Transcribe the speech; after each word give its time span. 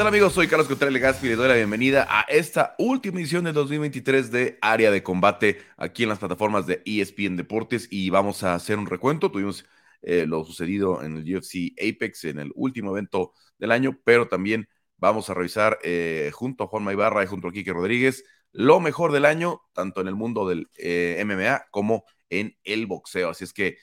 tal 0.00 0.06
amigos? 0.06 0.32
Soy 0.32 0.48
Carlos 0.48 0.66
Contreras 0.66 0.94
Legaspi 0.94 1.26
y 1.26 1.28
les 1.28 1.36
doy 1.36 1.46
la 1.46 1.56
bienvenida 1.56 2.06
a 2.08 2.22
esta 2.22 2.74
última 2.78 3.20
edición 3.20 3.44
de 3.44 3.52
2023 3.52 4.30
de 4.30 4.58
Área 4.62 4.90
de 4.90 5.02
Combate 5.02 5.60
aquí 5.76 6.04
en 6.04 6.08
las 6.08 6.18
plataformas 6.18 6.66
de 6.66 6.80
ESPN 6.86 7.36
Deportes 7.36 7.86
y 7.90 8.08
vamos 8.08 8.42
a 8.42 8.54
hacer 8.54 8.78
un 8.78 8.86
recuento. 8.86 9.30
Tuvimos 9.30 9.66
eh, 10.00 10.24
lo 10.26 10.42
sucedido 10.46 11.02
en 11.02 11.18
el 11.18 11.36
UFC 11.36 11.74
Apex 11.78 12.24
en 12.24 12.38
el 12.38 12.50
último 12.54 12.92
evento 12.92 13.34
del 13.58 13.72
año, 13.72 14.00
pero 14.02 14.26
también 14.26 14.70
vamos 14.96 15.28
a 15.28 15.34
revisar 15.34 15.78
eh, 15.82 16.30
junto 16.32 16.64
a 16.64 16.68
Juan 16.68 16.90
Ibarra 16.90 17.22
y 17.22 17.26
junto 17.26 17.48
a 17.48 17.52
Quique 17.52 17.74
Rodríguez 17.74 18.24
lo 18.52 18.80
mejor 18.80 19.12
del 19.12 19.26
año, 19.26 19.60
tanto 19.74 20.00
en 20.00 20.08
el 20.08 20.14
mundo 20.14 20.48
del 20.48 20.70
eh, 20.78 21.22
MMA 21.26 21.66
como 21.70 22.04
en 22.30 22.56
el 22.64 22.86
boxeo. 22.86 23.28
Así 23.28 23.44
es 23.44 23.52
que 23.52 23.76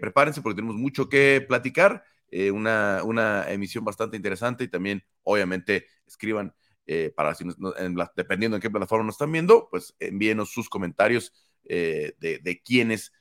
prepárense 0.00 0.42
porque 0.42 0.54
tenemos 0.54 0.76
mucho 0.76 1.08
que 1.08 1.44
platicar. 1.44 2.04
Eh, 2.30 2.50
una, 2.50 3.02
una, 3.04 3.50
emisión 3.50 3.84
bastante 3.84 4.16
interesante 4.16 4.64
y 4.64 4.68
también, 4.68 5.04
obviamente, 5.22 5.86
escriban 6.06 6.54
eh, 6.86 7.12
para 7.16 7.34
si 7.34 7.44
dependiendo 8.16 8.56
en 8.56 8.60
qué 8.60 8.70
plataforma 8.70 9.06
nos 9.06 9.14
están 9.14 9.32
viendo, 9.32 9.68
pues 9.70 9.94
envíenos 9.98 10.50
sus 10.50 10.68
comentarios 10.68 11.32
eh, 11.64 12.14
de, 12.18 12.62
quiénes 12.64 13.12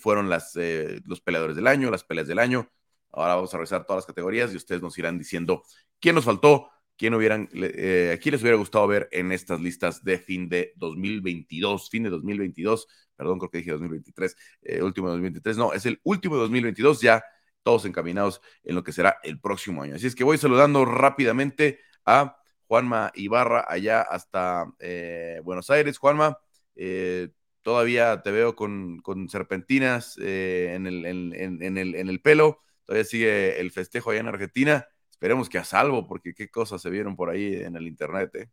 fueron 0.00 0.28
las, 0.28 0.58
los 1.04 1.20
peleadores 1.20 1.54
del 1.54 1.68
año, 1.68 1.88
las 1.88 2.02
peleas 2.02 2.26
del 2.26 2.40
año. 2.40 2.68
Ahora 3.12 3.36
vamos 3.36 3.54
a 3.54 3.58
revisar 3.58 3.86
todas 3.86 3.98
las 3.98 4.06
categorías 4.06 4.52
y 4.52 4.56
ustedes 4.56 4.82
nos 4.82 4.98
irán 4.98 5.18
diciendo 5.18 5.62
quién 6.00 6.16
nos 6.16 6.24
faltó, 6.24 6.68
quién 6.96 7.14
hubieran, 7.14 7.42
a 7.44 8.16
quién 8.18 8.32
les 8.32 8.42
hubiera 8.42 8.56
gustado 8.56 8.88
ver 8.88 9.08
en 9.12 9.30
estas 9.30 9.60
listas 9.60 10.02
de 10.02 10.18
fin 10.18 10.48
de 10.48 10.72
2022, 10.76 11.90
fin 11.90 12.02
de 12.02 12.10
2022, 12.10 12.88
perdón, 13.14 13.38
creo 13.38 13.50
que 13.50 13.58
dije 13.58 13.70
2023, 13.70 14.36
último 14.82 15.06
de 15.06 15.12
2023, 15.12 15.56
no, 15.56 15.72
es 15.72 15.86
el 15.86 16.00
último 16.02 16.34
de 16.34 16.40
2022, 16.40 17.00
ya 17.00 17.22
todos 17.68 17.84
encaminados 17.84 18.40
en 18.64 18.74
lo 18.74 18.82
que 18.82 18.92
será 18.92 19.18
el 19.22 19.38
próximo 19.40 19.82
año. 19.82 19.96
Así 19.96 20.06
es 20.06 20.14
que 20.14 20.24
voy 20.24 20.38
saludando 20.38 20.86
rápidamente 20.86 21.80
a 22.06 22.38
Juanma 22.66 23.12
Ibarra 23.14 23.66
allá 23.68 24.00
hasta 24.00 24.72
eh, 24.78 25.42
Buenos 25.44 25.68
Aires. 25.68 25.98
Juanma, 25.98 26.38
eh, 26.76 27.28
todavía 27.60 28.22
te 28.22 28.30
veo 28.30 28.56
con, 28.56 29.02
serpentinas 29.28 30.16
eh, 30.18 30.72
en, 30.76 30.86
el, 30.86 31.04
en, 31.04 31.76
el, 31.76 31.94
en 31.94 32.08
el 32.08 32.22
pelo, 32.22 32.62
todavía 32.86 33.04
sigue 33.04 33.60
el 33.60 33.70
festejo 33.70 34.12
allá 34.12 34.20
en 34.20 34.28
Argentina. 34.28 34.88
Esperemos 35.10 35.50
que 35.50 35.58
a 35.58 35.64
salvo, 35.64 36.06
porque 36.06 36.32
qué 36.32 36.48
cosas 36.48 36.80
se 36.80 36.88
vieron 36.88 37.16
por 37.16 37.28
ahí 37.28 37.54
en 37.54 37.76
el 37.76 37.86
internet. 37.86 38.48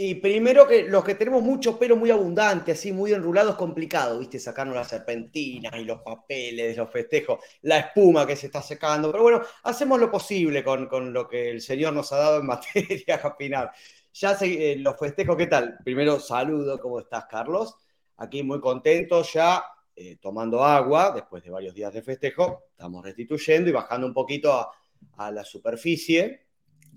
Y 0.00 0.14
primero 0.14 0.64
que 0.64 0.84
los 0.84 1.02
que 1.02 1.16
tenemos 1.16 1.42
mucho 1.42 1.76
pelo 1.76 1.96
muy 1.96 2.12
abundante, 2.12 2.70
así 2.70 2.92
muy 2.92 3.12
enrulado, 3.12 3.50
es 3.50 3.56
complicado, 3.56 4.20
¿viste? 4.20 4.38
Sacarnos 4.38 4.76
las 4.76 4.86
serpentinas 4.86 5.74
y 5.76 5.82
los 5.82 6.02
papeles, 6.02 6.76
los 6.76 6.88
festejos, 6.88 7.40
la 7.62 7.78
espuma 7.78 8.24
que 8.24 8.36
se 8.36 8.46
está 8.46 8.62
secando. 8.62 9.10
Pero 9.10 9.24
bueno, 9.24 9.42
hacemos 9.64 9.98
lo 9.98 10.08
posible 10.08 10.62
con, 10.62 10.86
con 10.86 11.12
lo 11.12 11.26
que 11.26 11.50
el 11.50 11.60
Señor 11.60 11.94
nos 11.94 12.12
ha 12.12 12.18
dado 12.18 12.38
en 12.38 12.46
materia 12.46 13.20
capinar. 13.20 13.72
Ya 14.12 14.36
sé, 14.36 14.70
eh, 14.70 14.76
los 14.76 14.96
festejos, 14.96 15.36
¿qué 15.36 15.48
tal? 15.48 15.78
Primero 15.82 16.20
saludo, 16.20 16.78
¿cómo 16.78 17.00
estás, 17.00 17.24
Carlos? 17.28 17.74
Aquí 18.18 18.44
muy 18.44 18.60
contento, 18.60 19.24
ya 19.24 19.64
eh, 19.96 20.16
tomando 20.20 20.62
agua, 20.62 21.10
después 21.10 21.42
de 21.42 21.50
varios 21.50 21.74
días 21.74 21.92
de 21.92 22.02
festejo, 22.02 22.66
estamos 22.70 23.04
restituyendo 23.04 23.68
y 23.68 23.72
bajando 23.72 24.06
un 24.06 24.14
poquito 24.14 24.52
a, 24.52 24.70
a 25.16 25.32
la 25.32 25.42
superficie, 25.42 26.46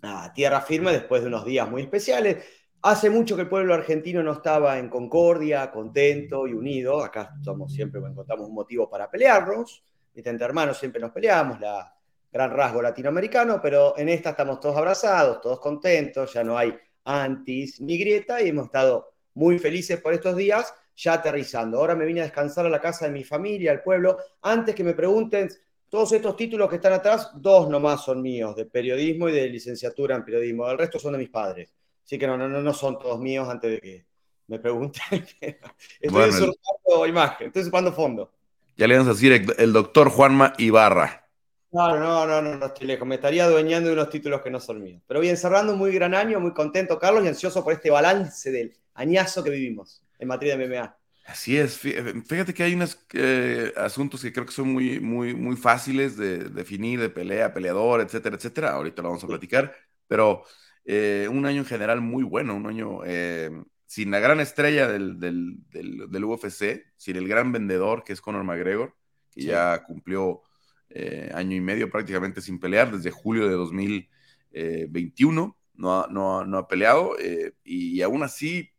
a 0.03 0.31
tierra 0.33 0.61
firme, 0.61 0.91
después 0.91 1.23
de 1.23 1.29
unos 1.29 1.45
días 1.45 1.67
muy 1.67 1.81
especiales 1.81 2.60
Hace 2.83 3.11
mucho 3.11 3.35
que 3.35 3.43
el 3.43 3.47
pueblo 3.47 3.75
argentino 3.75 4.23
no 4.23 4.31
estaba 4.31 4.79
en 4.79 4.89
concordia, 4.89 5.69
contento 5.69 6.47
y 6.47 6.53
unido. 6.53 7.03
Acá 7.03 7.35
somos 7.43 7.71
siempre 7.71 8.01
encontramos 8.01 8.47
un 8.47 8.55
motivo 8.55 8.89
para 8.89 9.07
pelearnos. 9.07 9.83
Entre 10.15 10.43
hermanos 10.43 10.79
siempre 10.79 10.99
nos 10.99 11.11
peleamos, 11.11 11.59
la 11.59 11.95
gran 12.31 12.49
rasgo 12.49 12.81
latinoamericano, 12.81 13.61
pero 13.61 13.95
en 13.99 14.09
esta 14.09 14.31
estamos 14.31 14.59
todos 14.59 14.77
abrazados, 14.77 15.41
todos 15.41 15.59
contentos, 15.59 16.33
ya 16.33 16.43
no 16.43 16.57
hay 16.57 16.75
antis 17.03 17.79
ni 17.81 17.99
grieta 17.99 18.41
y 18.41 18.49
hemos 18.49 18.65
estado 18.65 19.13
muy 19.35 19.59
felices 19.59 20.01
por 20.01 20.13
estos 20.13 20.35
días, 20.35 20.73
ya 20.95 21.13
aterrizando. 21.13 21.77
Ahora 21.77 21.93
me 21.93 22.05
vine 22.05 22.21
a 22.21 22.23
descansar 22.23 22.65
a 22.65 22.69
la 22.69 22.81
casa 22.81 23.05
de 23.05 23.11
mi 23.11 23.23
familia, 23.23 23.73
al 23.73 23.83
pueblo. 23.83 24.17
Antes 24.41 24.73
que 24.73 24.83
me 24.83 24.95
pregunten, 24.95 25.49
todos 25.87 26.13
estos 26.13 26.35
títulos 26.35 26.67
que 26.67 26.77
están 26.77 26.93
atrás, 26.93 27.29
dos 27.35 27.69
nomás 27.69 28.03
son 28.03 28.23
míos, 28.23 28.55
de 28.55 28.65
periodismo 28.65 29.29
y 29.29 29.33
de 29.33 29.49
licenciatura 29.49 30.15
en 30.15 30.25
periodismo. 30.25 30.67
El 30.67 30.79
resto 30.79 30.97
son 30.97 31.11
de 31.11 31.19
mis 31.19 31.29
padres. 31.29 31.71
Así 32.03 32.17
que 32.17 32.27
no, 32.27 32.37
no, 32.37 32.47
no 32.47 32.73
son 32.73 32.99
todos 32.99 33.19
míos 33.19 33.47
antes 33.49 33.71
de 33.71 33.79
que 33.79 34.05
me 34.47 34.59
pregunten. 34.59 35.01
estoy 35.41 36.09
bueno, 36.09 37.07
imagen, 37.07 37.47
estoy 37.47 37.61
usurpando 37.61 37.93
fondo. 37.93 38.31
Ya 38.75 38.87
le 38.87 38.95
vamos 38.97 39.09
a 39.09 39.13
decir 39.13 39.45
el, 39.57 39.73
doctor 39.73 40.09
Juanma 40.09 40.53
Ibarra. 40.57 41.27
No, 41.71 41.97
no, 41.97 42.25
no, 42.25 42.41
no, 42.41 42.55
no 42.55 42.65
estoy 42.65 42.87
lejos. 42.87 43.07
Me 43.07 43.15
estaría 43.15 43.45
adueñando 43.45 43.89
de 43.89 43.93
unos 43.93 44.09
títulos 44.09 44.41
que 44.41 44.49
no 44.49 44.59
son 44.59 44.83
míos. 44.83 45.01
Pero 45.07 45.19
bien, 45.19 45.37
cerrando 45.37 45.73
un 45.73 45.79
muy 45.79 45.93
gran 45.93 46.13
año, 46.13 46.39
muy 46.39 46.53
contento, 46.53 46.99
Carlos, 46.99 47.23
y 47.23 47.27
ansioso 47.27 47.63
por 47.63 47.73
este 47.73 47.89
balance 47.89 48.51
del 48.51 48.73
añazo 48.95 49.43
que 49.43 49.51
vivimos 49.51 50.03
en 50.19 50.27
materia 50.27 50.57
de 50.57 50.65
MMA. 50.65 50.97
Así 51.25 51.57
es. 51.57 51.77
Fíjate 51.77 52.53
que 52.53 52.63
hay 52.63 52.73
unos 52.73 52.99
eh, 53.13 53.71
asuntos 53.77 54.21
que 54.21 54.33
creo 54.33 54.45
que 54.45 54.51
son 54.51 54.73
muy, 54.73 54.99
muy, 54.99 55.33
muy 55.33 55.55
fáciles 55.55 56.17
de 56.17 56.39
definir, 56.49 56.99
de 56.99 57.09
pelea, 57.09 57.53
peleador, 57.53 58.01
etcétera, 58.01 58.35
etcétera. 58.35 58.71
Ahorita 58.71 59.01
lo 59.01 59.09
vamos 59.09 59.23
a 59.23 59.27
platicar. 59.27 59.73
Pero 60.07 60.43
eh, 60.93 61.29
un 61.29 61.45
año 61.45 61.59
en 61.59 61.65
general 61.65 62.01
muy 62.01 62.21
bueno, 62.21 62.53
un 62.53 62.67
año 62.67 62.99
eh, 63.05 63.49
sin 63.85 64.11
la 64.11 64.19
gran 64.19 64.41
estrella 64.41 64.89
del, 64.89 65.21
del, 65.21 65.55
del, 65.69 66.25
UFC, 66.25 66.83
sin 66.97 67.15
el 67.15 67.29
gran 67.29 67.53
vendedor 67.53 68.03
que 68.03 68.11
es 68.11 68.19
Conor 68.19 68.43
McGregor, 68.43 68.93
que 69.31 69.43
ya 69.43 69.85
cumplió 69.85 70.41
eh, 70.89 71.31
año 71.33 71.55
y 71.55 71.61
medio 71.61 71.89
prácticamente 71.89 72.41
sin 72.41 72.59
pelear 72.59 72.91
desde 72.91 73.09
julio 73.09 73.47
de 73.47 73.53
2021, 73.53 75.57
no 75.75 76.01
ha, 76.01 76.07
no, 76.09 76.43
no 76.43 76.57
ha 76.57 76.67
peleado 76.67 77.15
y, 77.63 78.01
aún 78.01 78.23
así 78.23 78.69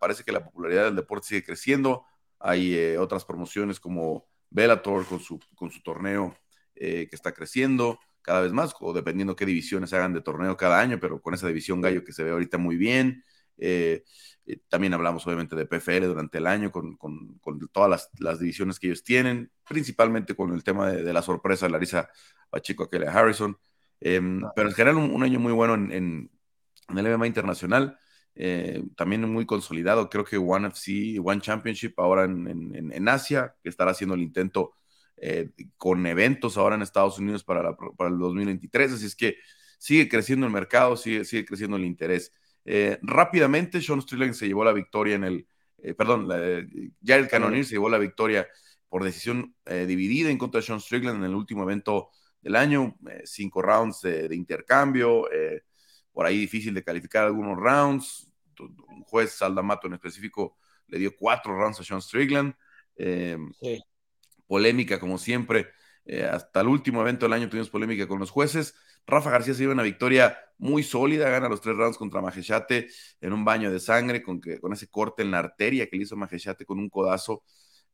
parece 0.00 0.24
que 0.24 0.32
la 0.32 0.42
popularidad 0.42 0.86
del 0.86 0.96
deporte 0.96 1.28
sigue 1.28 1.44
creciendo, 1.44 2.06
hay 2.38 2.96
otras 2.96 3.26
promociones 3.26 3.78
como 3.78 4.26
Bellator 4.48 5.04
con 5.04 5.20
su, 5.20 5.38
con 5.54 5.70
su 5.70 5.82
torneo 5.82 6.34
que 6.74 7.10
está 7.12 7.32
creciendo, 7.32 8.00
cada 8.26 8.40
vez 8.40 8.52
más, 8.52 8.74
o 8.80 8.92
dependiendo 8.92 9.36
qué 9.36 9.46
divisiones 9.46 9.92
hagan 9.92 10.12
de 10.12 10.20
torneo 10.20 10.56
cada 10.56 10.80
año, 10.80 10.98
pero 11.00 11.22
con 11.22 11.32
esa 11.32 11.46
división 11.46 11.80
gallo 11.80 12.02
que 12.02 12.12
se 12.12 12.24
ve 12.24 12.32
ahorita 12.32 12.58
muy 12.58 12.76
bien. 12.76 13.22
Eh, 13.56 14.02
eh, 14.46 14.58
también 14.68 14.94
hablamos 14.94 15.24
obviamente 15.28 15.54
de 15.54 15.64
PFL 15.64 16.06
durante 16.06 16.38
el 16.38 16.48
año, 16.48 16.72
con, 16.72 16.96
con, 16.96 17.38
todas 17.70 18.10
las, 18.18 18.40
divisiones 18.40 18.80
que 18.80 18.88
ellos 18.88 19.04
tienen, 19.04 19.52
principalmente 19.68 20.34
con 20.34 20.52
el 20.52 20.64
tema 20.64 20.90
de, 20.90 21.12
la 21.12 21.22
sorpresa 21.22 21.66
de 21.66 21.72
Larisa 21.72 22.10
Pacheco, 22.50 22.82
Aquella 22.82 23.12
Harrison. 23.12 23.56
Em, 24.00 24.42
pero 24.56 24.70
en 24.70 24.74
general 24.74 24.96
un, 24.96 25.22
año 25.22 25.38
muy 25.38 25.52
bueno 25.52 25.74
en, 25.74 25.92
en, 25.92 26.30
el 26.98 27.06
MMA 27.16 27.28
internacional. 27.28 27.96
Eh, 28.34 28.82
también 28.96 29.22
muy 29.30 29.46
consolidado, 29.46 30.10
creo 30.10 30.24
que 30.24 30.36
One 30.36 30.68
FC, 30.68 31.20
One 31.24 31.40
Championship 31.40 31.94
ahora 31.98 32.24
en, 32.24 32.92
en 32.92 33.08
Asia, 33.08 33.54
que 33.62 33.68
estará 33.68 33.92
haciendo 33.92 34.16
el 34.16 34.22
intento 34.22 34.74
eh, 35.18 35.48
con 35.78 36.06
eventos 36.06 36.58
ahora 36.58 36.74
en 36.74 36.82
Estados 36.82 37.18
Unidos 37.18 37.42
para, 37.42 37.74
para, 37.74 38.10
el 38.10 38.18
2023, 38.18 38.92
así 38.92 39.06
es 39.06 39.16
que 39.16 39.36
sigue 39.78 40.08
creciendo 40.10 40.46
el 40.46 40.52
mercado, 40.52 40.96
sigue, 40.96 41.24
sigue 41.24 41.46
creciendo 41.46 41.78
el 41.78 41.86
interés. 41.86 42.32
Eh, 42.66 42.98
rápidamente, 43.00 43.80
Sean 43.80 44.02
Strickland 44.02 44.34
se 44.34 44.46
llevó 44.46 44.62
la 44.62 44.74
victoria 44.74 45.14
en 45.14 45.24
el, 45.24 45.48
eh, 45.78 45.94
perdón, 45.94 46.28
ya 47.00 47.16
el 47.16 47.28
Cannonier 47.28 47.64
se 47.64 47.72
llevó 47.72 47.88
la 47.88 47.98
victoria 47.98 48.46
por 48.88 49.04
decisión 49.04 49.54
dividida 49.66 50.30
en 50.30 50.38
contra 50.38 50.60
de 50.60 50.66
Sean 50.66 50.80
Strickland 50.80 51.18
en 51.18 51.24
el 51.24 51.34
último 51.34 51.62
evento 51.62 52.10
del 52.40 52.56
año, 52.56 52.96
cinco 53.24 53.62
rounds 53.62 54.02
de, 54.02 54.34
intercambio, 54.34 55.28
por 56.12 56.26
ahí 56.26 56.38
difícil 56.38 56.72
de 56.72 56.84
calificar 56.84 57.24
algunos 57.24 57.58
rounds, 57.58 58.30
un 58.58 59.02
juez 59.02 59.32
Saldamato 59.32 59.86
en 59.86 59.94
específico 59.94 60.56
le 60.88 60.98
dio 60.98 61.14
cuatro 61.16 61.58
rounds 61.58 61.80
a 61.80 61.84
Sean 61.84 62.00
Strickland. 62.00 62.54
Sí 62.96 63.82
polémica 64.46 64.98
como 65.00 65.18
siempre. 65.18 65.68
Eh, 66.04 66.24
hasta 66.24 66.60
el 66.60 66.68
último 66.68 67.00
evento 67.00 67.26
del 67.26 67.32
año 67.32 67.48
tuvimos 67.48 67.70
polémica 67.70 68.06
con 68.06 68.20
los 68.20 68.30
jueces. 68.30 68.74
Rafa 69.06 69.30
García 69.30 69.54
se 69.54 69.60
lleva 69.60 69.72
una 69.72 69.82
victoria 69.82 70.38
muy 70.58 70.82
sólida, 70.82 71.28
gana 71.30 71.48
los 71.48 71.60
tres 71.60 71.76
rounds 71.76 71.98
contra 71.98 72.20
Majechate 72.20 72.88
en 73.20 73.32
un 73.32 73.44
baño 73.44 73.70
de 73.70 73.80
sangre, 73.80 74.22
con, 74.22 74.40
que, 74.40 74.60
con 74.60 74.72
ese 74.72 74.88
corte 74.88 75.22
en 75.22 75.30
la 75.30 75.40
arteria 75.40 75.88
que 75.88 75.96
le 75.96 76.04
hizo 76.04 76.16
Majechate 76.16 76.64
con 76.64 76.78
un 76.78 76.88
codazo 76.88 77.42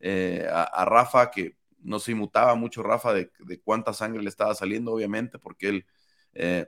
eh, 0.01 0.47
a, 0.51 0.85
Rafa, 0.85 1.31
que 1.31 1.57
no 1.81 1.99
se 1.99 2.13
inmutaba 2.13 2.55
mucho 2.55 2.83
Rafa 2.83 3.13
de, 3.15 3.31
cuánta 3.65 3.93
sangre 3.93 4.23
le 4.23 4.29
estaba 4.29 4.55
saliendo, 4.55 4.93
obviamente, 4.93 5.39
porque 5.39 5.69
él 5.69 5.87
eh, 6.35 6.67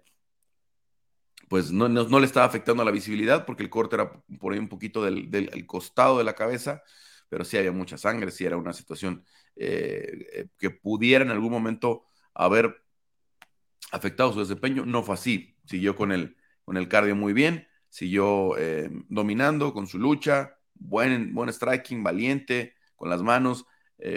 pues 1.49 1.71
no, 1.71 1.89
no, 1.89 2.21
le 2.21 2.27
estaba 2.27 2.47
afectando 2.47 2.85
la 2.85 2.91
visibilidad, 2.91 3.45
porque 3.47 3.63
el 3.63 3.71
corte 3.71 3.97
era 3.97 4.11
por 4.41 4.53
ahí 4.53 4.59
un 4.59 4.69
poquito 4.69 5.05
del, 5.05 5.31
del 5.31 5.67
costado 5.67 6.19
de 6.19 6.25
la 6.25 6.35
cabeza 6.35 6.83
pero 7.35 7.45
sí 7.45 7.57
había 7.57 7.73
mucha 7.73 7.99
sangre, 7.99 8.31
sí 8.31 8.45
era 8.45 8.57
una 8.57 8.73
situación 8.73 9.25
eh, 9.57 10.27
eh, 10.33 10.47
que 10.59 10.71
pudiera 10.71 11.25
en 11.25 11.31
algún 11.31 11.53
momento 11.53 12.07
haber 12.35 12.83
afectado 13.93 14.33
su 14.33 14.41
desempeño. 14.41 14.85
No 14.85 15.03
fue 15.03 15.15
así, 15.15 15.57
siguió 15.65 15.95
con 15.95 16.11
el, 16.11 16.37
con 16.65 16.77
el 16.77 16.89
cardio 16.89 17.15
muy 17.15 17.33
bien, 17.33 17.69
siguió 17.89 18.59
eh, 18.59 18.91
dominando 19.09 19.73
con 19.73 19.87
su 19.87 19.99
lucha, 19.99 20.59
buen, 20.75 21.35
buen 21.35 21.53
striking, 21.53 22.03
valiente, 22.03 22.75
con 22.97 23.11
las 23.11 23.23
manos, 23.23 23.67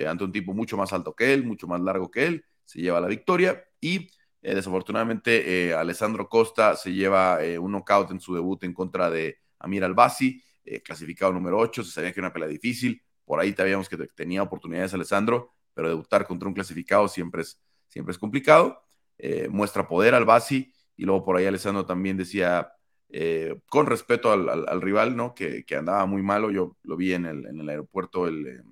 ante 0.07 0.23
un 0.23 0.31
tipo 0.33 0.53
mucho 0.53 0.75
más 0.75 0.91
alto 0.91 1.15
que 1.15 1.33
él, 1.33 1.45
mucho 1.45 1.65
más 1.67 1.79
largo 1.79 2.11
que 2.11 2.25
él, 2.25 2.45
se 2.65 2.81
lleva 2.81 2.99
la 2.99 3.07
victoria 3.07 3.63
y 3.79 4.09
desafortunadamente, 4.41 5.73
Alessandro 5.73 6.27
Costa 6.27 6.75
se 6.75 6.91
lleva 6.91 7.39
un 7.59 7.71
knockout 7.71 8.11
en 8.11 8.19
su 8.19 8.33
debut 8.33 8.61
en 8.63 8.73
contra 8.73 9.09
de 9.09 9.37
Amir 9.59 9.85
Albasi, 9.85 10.43
clasificado 10.83 11.31
número 11.31 11.57
8. 11.57 11.83
Se 11.83 11.91
sabía 11.91 12.11
que 12.11 12.19
era 12.19 12.27
una 12.27 12.33
pelea 12.33 12.49
difícil. 12.49 13.01
Por 13.27 13.39
ahí 13.39 13.53
sabíamos 13.53 13.89
que 13.89 13.97
tenía 14.15 14.41
oportunidades 14.41 14.95
Alessandro, 14.95 15.53
pero 15.75 15.89
debutar 15.89 16.25
contra 16.25 16.47
un 16.47 16.55
clasificado 16.55 17.07
siempre 17.07 17.43
es, 17.43 17.61
siempre 17.89 18.13
es 18.13 18.17
complicado. 18.17 18.81
muestra 19.49 19.87
poder 19.87 20.15
Albasi 20.15 20.73
y 20.95 21.03
luego 21.03 21.23
por 21.23 21.37
ahí 21.37 21.45
Alessandro 21.45 21.85
también 21.85 22.17
decía, 22.17 22.71
eh, 23.09 23.61
con 23.69 23.85
respeto 23.85 24.31
al, 24.31 24.81
rival, 24.81 25.15
¿no? 25.15 25.33
Que, 25.33 25.63
andaba 25.77 26.05
muy 26.05 26.21
malo. 26.23 26.51
Yo 26.51 26.75
lo 26.83 26.97
vi 26.97 27.13
en 27.13 27.25
el, 27.25 27.45
en 27.45 27.59
el 27.59 27.69
aeropuerto 27.69 28.27
el, 28.27 28.63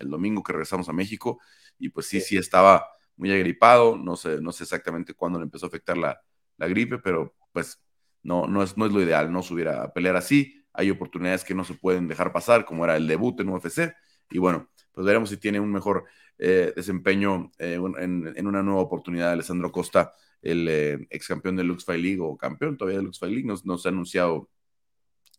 domingo 0.00 0.42
que 0.42 0.52
regresamos 0.52 0.88
a 0.88 0.94
México 0.94 1.40
y 1.78 1.90
pues 1.90 2.06
sí, 2.06 2.20
sí, 2.20 2.36
estaba 2.38 2.86
muy 3.16 3.30
agripado. 3.32 3.96
No 3.96 4.16
sé, 4.16 4.40
no 4.40 4.52
sé 4.52 4.64
exactamente 4.64 5.14
cuándo 5.14 5.38
le 5.38 5.44
empezó 5.44 5.66
a 5.66 5.68
afectar 5.68 5.96
la, 5.96 6.20
gripe, 6.58 6.98
pero 6.98 7.34
pues 7.52 7.82
no, 8.22 8.46
no, 8.46 8.62
es, 8.62 8.76
no 8.76 8.86
es 8.86 8.92
lo 8.92 9.00
ideal, 9.00 9.32
no 9.32 9.42
subir 9.42 9.68
a 9.68 9.92
pelear 9.92 10.16
así. 10.16 10.59
Hay 10.72 10.90
oportunidades 10.90 11.44
que 11.44 11.54
no 11.54 11.64
se 11.64 11.74
pueden 11.74 12.08
dejar 12.08 12.32
pasar, 12.32 12.64
como 12.64 12.84
era 12.84 12.96
el 12.96 13.06
debut 13.06 13.38
en 13.40 13.48
UFC. 13.48 13.92
Y 14.30 14.38
bueno, 14.38 14.70
pues 14.92 15.06
veremos 15.06 15.28
si 15.30 15.36
tiene 15.36 15.60
un 15.60 15.72
mejor 15.72 16.04
eh, 16.38 16.72
desempeño 16.74 17.50
eh, 17.58 17.78
en, 17.98 18.46
una 18.46 18.62
nueva 18.62 18.80
oportunidad 18.80 19.26
de 19.26 19.32
Alessandro 19.32 19.70
Costa 19.70 20.12
el 20.40 20.66
eh, 20.68 21.06
ex 21.10 21.28
campeón 21.28 21.56
de 21.56 21.64
Lux 21.64 21.84
Fight 21.84 22.02
League 22.02 22.20
o 22.20 22.36
campeón 22.36 22.78
todavía 22.78 22.98
de 22.98 23.04
Lux 23.04 23.18
Fight 23.18 23.32
League, 23.32 23.46
nos, 23.46 23.66
nos 23.66 23.84
ha 23.84 23.90
anunciado 23.90 24.48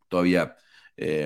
todavía 0.10 0.56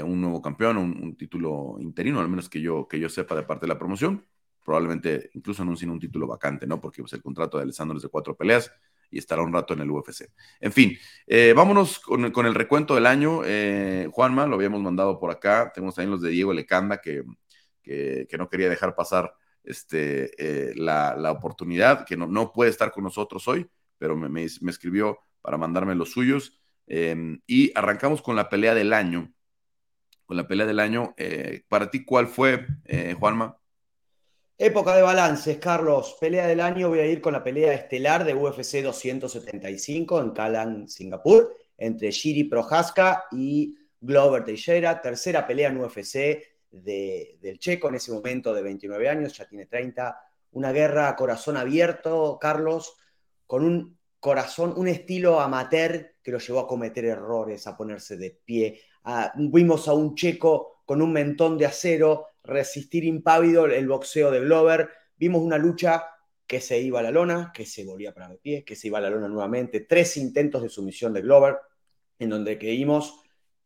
un 0.06 0.22
nuevo 0.22 0.42
campeón, 0.42 0.78
un, 0.78 1.18
título 1.18 1.75
interino, 1.81 2.22
al 2.22 2.30
menos 2.30 2.48
que 2.48 2.62
yo, 2.62 2.88
que 2.88 2.98
yo 2.98 3.10
sepa 3.10 3.36
de 3.36 3.44
parte 3.44 3.66
de 3.66 3.74
la 3.74 3.78
promoción. 3.78 4.25
Probablemente 4.63 5.31
incluso 5.34 5.63
anuncien 5.63 5.90
un 5.90 6.00
título 6.00 6.28
vacante, 6.28 6.66
¿no? 6.66 6.80
Porque 6.80 7.02
pues, 7.02 7.12
el 7.12 7.22
contrato 7.22 7.57
de 7.57 7.63
Alessandro 7.63 7.98
es 7.98 8.04
de 8.04 8.07
cuatro 8.07 8.38
peleas 8.38 8.72
y 9.10 9.19
estará 9.19 9.42
un 9.42 9.54
rato 9.54 9.74
en 9.74 9.81
el 9.81 9.92
UFC. 9.92 10.30
En 10.60 10.72
fin, 10.72 10.98
eh, 11.28 11.54
vámonos 11.56 12.00
con, 12.00 12.24
el 12.24 12.56
recuento 12.56 12.96
del 12.96 13.06
año. 13.06 13.42
Juanma, 14.12 14.48
lo 14.48 14.56
habíamos 14.56 14.81
mandado 14.81 15.19
por 15.19 15.31
acá. 15.31 15.72
Tenemos 15.74 15.96
también 15.96 16.12
los 16.12 16.22
de 16.22 16.30
Diego 16.30 16.54
Lecanda, 16.54 17.00
que, 17.02 17.24
que, 17.81 18.36
no 18.38 18.50
quería 18.50 18.69
dejar 18.69 18.96
pasar 18.96 19.34
este, 19.63 20.31
eh, 20.38 20.74
la, 20.75 21.16
la, 21.16 21.31
oportunidad, 21.31 22.06
que 22.06 22.18
no, 22.18 22.28
no, 22.28 22.52
puede 22.52 22.72
estar 22.72 22.92
con 22.92 23.04
nosotros 23.04 23.48
hoy, 23.48 23.69
pero 23.98 24.16
me, 24.16 24.30
me, 24.30 24.44
escribió 24.44 25.19
para 25.42 25.57
mandarme 25.57 25.96
los 25.96 26.12
suyos. 26.12 26.60
Em, 26.88 27.42
y 27.48 27.72
arrancamos 27.78 28.22
con 28.22 28.36
la 28.36 28.50
pelea 28.50 28.75
del 28.75 28.94
año. 28.94 29.34
Con 30.25 30.38
la 30.38 30.48
pelea 30.48 30.66
del 30.66 30.80
año, 30.80 31.13
eh, 31.18 31.63
para 31.68 31.92
ti, 31.92 32.04
¿cuál 32.04 32.28
fue, 32.28 32.66
eh, 32.86 33.16
Juanma? 33.18 33.57
Época 34.57 34.96
de 34.96 35.02
balances, 35.02 35.57
Carlos. 35.57 36.16
Pelea 36.18 36.48
del 36.48 36.62
año, 36.62 36.88
voy 36.88 37.00
a 37.00 37.06
ir 37.06 37.19
con 37.19 37.34
la 37.34 37.44
pelea 37.44 37.74
estelar 37.74 38.24
de 38.24 38.34
UFC 38.34 38.81
275 38.81 40.22
en 40.22 40.30
Kalan, 40.30 40.88
Singapur, 40.88 41.54
entre 41.78 42.10
Shiri 42.10 42.46
Prohaska 42.46 43.25
y 43.34 43.75
Glover 44.00 44.46
Teixeira. 44.46 45.02
Tercera 45.02 45.46
pelea 45.46 45.68
en 45.68 45.81
UFC 45.81 46.42
del 46.72 47.60
checo 47.60 47.90
en 47.90 47.96
ese 47.96 48.13
momento 48.13 48.54
de 48.54 48.62
29 48.62 49.10
años, 49.10 49.38
ya 49.38 49.46
tiene 49.46 49.66
30. 49.66 50.22
Una 50.52 50.72
guerra 50.72 51.10
a 51.10 51.18
corazón 51.18 51.57
abierto, 51.57 52.38
Carlos, 52.40 52.96
con 53.46 53.66
un 53.66 54.00
corazón, 54.22 54.74
un 54.78 54.88
estilo 54.88 55.42
amateur 55.42 56.16
que 56.24 56.31
lo 56.31 56.40
llevó 56.40 56.62
a 56.62 56.68
cometer 56.68 57.04
errores, 57.04 57.68
a 57.68 57.75
ponerse 57.75 58.16
de 58.16 58.31
pie. 58.31 58.80
vimos 59.36 59.90
a 59.90 59.94
un 59.94 60.16
checo 60.16 60.78
con 60.86 61.02
un 61.02 61.12
mentón 61.12 61.57
de 61.57 61.66
acero 61.66 62.28
resistir 62.45 63.03
impávido 63.03 63.65
el 63.65 63.88
boxeo 63.88 64.31
de 64.31 64.39
Glover. 64.39 64.89
Vimos 65.18 65.42
una 65.42 65.57
lucha 65.57 66.06
que 66.47 66.62
se 66.62 66.80
iba 66.80 67.00
a 67.00 67.03
la 67.03 67.12
lona, 67.12 67.51
que 67.53 67.65
se 67.65 67.83
volvía 67.86 68.13
para 68.13 68.30
de 68.30 68.38
pie, 68.38 68.63
que 68.63 68.75
se 68.75 68.88
iba 68.88 69.00
a 69.00 69.01
la 69.01 69.09
lona 69.09 69.27
nuevamente. 69.27 69.81
Tres 69.81 70.18
intentos 70.18 70.62
de 70.62 70.69
sumisión 70.69 71.13
de 71.13 71.21
Glover, 71.21 71.57
en 72.19 72.30
donde 72.30 72.57
creímos 72.57 73.21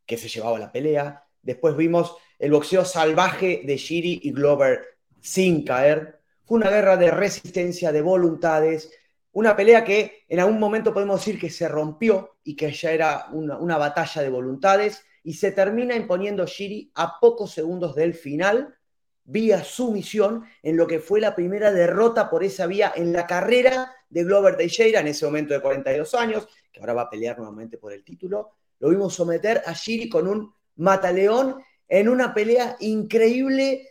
que 0.05 0.17
se 0.17 0.27
llevaba 0.27 0.59
la 0.59 0.71
pelea. 0.71 1.23
Después 1.41 1.75
vimos 1.75 2.15
el 2.37 2.51
boxeo 2.51 2.85
salvaje 2.85 3.61
de 3.65 3.77
Shiri 3.77 4.21
y 4.23 4.31
Glover 4.31 4.81
sin 5.21 5.63
caer. 5.63 6.19
Fue 6.45 6.57
una 6.57 6.69
guerra 6.69 6.97
de 6.97 7.11
resistencia, 7.11 7.91
de 7.91 8.01
voluntades, 8.01 8.91
una 9.31 9.55
pelea 9.55 9.83
que 9.83 10.25
en 10.27 10.39
algún 10.39 10.59
momento 10.59 10.93
podemos 10.93 11.19
decir 11.19 11.39
que 11.39 11.49
se 11.49 11.67
rompió 11.67 12.37
y 12.43 12.55
que 12.55 12.71
ya 12.71 12.91
era 12.91 13.27
una, 13.31 13.77
batalla 13.77 14.21
de 14.21 14.29
voluntades 14.29 15.03
y 15.23 15.33
se 15.33 15.51
termina 15.51 15.95
imponiendo 15.95 16.45
Shiri 16.45 16.91
a 16.95 17.19
pocos 17.19 17.51
segundos 17.51 17.95
del 17.95 18.13
final 18.13 18.75
vía 19.23 19.63
sumisión 19.63 20.43
en 20.63 20.75
lo 20.75 20.87
que 20.87 20.99
fue 20.99 21.21
la 21.21 21.35
primera 21.35 21.71
derrota 21.71 22.29
por 22.29 22.43
esa 22.43 22.65
vía 22.65 22.91
en 22.95 23.13
la 23.13 23.27
carrera 23.27 23.93
de 24.09 24.23
Glover 24.23 24.57
Teixeira 24.57 25.01
en 25.01 25.07
ese 25.07 25.25
momento 25.25 25.53
de 25.53 25.61
42 25.61 26.15
años, 26.15 26.47
que 26.71 26.79
ahora 26.79 26.93
va 26.93 27.01
a 27.03 27.09
pelear 27.09 27.37
nuevamente 27.37 27.77
por 27.77 27.93
el 27.93 28.03
título. 28.03 28.51
Lo 28.79 28.89
vimos 28.89 29.13
someter 29.13 29.61
a 29.65 29.73
Shiri 29.73 30.09
con 30.09 30.27
un 30.27 30.53
mataleón 30.77 31.61
en 31.87 32.09
una 32.09 32.33
pelea 32.33 32.75
increíble 32.79 33.89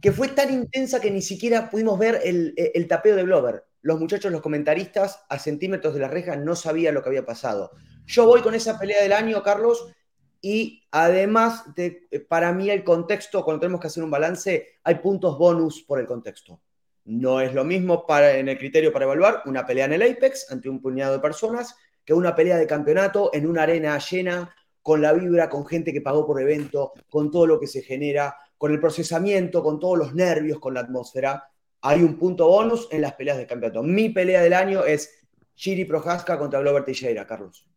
que 0.00 0.12
fue 0.12 0.28
tan 0.28 0.52
intensa 0.52 1.00
que 1.00 1.10
ni 1.10 1.20
siquiera 1.20 1.68
pudimos 1.68 1.98
ver 1.98 2.20
el, 2.24 2.86
tapeo 2.88 3.16
de 3.16 3.24
Glover. 3.24 3.64
Los 3.82 3.98
muchachos, 3.98 4.32
los 4.32 4.40
comentaristas, 4.40 5.24
a 5.28 5.38
centímetros 5.38 5.94
de 5.94 6.00
la 6.00 6.08
reja, 6.08 6.36
no 6.36 6.54
sabían 6.56 6.94
lo 6.94 7.02
que 7.02 7.08
había 7.08 7.24
pasado. 7.24 7.72
Yo 8.06 8.26
voy 8.26 8.40
con 8.40 8.54
esa 8.54 8.78
pelea 8.78 9.02
del 9.02 9.12
año, 9.12 9.42
Carlos, 9.42 9.92
y 10.42 10.84
además, 10.90 11.74
de, 11.74 12.08
para 12.28 12.52
mí 12.52 12.70
el 12.70 12.82
contexto, 12.82 13.44
cuando 13.44 13.60
tenemos 13.60 13.80
que 13.80 13.88
hacer 13.88 14.02
un 14.02 14.10
balance, 14.10 14.68
hay 14.82 14.94
puntos 14.96 15.36
bonus 15.38 15.82
por 15.82 16.00
el 16.00 16.06
contexto. 16.06 16.60
No 17.04 17.40
es 17.40 17.54
lo 17.54 17.64
mismo 17.64 18.06
para, 18.06 18.36
en 18.36 18.48
el 18.48 18.58
criterio 18.58 18.92
para 18.92 19.04
evaluar 19.04 19.42
una 19.46 19.66
pelea 19.66 19.86
en 19.86 19.94
el 19.94 20.02
Apex 20.02 20.50
ante 20.50 20.68
un 20.68 20.80
puñado 20.80 21.14
de 21.14 21.18
personas 21.18 21.74
que 22.04 22.14
una 22.14 22.34
pelea 22.34 22.56
de 22.56 22.66
campeonato 22.66 23.30
en 23.32 23.46
una 23.46 23.64
arena 23.64 23.98
llena 23.98 24.54
con 24.82 25.02
la 25.02 25.12
vibra, 25.12 25.50
con 25.50 25.66
gente 25.66 25.92
que 25.92 26.00
pagó 26.00 26.26
por 26.26 26.40
evento, 26.40 26.92
con 27.10 27.30
todo 27.30 27.46
lo 27.46 27.60
que 27.60 27.66
se 27.66 27.82
genera, 27.82 28.36
con 28.56 28.72
el 28.72 28.80
procesamiento, 28.80 29.62
con 29.62 29.78
todos 29.78 29.98
los 29.98 30.14
nervios, 30.14 30.58
con 30.58 30.74
la 30.74 30.80
atmósfera. 30.80 31.44
Hay 31.82 32.02
un 32.02 32.18
punto 32.18 32.48
bonus 32.48 32.88
en 32.90 33.02
las 33.02 33.14
peleas 33.14 33.36
de 33.36 33.46
campeonato. 33.46 33.82
Mi 33.82 34.08
pelea 34.08 34.42
del 34.42 34.54
año 34.54 34.84
es 34.84 35.26
Chiri 35.54 35.84
Prohaska 35.84 36.38
contra 36.38 36.60
Glover 36.60 36.84
Teixeira, 36.84 37.26
Carlos. 37.26 37.69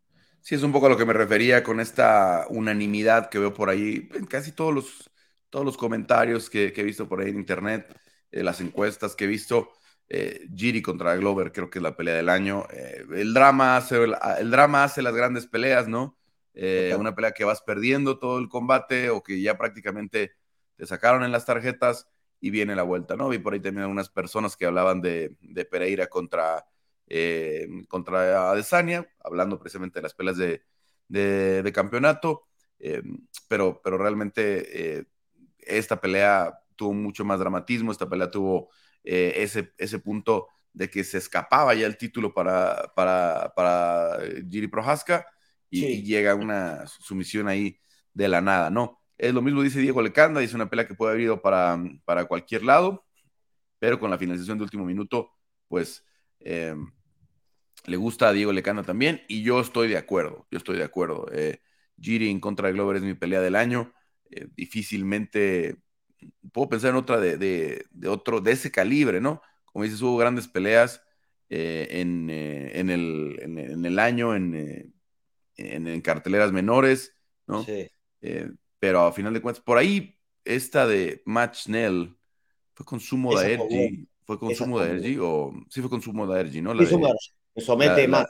Sí, 0.44 0.56
es 0.56 0.63
un 0.63 0.74
poco 0.74 0.88
a 0.88 0.90
lo 0.90 0.98
que 0.98 1.06
me 1.06 1.13
refería 1.13 1.63
con 1.63 1.80
esta 1.80 2.45
unanimidad 2.50 3.30
que 3.30 3.40
veo 3.40 3.54
por 3.54 3.69
ahí 3.69 4.10
en 4.13 4.25
casi 4.25 4.51
todos 4.51 4.74
los, 4.74 5.10
todos 5.50 5.66
los 5.66 5.78
comentarios 5.78 6.50
que, 6.50 6.74
he 6.75 6.84
visto 6.84 7.07
por 7.07 7.22
ahí 7.22 7.30
en 7.30 7.38
internet, 7.38 7.88
eh, 8.30 8.44
las 8.44 8.60
encuestas 8.60 9.16
que 9.16 9.24
he 9.24 9.28
visto. 9.28 9.72
Eh, 10.10 10.45
Giri 10.54 10.81
contra 10.81 11.15
Glover 11.15 11.53
creo 11.53 11.70
que 11.70 11.79
es 11.79 11.84
la 11.84 11.96
pelea 11.96 12.15
del 12.15 12.27
año. 12.27 12.65
Eh, 12.72 13.06
el, 13.15 13.34
drama 13.34 13.77
hace, 13.77 14.03
el 14.03 14.51
drama 14.51 14.84
hace 14.84 15.01
las 15.01 15.15
grandes 15.15 15.48
peleas, 15.48 15.88
¿no? 15.88 16.17
Una 16.98 17.15
pelea 17.15 17.32
que 17.32 17.46
vas 17.46 17.62
perdiendo 17.62 18.20
todo 18.20 18.38
el 18.39 18.50
combate 18.50 19.10
o 19.10 19.24
que 19.24 19.41
ya 19.41 19.58
prácticamente 19.58 20.34
te 20.75 20.86
sacaron 20.86 21.24
en 21.24 21.32
las 21.32 21.46
tarjetas 21.46 22.08
y 22.41 22.50
viene 22.50 22.75
la 22.75 22.84
vuelta, 22.84 23.15
¿no? 23.15 23.29
Vi 23.29 23.39
por 23.39 23.53
ahí 23.53 23.62
también 23.62 23.84
algunas 23.84 24.10
personas 24.10 24.58
que 24.58 24.65
hablaban 24.65 25.01
de, 25.01 25.38
Pereira 25.72 26.08
contra, 26.08 26.65
eh, 27.07 27.67
contra 27.88 28.51
Adesanya, 28.51 29.07
hablando 29.24 29.60
precisamente 29.60 30.00
de 30.00 30.03
las 30.03 30.13
peleas 30.13 30.38
de, 30.38 31.72
campeonato, 31.74 32.43
eh, 32.79 33.01
pero, 33.48 33.81
pero 33.83 33.98
realmente 33.98 35.07
esta 35.60 36.00
pelea 36.01 36.60
tuvo 36.75 36.93
mucho 36.93 37.24
más 37.25 37.39
dramatismo, 37.39 37.91
esta 37.91 38.10
pelea 38.10 38.31
tuvo 38.31 38.69
ese, 39.03 39.74
ese 39.77 40.00
punto 40.00 40.48
de 40.74 40.89
que 40.89 41.03
se 41.03 41.19
escapaba 41.19 41.74
ya 41.75 41.86
el 41.86 41.98
título 41.98 42.33
para, 42.33 42.91
para, 42.95 43.53
para 43.55 44.17
Giri 44.50 44.67
Prohaska 44.67 45.25
y, 45.69 46.03
llega 46.03 46.36
una 46.36 46.86
sumisión 46.88 47.48
ahí 47.48 47.79
de 48.13 48.27
la 48.27 48.41
nada, 48.41 48.69
¿no? 48.69 49.00
Es 49.17 49.33
lo 49.33 49.41
mismo 49.41 49.62
dice 49.62 49.79
Diego 49.79 50.01
Lecanda, 50.01 50.39
dice 50.41 50.55
una 50.55 50.69
pelea 50.69 50.88
que 50.88 50.95
puede 50.95 51.12
haber 51.12 51.24
ido 51.24 51.41
para, 51.41 51.79
para 52.05 52.25
cualquier 52.25 52.63
lado, 52.63 53.05
pero 53.79 54.00
con 54.00 54.10
la 54.10 54.17
finalización 54.17 54.57
de 54.57 54.65
último 54.65 54.86
minuto, 54.86 55.31
pues 55.67 56.05
em, 56.43 56.91
le 57.85 57.97
gusta 57.97 58.29
a 58.29 58.33
Diego 58.33 58.51
Lecanda 58.51 58.83
también 58.83 59.23
y 59.27 59.43
yo 59.43 59.59
estoy 59.59 59.88
de 59.88 59.97
acuerdo, 59.97 60.47
yo 60.51 60.57
estoy 60.57 60.77
de 60.77 60.83
acuerdo. 60.83 61.27
Eh, 61.31 61.59
Giri 62.00 62.29
en 62.29 62.39
contra 62.39 62.67
de 62.67 62.73
Glover 62.73 62.97
es 62.97 63.03
mi 63.03 63.13
pelea 63.13 63.41
del 63.41 63.55
año, 63.55 63.93
eh, 64.29 64.47
difícilmente 64.55 65.77
puedo 66.51 66.69
pensar 66.69 66.91
en 66.91 66.95
otra 66.95 67.19
de, 67.19 67.38
de, 67.38 68.07
otro, 68.07 68.39
de 68.39 68.51
ese 68.51 68.71
calibre, 68.71 69.19
¿no? 69.19 69.41
Como 69.65 69.83
dices, 69.83 70.01
hubo 70.01 70.17
grandes 70.17 70.47
peleas 70.47 71.03
eh, 71.50 71.88
en, 71.91 72.29
en, 72.29 72.89
el, 72.89 73.38
en, 73.41 73.85
el, 73.85 74.00
año, 74.00 74.35
en, 74.35 74.93
en, 75.57 76.01
carteleras 76.01 76.51
menores, 76.51 77.15
¿no? 77.47 77.63
Sí. 77.63 77.89
Eh, 78.21 78.50
pero 78.79 79.01
a 79.01 79.13
final 79.13 79.33
de 79.33 79.41
cuentas, 79.41 79.63
por 79.63 79.77
ahí 79.77 80.17
esta 80.45 80.88
de 80.88 81.21
Match 81.25 81.63
Snell 81.65 82.17
fue 82.73 82.85
consumo 82.85 83.38
de 83.38 83.53
Ergi, 83.53 84.07
fue 84.25 84.39
consumo 84.39 84.80
de 84.80 84.92
Ergi 84.92 85.18
o 85.22 85.53
sí 85.70 85.82
fue 85.82 85.89
consumo 85.89 86.27
de 86.27 86.42
Ergi, 86.42 86.62
¿no? 86.62 86.74
La 86.74 86.86
somete 87.58 88.08
más. 88.08 88.27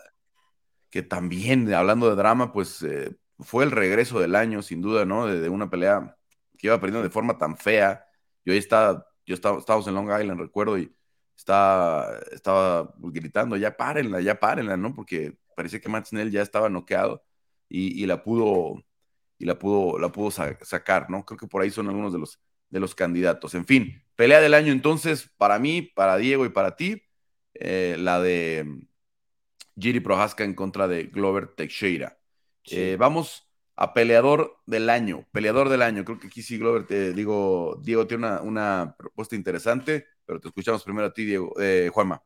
Que 0.90 1.02
también, 1.02 1.74
hablando 1.74 2.10
de 2.10 2.16
drama, 2.16 2.52
pues 2.52 2.84
eh, 2.84 3.16
fue 3.40 3.64
el 3.64 3.72
regreso 3.72 4.20
del 4.20 4.36
año, 4.36 4.62
sin 4.62 4.82
duda, 4.82 5.06
¿no? 5.06 5.28
De, 5.28 5.50
una 5.50 5.70
pelea 5.70 6.18
que 6.58 6.68
iba 6.68 6.80
perdiendo 6.80 7.04
de 7.04 7.10
forma 7.10 7.38
tan 7.38 7.58
fea. 7.58 8.06
Yo 8.46 8.54
ahí 8.54 8.60
estaba, 8.60 9.06
yo 9.26 9.34
estaba, 9.34 9.58
estábamos 9.58 9.88
en 9.88 9.96
Long 9.96 10.20
Island, 10.20 10.40
recuerdo, 10.40 10.78
y 10.78 10.94
estaba, 11.36 12.20
estaba 12.32 12.94
gritando, 13.00 13.58
ya 13.58 13.76
párenla, 13.76 14.22
ya 14.22 14.40
párenla, 14.40 14.78
¿no? 14.78 14.94
Porque 14.94 15.36
parecía 15.56 15.80
que 15.80 15.90
Matt 15.90 16.08
Snell 16.08 16.32
ya 16.32 16.42
estaba 16.42 16.70
noqueado 16.70 17.24
y, 17.70 18.06
la 18.06 18.24
pudo, 18.24 18.84
y 19.40 19.46
la 19.46 19.58
pudo, 19.58 19.98
la 19.98 20.12
pudo 20.12 20.30
sacar, 20.32 21.10
¿no? 21.10 21.26
Creo 21.26 21.38
que 21.38 21.48
por 21.48 21.62
ahí 21.62 21.72
son 21.72 21.88
algunos 21.88 22.14
de 22.14 22.20
los, 22.20 22.40
de 22.70 22.80
los 22.80 22.94
candidatos. 22.94 23.56
En 23.56 23.66
fin, 23.66 24.03
pelea 24.15 24.41
del 24.41 24.53
año 24.53 24.72
entonces, 24.72 25.29
para 25.38 25.60
mí, 25.60 25.82
para 25.82 26.17
Diego 26.17 26.46
y 26.46 26.50
para 26.50 26.75
ti, 26.75 27.03
eh, 27.53 27.96
la 28.00 28.22
de 28.22 28.86
Giri 29.77 30.00
Prohaska 30.00 30.43
en 30.43 30.53
contra 30.53 30.88
de 30.88 31.03
Glover 31.03 31.48
Teixeira. 31.48 32.17
Eh, 32.65 32.96
vamos 32.98 33.50
a 33.75 33.93
peleador 33.93 34.58
del 34.65 34.89
año, 34.89 35.25
peleador 35.32 35.70
del 35.70 35.82
año. 35.82 36.05
Creo 36.05 36.20
que 36.20 36.27
aquí 36.27 36.41
sí, 36.41 36.58
Glover, 36.58 36.86
te 36.86 37.13
digo, 37.13 37.79
Diego 37.82 38.08
tiene 38.08 38.27
una, 38.27 38.41
una 38.41 38.96
propuesta 38.98 39.36
interesante, 39.36 40.05
pero 40.25 40.39
te 40.39 40.48
escuchamos 40.48 40.84
primero 40.84 41.08
a 41.08 41.13
ti, 41.13 41.25
Diego, 41.25 41.53
eh, 41.60 41.89
Juanma. 41.93 42.22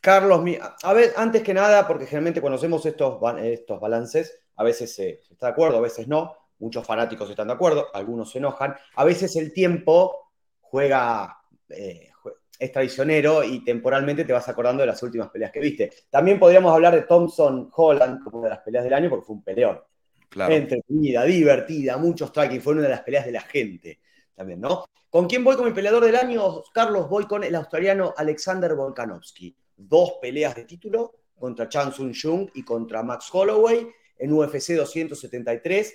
Carlos, 0.00 0.42
a 0.82 0.92
ver, 0.94 1.12
antes 1.16 1.42
que 1.42 1.52
nada, 1.52 1.86
porque 1.86 2.06
generalmente 2.06 2.40
conocemos 2.40 2.86
estos, 2.86 3.20
estos 3.42 3.80
balances, 3.80 4.40
a 4.56 4.64
veces 4.64 4.94
se, 4.94 5.20
está 5.30 5.46
de 5.46 5.52
acuerdo, 5.52 5.76
a 5.76 5.82
veces 5.82 6.08
no, 6.08 6.34
muchos 6.58 6.86
fanáticos 6.86 7.28
están 7.28 7.48
de 7.48 7.54
acuerdo, 7.54 7.88
algunos 7.92 8.30
se 8.30 8.38
enojan, 8.38 8.76
a 8.94 9.04
veces 9.04 9.36
el 9.36 9.52
tiempo 9.52 10.29
juega, 10.70 11.38
eh, 11.68 12.10
es 12.58 12.72
traicionero 12.72 13.42
y 13.42 13.64
temporalmente 13.64 14.24
te 14.24 14.32
vas 14.32 14.48
acordando 14.48 14.82
de 14.82 14.86
las 14.86 15.02
últimas 15.02 15.30
peleas 15.30 15.50
que 15.50 15.60
viste. 15.60 15.90
También 16.10 16.38
podríamos 16.38 16.72
hablar 16.72 16.94
de 16.94 17.02
Thompson 17.02 17.70
Holland 17.74 18.22
como 18.22 18.38
una 18.38 18.48
de 18.48 18.54
las 18.54 18.64
peleas 18.64 18.84
del 18.84 18.94
año 18.94 19.10
porque 19.10 19.26
fue 19.26 19.36
un 19.36 19.42
peleón. 19.42 19.80
Claro. 20.28 20.54
Entretenida, 20.54 21.24
divertida, 21.24 21.96
mucho 21.96 22.28
striking, 22.28 22.60
fue 22.60 22.74
una 22.74 22.82
de 22.82 22.90
las 22.90 23.02
peleas 23.02 23.26
de 23.26 23.32
la 23.32 23.40
gente 23.40 24.00
también, 24.34 24.60
¿no? 24.60 24.84
¿Con 25.10 25.26
quién 25.26 25.42
voy 25.42 25.56
con 25.56 25.66
mi 25.66 25.72
peleador 25.72 26.04
del 26.04 26.14
año? 26.14 26.62
Carlos, 26.72 27.08
voy 27.08 27.26
con 27.26 27.42
el 27.42 27.54
australiano 27.56 28.14
Alexander 28.16 28.74
Volkanovski 28.76 29.56
dos 29.80 30.14
peleas 30.20 30.54
de 30.54 30.64
título 30.64 31.14
contra 31.38 31.68
Chan 31.68 31.92
Sung 31.92 32.14
Jung 32.14 32.48
y 32.54 32.62
contra 32.62 33.02
Max 33.02 33.28
Holloway 33.32 33.88
en 34.18 34.32
UFC 34.32 34.74
273 34.74 35.94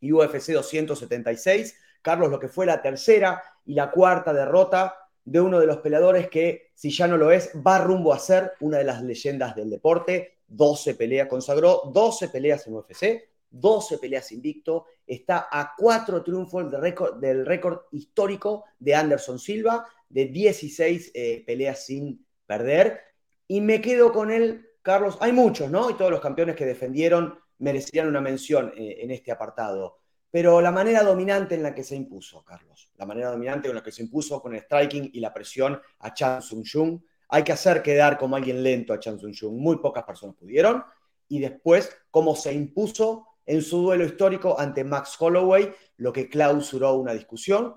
y 0.00 0.12
UFC 0.12 0.52
276. 0.52 1.76
Carlos, 2.00 2.30
lo 2.30 2.38
que 2.38 2.48
fue 2.48 2.64
la 2.64 2.80
tercera 2.80 3.42
y 3.68 3.74
la 3.74 3.90
cuarta 3.90 4.32
derrota 4.32 4.96
de 5.24 5.40
uno 5.40 5.60
de 5.60 5.66
los 5.66 5.76
peleadores 5.78 6.30
que, 6.30 6.70
si 6.74 6.90
ya 6.90 7.06
no 7.06 7.18
lo 7.18 7.30
es, 7.30 7.52
va 7.54 7.78
rumbo 7.78 8.14
a 8.14 8.18
ser 8.18 8.52
una 8.60 8.78
de 8.78 8.84
las 8.84 9.02
leyendas 9.02 9.54
del 9.54 9.68
deporte. 9.68 10.38
12 10.46 10.94
peleas, 10.94 11.28
consagró 11.28 11.82
12 11.92 12.30
peleas 12.30 12.66
en 12.66 12.74
UFC, 12.74 13.28
12 13.50 13.98
peleas 13.98 14.32
invicto, 14.32 14.86
está 15.06 15.48
a 15.50 15.74
cuatro 15.76 16.22
triunfos 16.24 16.70
del 16.70 16.80
récord, 16.80 17.20
del 17.20 17.44
récord 17.44 17.80
histórico 17.92 18.64
de 18.78 18.94
Anderson 18.94 19.38
Silva, 19.38 19.86
de 20.08 20.24
16 20.28 21.10
eh, 21.12 21.44
peleas 21.46 21.84
sin 21.84 22.24
perder. 22.46 23.02
Y 23.46 23.60
me 23.60 23.82
quedo 23.82 24.12
con 24.12 24.30
él, 24.30 24.66
Carlos. 24.80 25.18
Hay 25.20 25.32
muchos, 25.32 25.70
¿no? 25.70 25.90
Y 25.90 25.94
todos 25.94 26.10
los 26.10 26.20
campeones 26.20 26.56
que 26.56 26.64
defendieron 26.64 27.38
merecerían 27.58 28.08
una 28.08 28.22
mención 28.22 28.72
eh, 28.78 29.00
en 29.00 29.10
este 29.10 29.30
apartado. 29.30 29.98
Pero 30.30 30.60
la 30.60 30.70
manera 30.70 31.02
dominante 31.02 31.54
en 31.54 31.62
la 31.62 31.74
que 31.74 31.82
se 31.82 31.96
impuso, 31.96 32.44
Carlos, 32.44 32.90
la 32.96 33.06
manera 33.06 33.30
dominante 33.30 33.68
en 33.68 33.74
la 33.74 33.82
que 33.82 33.92
se 33.92 34.02
impuso 34.02 34.42
con 34.42 34.54
el 34.54 34.60
striking 34.62 35.10
y 35.12 35.20
la 35.20 35.32
presión 35.32 35.80
a 36.00 36.12
Chan 36.12 36.42
Sung 36.42 36.64
Jung, 36.70 37.00
hay 37.28 37.42
que 37.42 37.52
hacer 37.52 37.82
quedar 37.82 38.18
como 38.18 38.36
alguien 38.36 38.62
lento 38.62 38.92
a 38.92 38.98
Chan 38.98 39.18
Sung 39.18 39.34
Jung. 39.38 39.56
Muy 39.56 39.78
pocas 39.78 40.04
personas 40.04 40.36
pudieron. 40.36 40.84
Y 41.28 41.40
después, 41.40 41.90
cómo 42.10 42.34
se 42.36 42.52
impuso 42.52 43.26
en 43.46 43.62
su 43.62 43.82
duelo 43.82 44.04
histórico 44.04 44.58
ante 44.58 44.84
Max 44.84 45.16
Holloway, 45.18 45.72
lo 45.96 46.12
que 46.12 46.28
clausuró 46.28 46.94
una 46.94 47.14
discusión. 47.14 47.74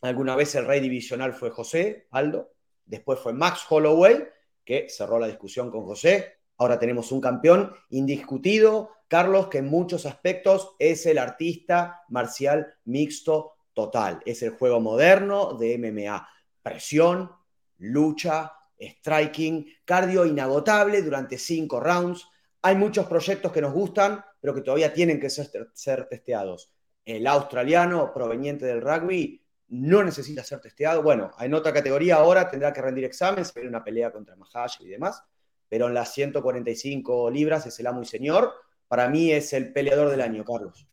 Alguna 0.00 0.36
vez 0.36 0.54
el 0.54 0.66
rey 0.66 0.80
divisional 0.80 1.32
fue 1.32 1.50
José 1.50 2.06
Aldo, 2.12 2.52
después 2.86 3.18
fue 3.18 3.32
Max 3.32 3.64
Holloway, 3.68 4.28
que 4.64 4.88
cerró 4.88 5.18
la 5.18 5.26
discusión 5.26 5.70
con 5.72 5.84
José. 5.84 6.37
Ahora 6.58 6.78
tenemos 6.78 7.12
un 7.12 7.20
campeón 7.20 7.72
indiscutido, 7.90 8.90
Carlos, 9.06 9.46
que 9.48 9.58
en 9.58 9.68
muchos 9.68 10.04
aspectos 10.06 10.74
es 10.78 11.06
el 11.06 11.18
artista 11.18 12.02
marcial 12.08 12.74
mixto 12.84 13.54
total. 13.72 14.20
Es 14.26 14.42
el 14.42 14.50
juego 14.50 14.80
moderno 14.80 15.54
de 15.54 15.78
MMA. 15.78 16.28
Presión, 16.62 17.30
lucha, 17.78 18.52
striking, 18.78 19.66
cardio 19.84 20.26
inagotable 20.26 21.00
durante 21.02 21.38
cinco 21.38 21.78
rounds. 21.78 22.28
Hay 22.62 22.74
muchos 22.74 23.06
proyectos 23.06 23.52
que 23.52 23.62
nos 23.62 23.72
gustan, 23.72 24.24
pero 24.40 24.52
que 24.52 24.62
todavía 24.62 24.92
tienen 24.92 25.20
que 25.20 25.30
ser, 25.30 26.08
testeados. 26.08 26.72
El 27.04 27.26
australiano 27.28 28.12
proveniente 28.12 28.66
del 28.66 28.82
rugby 28.82 29.40
no 29.68 30.02
necesita 30.02 30.42
ser 30.42 30.60
testeado. 30.60 31.02
Bueno, 31.04 31.30
en 31.38 31.54
otra 31.54 31.72
categoría 31.72 32.16
ahora 32.16 32.50
tendrá 32.50 32.72
que 32.72 32.82
rendir 32.82 33.04
exámenes, 33.04 33.54
una 33.56 33.84
pelea 33.84 34.10
contra 34.10 34.34
Mahash 34.36 34.80
y 34.80 34.88
demás, 34.88 35.22
pero 35.68 35.88
en 35.88 35.94
las 35.94 36.12
145 36.14 37.30
libras 37.30 37.66
es 37.66 37.78
el 37.80 37.86
amo 37.86 38.02
y 38.02 38.06
señor. 38.06 38.52
Para 38.88 39.08
mí 39.08 39.30
es 39.32 39.52
el 39.52 39.72
peleador 39.72 40.10
del 40.10 40.22
año, 40.22 40.44
Carlos. 40.44 40.88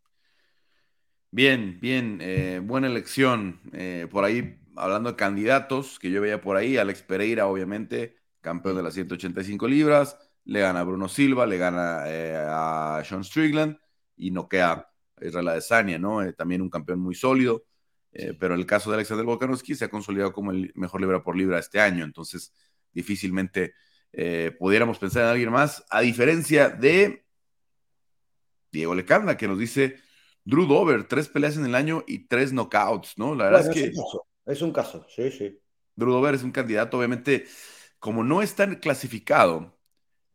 Bien, 1.32 1.80
bien, 1.82 2.20
eh, 2.22 2.62
buena 2.64 2.88
elección. 2.88 3.60
Eh, 3.74 4.08
por 4.10 4.24
ahí, 4.24 4.58
hablando 4.76 5.12
de 5.12 5.16
candidatos 5.18 6.00
que 6.00 6.12
yo 6.12 6.22
veía 6.22 6.42
por 6.42 6.58
ahí, 6.58 6.78
Alex 6.78 7.02
Pereira, 7.04 7.48
obviamente, 7.48 8.18
campeón 8.42 8.78
de 8.78 8.84
las 8.84 8.94
185 8.94 9.68
libras, 9.68 10.18
le 10.46 10.60
gana 10.60 10.82
a 10.82 10.84
Bruno 10.84 11.08
Silva, 11.08 11.46
le 11.46 11.58
gana 11.58 12.04
eh, 12.08 12.38
a 12.38 13.02
Sean 13.06 13.24
Strickland 13.24 13.78
y 14.16 14.32
noquea 14.32 14.72
a 15.18 15.26
Israel 15.26 15.50
Adesanya, 15.50 15.98
¿no? 15.98 16.34
también 16.34 16.62
un 16.62 16.70
campeón 16.70 17.00
muy 17.00 17.16
sólido. 17.16 17.66
Pero 18.40 18.56
el 18.56 18.66
caso 18.66 18.90
de 18.90 18.96
Alexander 18.96 19.26
Volkanovski 19.26 19.76
se 19.76 19.84
ha 19.84 19.90
consolidado 19.90 20.32
como 20.32 20.52
el 20.52 20.72
mejor 20.76 21.02
libra 21.02 21.22
por 21.22 21.36
libra 21.36 21.60
este 21.60 21.82
año, 21.82 22.06
entonces 22.06 22.54
difícilmente 22.94 23.74
eh, 24.18 24.56
pudiéramos 24.58 24.98
pensar 24.98 25.24
en 25.24 25.30
alguien 25.30 25.52
más, 25.52 25.86
a 25.90 26.02
diferencia 26.02 26.70
de 26.70 27.26
Diego 28.72 28.96
Lecanda, 28.96 29.38
que 29.38 29.48
nos 29.48 29.60
dice 29.60 29.98
Drew 30.44 30.66
Dover, 30.66 31.08
tres 31.08 31.28
peleas 31.28 31.58
en 31.58 31.66
el 31.66 31.76
año 31.76 32.04
y 32.08 32.28
tres 32.28 32.52
knockouts, 32.52 33.18
¿no? 33.18 33.36
La 33.36 33.46
verdad 33.46 33.68
es 33.68 33.74
que... 33.74 33.92
Es 34.46 34.62
un, 34.62 34.72
caso, 34.72 35.06
sí, 35.10 35.32
sí. 35.32 35.60
Drew 35.96 36.12
Dover 36.12 36.36
es 36.36 36.44
un 36.44 36.52
candidato, 36.52 36.98
obviamente, 36.98 37.46
como 38.00 38.24
no 38.24 38.42
está 38.42 38.80
clasificado 38.80 39.78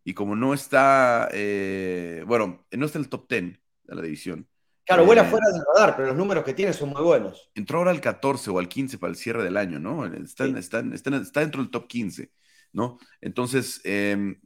y 0.04 0.14
como 0.14 0.34
no 0.34 0.52
está, 0.52 1.28
eh, 1.32 2.24
bueno, 2.26 2.66
no 2.72 2.86
está 2.86 2.98
en 2.98 3.04
el 3.04 3.10
top 3.10 3.28
10 3.28 3.42
de 3.84 3.94
la 3.94 4.02
división, 4.02 4.48
Claro, 4.90 5.04
vuela 5.04 5.22
eh, 5.22 5.30
fuera 5.30 5.46
del 5.52 5.62
radar, 5.72 5.94
pero 5.94 6.08
los 6.08 6.16
números 6.16 6.42
que 6.42 6.52
tiene 6.52 6.72
son 6.72 6.88
muy 6.88 7.02
buenos. 7.02 7.48
Entró 7.54 7.78
ahora 7.78 7.92
al 7.92 8.00
14 8.00 8.50
o 8.50 8.58
al 8.58 8.68
15 8.68 8.98
para 8.98 9.12
el 9.12 9.16
cierre 9.16 9.44
del 9.44 9.56
año, 9.56 9.78
¿no? 9.78 10.04
Está, 10.04 10.46
está, 10.46 10.82
dentro 10.82 11.62
del 11.62 11.70
top 11.70 11.86
15, 11.86 12.32
¿no? 12.72 12.98
Entonces, 13.20 13.80
em, 13.84 14.40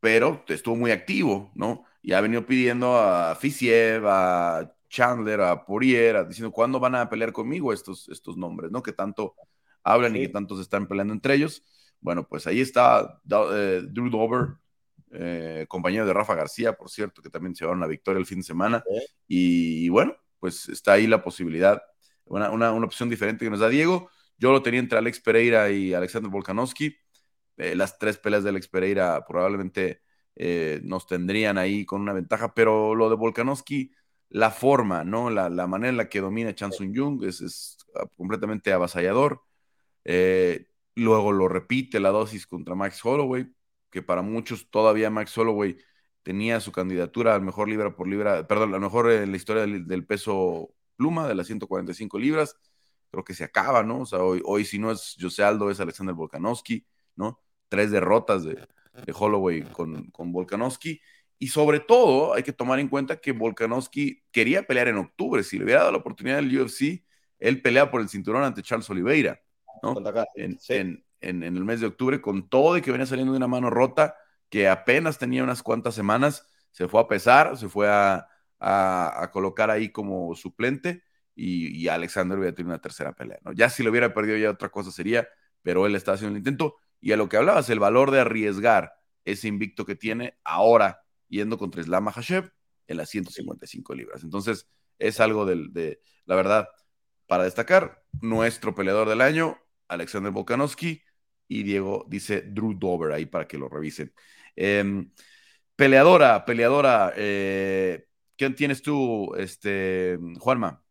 pero 0.00 0.44
estuvo 0.48 0.76
muy 0.76 0.90
activo, 0.90 1.52
¿no? 1.54 1.84
Y 2.02 2.12
ha 2.12 2.20
venido 2.20 2.44
pidiendo 2.46 2.98
a 2.98 3.34
Fisiev, 3.36 4.06
a 4.06 4.74
Chandler, 4.88 5.40
a 5.40 5.64
Poirier, 5.64 6.26
diciendo 6.28 6.52
cuándo 6.52 6.80
van 6.80 6.94
a 6.96 7.08
pelear 7.08 7.32
conmigo 7.32 7.72
estos, 7.72 8.08
estos 8.08 8.36
nombres, 8.36 8.70
¿no? 8.70 8.82
Que 8.82 8.92
tanto 8.92 9.34
hablan 9.82 10.16
y 10.16 10.20
que 10.22 10.28
tanto 10.28 10.56
se 10.56 10.62
están 10.62 10.86
peleando 10.86 11.14
entre 11.14 11.34
ellos. 11.34 11.62
Bueno, 12.00 12.26
pues 12.28 12.46
ahí 12.46 12.60
está 12.60 13.20
eh, 13.30 13.82
Drew 13.88 14.10
Dover, 14.10 14.56
eh, 15.12 15.66
compañero 15.68 16.06
de 16.06 16.12
Rafa 16.12 16.34
García, 16.34 16.72
por 16.72 16.90
cierto, 16.90 17.22
que 17.22 17.30
también 17.30 17.54
se 17.54 17.64
llevaron 17.64 17.80
la 17.80 17.86
victoria 17.86 18.18
el 18.18 18.26
fin 18.26 18.38
de 18.38 18.44
semana. 18.44 18.82
Y, 19.28 19.88
bueno, 19.88 20.16
pues 20.40 20.68
está 20.68 20.94
ahí 20.94 21.06
la 21.06 21.22
posibilidad, 21.22 21.82
una, 22.24 22.50
una, 22.50 22.70
opción 22.72 23.08
diferente 23.08 23.44
que 23.44 23.50
nos 23.50 23.60
da 23.60 23.68
Diego. 23.68 24.10
Yo 24.36 24.52
lo 24.52 24.62
tenía 24.62 24.80
entre 24.80 24.98
Alex 24.98 25.20
Pereira 25.20 25.70
y 25.70 25.94
Alexander 25.94 26.30
Volkanovski. 26.30 26.96
Eh, 27.56 27.74
las 27.76 27.98
tres 27.98 28.18
peleas 28.18 28.44
de 28.44 28.50
Alex 28.50 28.68
Pereira 28.68 29.24
probablemente 29.26 30.02
eh, 30.36 30.80
nos 30.84 31.06
tendrían 31.06 31.58
ahí 31.58 31.84
con 31.84 32.00
una 32.00 32.12
ventaja, 32.12 32.54
pero 32.54 32.94
lo 32.94 33.10
de 33.10 33.16
Volkanovski, 33.16 33.92
la 34.30 34.50
forma, 34.50 35.04
¿no? 35.04 35.30
La, 35.30 35.48
manera 35.66 35.90
en 35.90 35.96
la 35.98 36.08
que 36.08 36.20
domina 36.20 36.54
Chan 36.54 36.72
Sung 36.72 36.96
Jung 36.96 37.22
es, 37.24 37.40
es 37.42 37.78
completamente 38.16 38.72
avasallador. 38.72 39.42
luego 40.94 41.32
lo 41.32 41.48
repite 41.48 42.00
la 42.00 42.10
dosis 42.10 42.46
contra 42.46 42.74
Max 42.74 43.04
Holloway 43.04 43.46
que 43.92 44.02
para 44.02 44.22
muchos 44.22 44.70
todavía 44.70 45.10
Max 45.10 45.36
Holloway 45.38 45.78
tenía 46.24 46.60
su 46.60 46.72
candidatura 46.72 47.34
al 47.34 47.42
mejor 47.42 47.68
libra 47.68 47.94
por 47.94 48.08
libra, 48.08 48.48
perdón, 48.48 48.70
a 48.70 48.78
lo 48.78 48.80
mejor 48.80 49.10
en 49.12 49.30
la 49.30 49.36
historia 49.36 49.66
del, 49.66 50.06
peso 50.06 50.74
pluma 50.96 51.28
de 51.28 51.34
las 51.34 51.46
145 51.46 52.18
libras, 52.18 52.56
creo 53.10 53.24
que 53.24 53.34
se 53.34 53.44
acaba, 53.44 53.82
¿no? 53.84 54.00
O 54.00 54.06
sea, 54.06 54.20
hoy, 54.20 54.42
hoy 54.44 54.64
si 54.64 54.78
no 54.78 54.90
es 54.90 55.16
José 55.20 55.44
Aldo, 55.44 55.70
es 55.70 55.80
Alexander 55.80 56.14
Volkanovski, 56.14 56.86
¿no? 57.16 57.40
Tres 57.68 57.90
derrotas 57.90 58.44
de, 58.44 58.58
Holloway 59.14 59.62
con, 59.62 60.10
con 60.10 60.32
Volkanovski. 60.32 61.00
Y 61.38 61.48
sobre 61.48 61.80
todo, 61.80 62.34
hay 62.34 62.42
que 62.42 62.52
tomar 62.52 62.78
en 62.78 62.88
cuenta 62.88 63.16
que 63.16 63.32
Volkanovski 63.32 64.22
quería 64.30 64.62
pelear 64.62 64.88
en 64.88 64.98
octubre. 64.98 65.42
Si 65.42 65.58
le 65.58 65.64
hubiera 65.64 65.80
dado 65.80 65.92
la 65.92 65.98
oportunidad 65.98 66.36
del 66.36 66.60
UFC, 66.60 67.04
él 67.38 67.60
pelea 67.60 67.90
por 67.90 68.00
el 68.00 68.08
cinturón 68.08 68.44
ante 68.44 68.62
Charles 68.62 68.88
Oliveira, 68.90 69.40
¿no? 69.82 69.96
En, 70.36 70.58
en, 70.68 71.04
en, 71.22 71.42
el 71.42 71.64
mes 71.64 71.80
de 71.80 71.86
octubre, 71.86 72.20
con 72.20 72.48
todo 72.48 72.76
y 72.76 72.82
que 72.82 72.92
venía 72.92 73.06
saliendo 73.06 73.32
de 73.32 73.38
una 73.38 73.48
mano 73.48 73.70
rota, 73.70 74.16
que 74.48 74.68
apenas 74.68 75.18
tenía 75.18 75.42
unas 75.42 75.62
cuantas 75.62 75.94
semanas, 75.94 76.46
se 76.70 76.86
fue 76.86 77.00
a 77.00 77.08
pesar, 77.08 77.56
se 77.56 77.68
fue 77.68 77.88
a, 77.88 78.28
colocar 79.32 79.70
ahí 79.70 79.88
como 79.88 80.36
suplente 80.36 81.02
y, 81.34 81.88
Alexander 81.88 82.38
hubiera 82.38 82.54
tenido 82.54 82.72
una 82.72 82.80
tercera 82.80 83.12
pelea. 83.12 83.38
¿no? 83.42 83.52
Ya 83.52 83.68
si 83.68 83.82
lo 83.82 83.90
hubiera 83.90 84.14
perdido 84.14 84.36
ya 84.36 84.50
otra 84.50 84.68
cosa 84.68 84.92
sería, 84.92 85.26
pero 85.62 85.86
él 85.86 85.96
está 85.96 86.12
haciendo 86.12 86.32
el 86.32 86.38
intento 86.38 86.76
Y 87.02 87.12
a 87.12 87.16
lo 87.16 87.28
que 87.28 87.36
hablabas, 87.36 87.68
el 87.68 87.80
valor 87.80 88.12
de 88.12 88.20
arriesgar 88.20 88.94
ese 89.24 89.48
invicto 89.48 89.84
que 89.84 89.96
tiene 89.96 90.38
ahora 90.44 91.02
yendo 91.28 91.58
contra 91.58 91.82
Islam 91.82 92.06
Hashem 92.06 92.48
en 92.86 92.96
las 92.96 93.10
155 93.10 93.94
libras. 93.94 94.22
Entonces, 94.22 94.68
es 94.98 95.20
algo 95.20 95.44
de, 95.44 96.00
la 96.24 96.36
verdad, 96.36 96.68
para 97.26 97.44
destacar, 97.44 98.02
nuestro 98.20 98.74
peleador 98.74 99.08
del 99.08 99.20
año, 99.20 99.58
Alexander 99.88 100.30
Volkanovski, 100.30 101.02
y 101.48 101.62
Diego 101.64 102.06
dice 102.08 102.42
Drew 102.42 102.74
Dover 102.74 103.12
ahí 103.12 103.26
para 103.26 103.48
que 103.48 103.58
lo 103.58 103.68
revisen. 103.68 104.12
Em, 104.54 105.10
peleadora, 105.74 106.44
peleadora, 106.44 107.12
eh, 107.16 108.06
¿quién 108.36 108.54
tienes 108.54 108.80
tú, 108.80 109.34
este, 109.36 110.18
Juanma? 110.38 110.82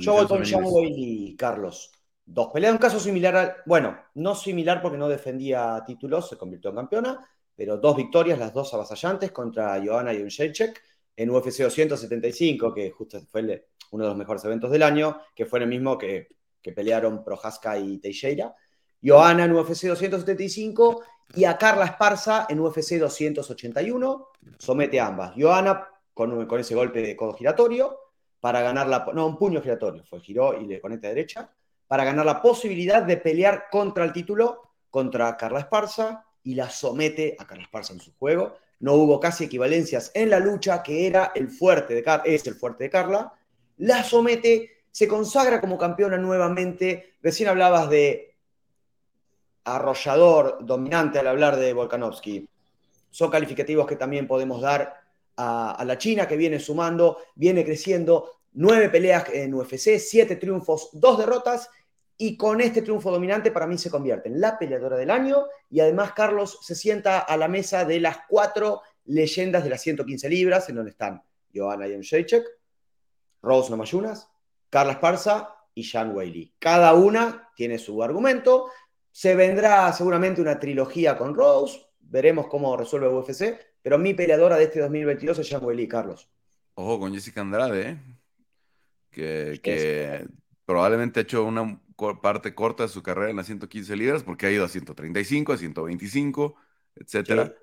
Yo 0.00 0.12
voy 0.12 0.26
con 0.26 0.44
Sean 0.44 0.64
y 0.66 1.36
Carlos. 1.36 1.90
Dos 2.26 2.48
peleas, 2.52 2.72
un 2.72 2.78
caso 2.78 2.98
similar 2.98 3.36
al, 3.36 3.56
bueno, 3.66 3.98
no 4.14 4.34
similar 4.34 4.80
porque 4.80 4.96
no 4.96 5.08
defendía 5.08 5.82
títulos, 5.86 6.28
se 6.28 6.38
convirtió 6.38 6.70
en 6.70 6.76
campeona, 6.76 7.28
pero 7.54 7.76
dos 7.76 7.96
victorias, 7.96 8.38
las 8.38 8.52
dos 8.52 8.72
avasallantes 8.72 9.30
contra 9.30 9.80
Johanna 9.84 10.12
Jędrzejczyk 10.12 10.82
en 11.16 11.30
UFC 11.30 11.62
275, 11.62 12.72
que 12.74 12.90
justo 12.90 13.20
fue 13.30 13.68
uno 13.90 14.04
de 14.04 14.08
los 14.08 14.16
mejores 14.16 14.44
eventos 14.44 14.70
del 14.70 14.82
año, 14.82 15.20
que 15.34 15.46
fue 15.46 15.60
el 15.60 15.68
mismo 15.68 15.96
que, 15.98 16.28
que 16.60 16.72
pelearon 16.72 17.22
Prohaska 17.22 17.78
y 17.78 17.98
Teixeira. 17.98 18.54
Johanna 19.04 19.44
en 19.44 19.52
UFC 19.52 19.84
275 19.88 21.02
y 21.34 21.44
a 21.44 21.58
Carla 21.58 21.84
Esparza 21.84 22.46
en 22.48 22.58
UFC 22.58 22.98
281. 22.98 24.28
Somete 24.58 24.98
a 24.98 25.08
ambas. 25.08 25.34
Johanna 25.36 25.88
con, 26.14 26.46
con 26.46 26.60
ese 26.60 26.74
golpe 26.74 27.02
de 27.02 27.14
codo 27.14 27.34
giratorio 27.34 27.98
para 28.40 28.62
ganar 28.62 28.88
la... 28.88 29.06
No, 29.14 29.26
un 29.26 29.36
puño 29.36 29.60
giratorio. 29.60 30.04
Fue 30.04 30.20
giró 30.20 30.58
y 30.58 30.66
le 30.66 30.80
conecta 30.80 31.08
derecha. 31.08 31.50
Para 31.94 32.06
ganar 32.06 32.26
la 32.26 32.42
posibilidad 32.42 33.04
de 33.04 33.18
pelear 33.18 33.66
contra 33.70 34.04
el 34.04 34.12
título 34.12 34.72
contra 34.90 35.36
Carla 35.36 35.60
Esparza 35.60 36.24
y 36.42 36.56
la 36.56 36.68
somete 36.68 37.36
a 37.38 37.46
Carla 37.46 37.62
Esparza 37.62 37.92
en 37.92 38.00
su 38.00 38.12
juego. 38.16 38.56
No 38.80 38.94
hubo 38.94 39.20
casi 39.20 39.44
equivalencias 39.44 40.10
en 40.12 40.28
la 40.28 40.40
lucha, 40.40 40.82
que 40.82 41.06
era 41.06 41.30
el 41.36 41.48
fuerte 41.48 41.94
de 41.94 42.04
es 42.24 42.44
el 42.48 42.56
fuerte 42.56 42.82
de 42.82 42.90
Carla. 42.90 43.32
La 43.76 44.02
somete, 44.02 44.82
se 44.90 45.06
consagra 45.06 45.60
como 45.60 45.78
campeona 45.78 46.16
nuevamente. 46.18 47.14
Recién 47.22 47.48
hablabas 47.48 47.88
de 47.88 48.34
arrollador, 49.62 50.66
dominante 50.66 51.20
al 51.20 51.28
hablar 51.28 51.54
de 51.54 51.72
Volkanovski. 51.74 52.48
Son 53.08 53.30
calificativos 53.30 53.86
que 53.86 53.94
también 53.94 54.26
podemos 54.26 54.60
dar 54.60 55.00
a, 55.36 55.84
la 55.86 55.96
China, 55.96 56.26
que 56.26 56.36
viene 56.36 56.58
sumando, 56.58 57.18
viene 57.36 57.64
creciendo. 57.64 58.40
Nueve 58.56 58.88
peleas 58.88 59.28
en 59.32 59.54
UFC, 59.54 60.00
siete 60.00 60.34
triunfos, 60.34 60.90
dos 60.92 61.18
derrotas. 61.18 61.70
Y 62.16 62.36
con 62.36 62.60
este 62.60 62.82
triunfo 62.82 63.10
dominante, 63.10 63.50
para 63.50 63.66
mí 63.66 63.76
se 63.76 63.90
convierte 63.90 64.28
en 64.28 64.40
la 64.40 64.58
peleadora 64.58 64.96
del 64.96 65.10
año. 65.10 65.46
Y 65.68 65.80
además, 65.80 66.12
Carlos 66.12 66.58
se 66.62 66.74
sienta 66.74 67.18
a 67.18 67.36
la 67.36 67.48
mesa 67.48 67.84
de 67.84 68.00
las 68.00 68.18
cuatro 68.28 68.82
leyendas 69.04 69.64
de 69.64 69.70
las 69.70 69.82
115 69.82 70.28
libras, 70.28 70.68
en 70.68 70.76
donde 70.76 70.92
están 70.92 71.22
Johanna 71.54 71.86
Jędrzejczyk, 71.86 72.44
Rose 73.42 73.70
Namayunas, 73.70 74.28
Carla 74.70 74.92
Esparza 74.92 75.54
y 75.74 75.84
Jan 75.84 76.14
Weili. 76.14 76.54
Cada 76.58 76.94
una 76.94 77.50
tiene 77.54 77.78
su 77.78 78.02
argumento. 78.02 78.70
Se 79.10 79.34
vendrá 79.34 79.92
seguramente 79.92 80.40
una 80.40 80.58
trilogía 80.58 81.16
con 81.16 81.34
Rose, 81.34 81.80
veremos 82.00 82.46
cómo 82.46 82.76
resuelve 82.76 83.08
UFC, 83.08 83.58
pero 83.82 83.98
mi 83.98 84.14
peleadora 84.14 84.56
de 84.56 84.64
este 84.64 84.80
2022 84.80 85.38
es 85.38 85.48
Jean 85.48 85.64
Weili, 85.64 85.86
Carlos. 85.86 86.28
Ojo 86.74 86.98
con 86.98 87.14
Jessica 87.14 87.40
Andrade, 87.40 87.90
¿eh? 87.90 87.98
que, 89.10 90.26
probablemente 90.64 91.20
ha 91.20 91.22
hecho 91.22 91.44
una 91.44 91.80
parte 92.22 92.54
corta 92.54 92.84
de 92.84 92.88
su 92.88 93.02
carrera 93.02 93.30
en 93.30 93.36
las 93.36 93.46
115 93.46 93.96
libras 93.96 94.22
porque 94.22 94.46
ha 94.46 94.50
ido 94.50 94.64
a 94.64 94.68
135, 94.68 95.52
a 95.52 95.56
125, 95.56 96.54
etcétera. 96.96 97.54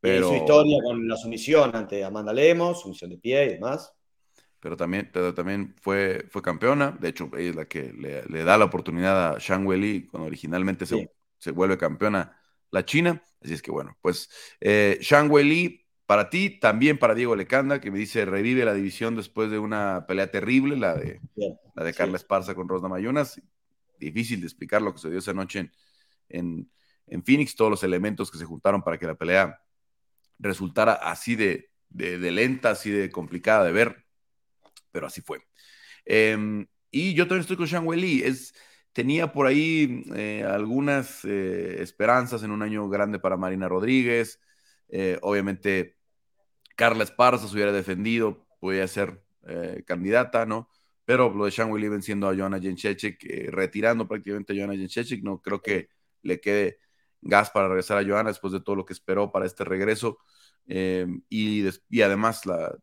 Pero... 0.00 0.28
su 0.28 0.34
historia 0.34 0.78
con 0.82 1.06
la 1.06 1.16
sumisión 1.16 1.76
ante 1.76 2.02
Amanda 2.04 2.32
Lemos, 2.32 2.80
sumisión 2.80 3.10
de 3.10 3.18
pie 3.18 3.44
y 3.44 3.48
demás 3.50 3.92
pero 4.60 4.76
también, 4.76 5.10
pero 5.12 5.34
también 5.34 5.74
fue, 5.80 6.26
fue 6.30 6.42
campeona. 6.42 6.96
De 7.00 7.08
hecho, 7.08 7.30
ella 7.36 7.50
es 7.50 7.56
la 7.56 7.64
que 7.64 7.92
le, 7.92 8.44
da 8.44 8.58
la 8.58 8.66
oportunidad 8.66 9.34
a 9.34 9.38
Shang 9.38 9.66
Weili 9.66 10.06
cuando 10.06 10.26
originalmente 10.26 10.84
se, 10.86 11.10
se, 11.38 11.50
vuelve 11.50 11.78
campeona 11.78 12.38
la 12.70 12.84
China. 12.84 13.22
Así 13.42 13.54
es 13.54 13.62
que 13.62 13.70
bueno, 13.70 13.96
pues 14.02 14.28
eh, 14.60 14.98
Shang 15.00 15.30
Weili, 15.30 15.86
para 16.10 16.28
ti, 16.28 16.50
también 16.50 16.98
para 16.98 17.14
Diego 17.14 17.36
Lecanda, 17.36 17.80
que 17.80 17.92
me 17.92 18.00
dice 18.00 18.24
revive 18.24 18.64
la 18.64 18.74
división 18.74 19.14
después 19.14 19.48
de 19.48 19.60
una 19.60 20.06
pelea 20.08 20.28
terrible, 20.28 20.76
la 20.76 20.96
de, 20.96 21.20
la 21.76 21.84
de 21.84 21.94
Carla 21.94 22.16
Esparza 22.16 22.56
con 22.56 22.68
Rosna 22.68 22.88
Mayunas. 22.88 23.40
Difícil 23.96 24.40
de 24.40 24.46
explicar 24.48 24.82
lo 24.82 24.92
que 24.92 24.98
se 24.98 25.08
dio 25.08 25.20
esa 25.20 25.32
noche 25.34 25.70
en, 26.28 26.68
en, 27.06 27.22
Phoenix, 27.22 27.54
todos 27.54 27.70
los 27.70 27.84
elementos 27.84 28.28
que 28.28 28.38
se 28.38 28.44
juntaron 28.44 28.82
para 28.82 28.98
que 28.98 29.06
la 29.06 29.14
pelea 29.14 29.62
resultara 30.40 30.94
así 30.94 31.36
de, 31.36 31.70
de, 31.90 32.18
de 32.18 32.30
lenta, 32.32 32.70
así 32.70 32.90
de 32.90 33.08
complicada 33.12 33.62
de 33.62 33.70
ver 33.70 34.04
pero 34.90 35.06
así 35.06 35.20
fue. 35.20 35.38
Em, 36.04 36.66
y 36.90 37.14
yo 37.14 37.28
también 37.28 37.42
estoy 37.42 37.56
con 37.56 37.66
Shang 37.66 37.86
Wei 37.86 38.22
Es, 38.22 38.52
tenía 38.92 39.32
por 39.32 39.46
ahí 39.46 40.04
eh, 40.16 40.44
algunas 40.44 41.24
eh, 41.24 41.80
esperanzas 41.80 42.42
en 42.42 42.50
un 42.50 42.62
año 42.62 42.88
grande 42.88 43.20
para 43.20 43.36
Marina 43.36 43.68
Rodríguez. 43.68 44.40
Eh, 44.88 45.18
obviamente, 45.22 45.99
Carla 46.76 47.04
Esparza 47.04 47.46
se 47.46 47.54
hubiera 47.54 47.72
defendido, 47.72 48.46
podía 48.60 48.86
ser 48.88 49.22
candidata, 49.86 50.46
¿no? 50.46 50.68
Pero 51.04 51.32
lo 51.34 51.46
de 51.46 51.50
Shang 51.50 51.72
Wei 51.72 51.88
venciendo 51.88 52.28
a 52.28 52.36
Joanna 52.36 52.60
Jędrzejczyk, 52.60 53.48
retirando 53.48 54.06
prácticamente 54.06 54.52
a 54.52 54.56
Joanna 54.56 54.76
Jędrzejczyk, 54.76 55.22
no 55.24 55.40
creo 55.40 55.60
que 55.60 55.88
le 56.22 56.40
quede 56.40 56.78
gas 57.22 57.50
para 57.50 57.68
regresar 57.68 57.98
a 57.98 58.04
Joanna 58.06 58.30
después 58.30 58.52
de 58.52 58.60
todo 58.60 58.76
lo 58.76 58.84
que 58.84 58.92
esperó 58.92 59.32
para 59.32 59.46
este 59.46 59.64
regreso. 59.64 60.18
Em, 60.66 61.22
y, 61.28 61.68
y, 61.88 62.02
además 62.02 62.46
la, 62.46 62.76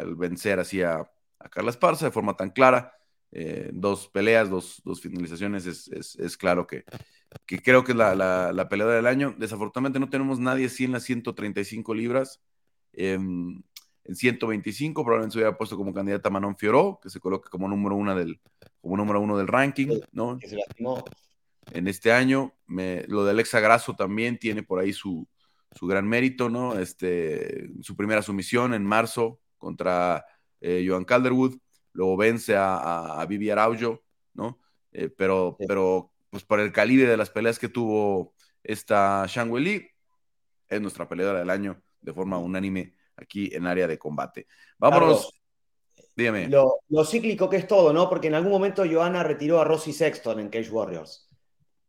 el 0.00 0.14
vencer 0.14 0.60
así 0.60 0.82
a, 0.82 1.10
Carla 1.50 1.70
Esparza 1.70 2.04
de 2.04 2.10
forma 2.10 2.36
tan 2.36 2.50
clara. 2.50 2.92
Eh, 3.32 3.70
dos 3.72 4.08
peleas, 4.08 4.50
dos, 4.50 4.82
finalizaciones, 5.00 5.66
es, 5.66 6.36
claro 6.36 6.66
que, 6.66 6.84
creo 7.46 7.82
que 7.82 7.92
es 7.92 7.96
la, 7.96 8.14
la, 8.52 8.68
pelea 8.68 8.86
del 8.88 9.06
año. 9.06 9.34
Desafortunadamente 9.38 10.00
no 10.00 10.10
tenemos 10.10 10.38
nadie 10.38 10.66
así 10.66 10.84
en 10.84 10.92
las 10.92 11.04
135 11.04 11.94
libras. 11.94 12.42
En 12.92 13.64
125 14.16 15.04
probablemente 15.04 15.34
se 15.34 15.38
hubiera 15.38 15.56
puesto 15.56 15.76
como 15.76 15.92
candidata 15.92 16.30
Manon 16.30 16.56
Fioró, 16.56 16.98
que 17.02 17.10
se 17.10 17.20
coloque 17.20 17.48
como 17.48 17.68
número 17.68 17.96
uno 17.96 18.14
del, 18.14 18.40
como 18.80 18.96
número 18.96 19.20
uno 19.20 19.36
del 19.36 19.46
ranking, 19.46 20.00
¿no? 20.12 20.38
En 21.72 21.86
este 21.86 22.12
año, 22.12 22.54
lo 22.66 23.24
de 23.24 23.30
Alexa 23.30 23.60
Grasso 23.60 23.94
también 23.94 24.38
tiene 24.38 24.62
por 24.62 24.80
ahí 24.80 24.92
su, 24.92 25.28
su 25.72 25.86
gran 25.86 26.08
mérito, 26.08 26.48
¿no? 26.48 26.78
Este, 26.78 27.70
su 27.82 27.94
primera 27.96 28.22
sumisión 28.22 28.74
en 28.74 28.84
marzo 28.84 29.40
contra 29.58 30.24
eh, 30.60 30.84
Joan 30.86 31.04
Calderwood, 31.04 31.58
luego 31.92 32.16
vence 32.16 32.56
a, 32.56 33.20
a, 33.20 33.26
Vivi 33.26 33.50
Araujo, 33.50 34.02
¿no? 34.34 34.58
Eh, 34.92 35.08
pero, 35.08 35.56
pero, 35.68 36.10
pues 36.30 36.44
por 36.44 36.58
el 36.58 36.72
calibre 36.72 37.08
de 37.08 37.16
las 37.16 37.30
peleas 37.30 37.58
que 37.58 37.68
tuvo 37.68 38.34
esta 38.62 39.24
Shang 39.28 39.50
Wei 39.50 39.88
es 40.68 40.80
nuestra 40.80 41.08
peleadora 41.08 41.40
del 41.40 41.50
año 41.50 41.80
de 42.00 42.12
forma 42.12 42.38
unánime 42.38 42.94
aquí 43.16 43.50
en 43.52 43.66
área 43.66 43.86
de 43.86 43.98
combate. 43.98 44.46
Vámonos. 44.78 45.32
dígame. 46.16 46.48
Lo, 46.48 46.80
lo, 46.88 47.04
cíclico 47.04 47.48
que 47.48 47.56
es 47.56 47.66
todo, 47.66 47.92
¿no? 47.92 48.08
Porque 48.08 48.28
en 48.28 48.34
algún 48.34 48.52
momento 48.52 48.84
Johanna 48.90 49.22
retiró 49.22 49.60
a 49.60 49.64
Rosie 49.64 49.92
Sexton 49.92 50.40
en 50.40 50.48
Cage 50.48 50.70
Warriors. 50.70 51.28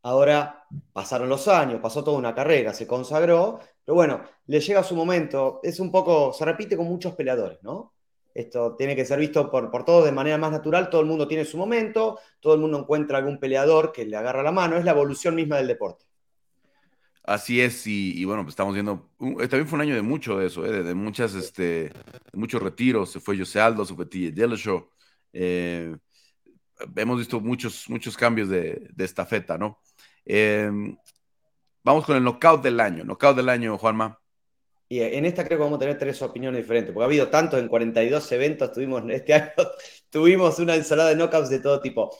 Ahora 0.02 0.64
pasaron 0.92 1.28
los 1.28 1.46
años, 1.48 1.80
pasó 1.80 2.02
toda 2.02 2.18
una 2.18 2.34
carrera, 2.34 2.74
se 2.74 2.88
consagró, 2.88 3.60
pero 3.84 3.94
bueno, 3.94 4.22
le 4.46 4.60
llega 4.60 4.82
su 4.82 4.96
momento. 4.96 5.60
Es 5.62 5.78
un 5.78 5.92
poco, 5.92 6.32
se 6.32 6.44
repite 6.44 6.76
con 6.76 6.86
muchos 6.86 7.14
peleadores, 7.14 7.62
¿no? 7.62 7.94
Esto 8.34 8.74
tiene 8.76 8.96
que 8.96 9.04
ser 9.04 9.18
visto 9.18 9.50
por, 9.50 9.70
por 9.70 9.84
todos 9.84 10.04
de 10.04 10.12
manera 10.12 10.38
más 10.38 10.50
natural. 10.50 10.88
Todo 10.88 11.02
el 11.02 11.06
mundo 11.06 11.28
tiene 11.28 11.44
su 11.44 11.58
momento, 11.58 12.18
todo 12.40 12.54
el 12.54 12.60
mundo 12.60 12.78
encuentra 12.78 13.18
algún 13.18 13.38
peleador 13.38 13.92
que 13.92 14.06
le 14.06 14.16
agarra 14.16 14.42
la 14.42 14.52
mano. 14.52 14.76
Es 14.76 14.84
la 14.84 14.92
evolución 14.92 15.34
misma 15.34 15.58
del 15.58 15.68
deporte. 15.68 16.06
Así 17.24 17.60
es, 17.60 17.86
y, 17.86 18.24
bueno, 18.24 18.42
pues 18.42 18.52
estamos 18.52 18.74
viendo. 18.74 19.08
Eh, 19.20 19.46
también 19.48 19.68
fue 19.68 19.76
un 19.76 19.82
año 19.82 19.94
de 19.94 20.02
mucho 20.02 20.38
de 20.38 20.46
eso, 20.46 20.66
¿eh? 20.66 20.82
de, 20.82 20.94
muchas, 20.94 21.34
este, 21.34 21.92
muchos 22.32 22.60
retiros. 22.60 23.12
Se 23.12 23.20
fue 23.20 23.38
José 23.38 23.60
Aldo, 23.60 23.84
se 23.84 23.94
fue 23.94 24.06
TJ 24.06 24.56
Show. 24.56 24.88
Eh, 25.32 25.96
hemos 26.96 27.18
visto 27.18 27.40
muchos, 27.40 27.88
muchos 27.88 28.16
cambios 28.16 28.48
de, 28.48 28.88
de 28.92 29.04
estafeta, 29.04 29.56
¿no? 29.56 29.78
Eh, 30.24 30.68
vamos 31.84 32.04
con 32.04 32.16
el 32.16 32.24
knockout 32.24 32.62
del 32.62 32.80
año. 32.80 33.04
Knockout 33.04 33.36
del 33.36 33.48
año, 33.48 33.78
Juanma. 33.78 34.18
Y 34.88 35.00
en 35.00 35.24
esta 35.24 35.44
creo 35.44 35.58
que 35.58 35.64
vamos 35.64 35.76
a 35.76 35.80
tener 35.80 35.96
tres 35.96 36.20
opiniones 36.20 36.60
diferentes, 36.60 36.92
porque 36.92 37.04
ha 37.04 37.06
habido 37.06 37.28
tantos 37.28 37.58
en 37.58 37.68
42 37.68 38.30
eventos, 38.32 38.72
tuvimos 38.72 39.02
este 39.08 39.32
año, 39.34 39.52
tuvimos 40.10 40.58
una 40.58 40.74
ensalada 40.74 41.10
de 41.10 41.16
knockouts 41.16 41.48
de 41.48 41.60
todo 41.60 41.80
tipo. 41.80 42.14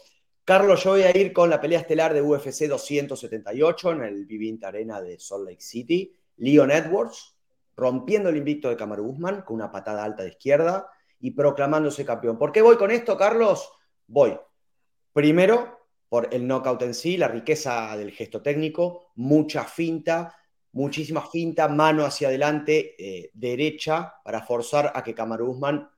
Carlos, 0.53 0.85
yo 0.85 0.91
voy 0.91 1.01
a 1.01 1.17
ir 1.17 1.33
con 1.33 1.49
la 1.49 1.59
pelea 1.59 1.81
estelar 1.81 2.13
de 2.13 2.21
UFC 2.21 2.69
278 2.69 3.93
en 3.93 4.03
el 4.03 4.27
Vivint 4.27 4.63
Arena 4.65 5.01
de 5.01 5.19
Salt 5.19 5.47
Lake 5.47 5.63
City. 5.63 6.15
Leon 6.37 6.71
Edwards, 6.71 7.39
rompiendo 7.75 8.29
el 8.29 8.37
invicto 8.37 8.69
de 8.69 8.77
Kamaru 8.77 9.13
Usman 9.13 9.41
con 9.47 9.55
una 9.55 9.73
patada 9.73 10.05
alta 10.05 10.25
de 10.25 10.29
izquierda 10.29 10.91
y 11.21 11.31
proclamándose 11.31 12.05
campeón. 12.05 12.37
¿Por 12.37 12.53
qué 12.53 12.61
voy 12.61 12.77
con 12.77 12.91
esto, 12.91 13.17
Carlos? 13.17 13.67
Voy. 14.07 14.39
Primero, 15.15 15.87
por 16.11 16.29
el 16.31 16.47
knockout 16.47 16.83
en 16.83 16.93
sí, 16.93 17.17
la 17.17 17.29
riqueza 17.29 17.97
del 17.97 18.11
gesto 18.11 18.43
técnico, 18.43 19.13
mucha 19.15 19.65
finta, 19.65 20.37
muchísima 20.73 21.23
finta, 21.23 21.67
mano 21.69 22.05
hacia 22.05 22.29
adelante, 22.29 22.95
eh, 22.99 23.31
derecha, 23.33 24.17
para 24.23 24.43
forzar 24.43 24.93
a 24.95 25.03
que 25.03 25.15
Kamaru 25.15 25.53
Usman 25.53 25.89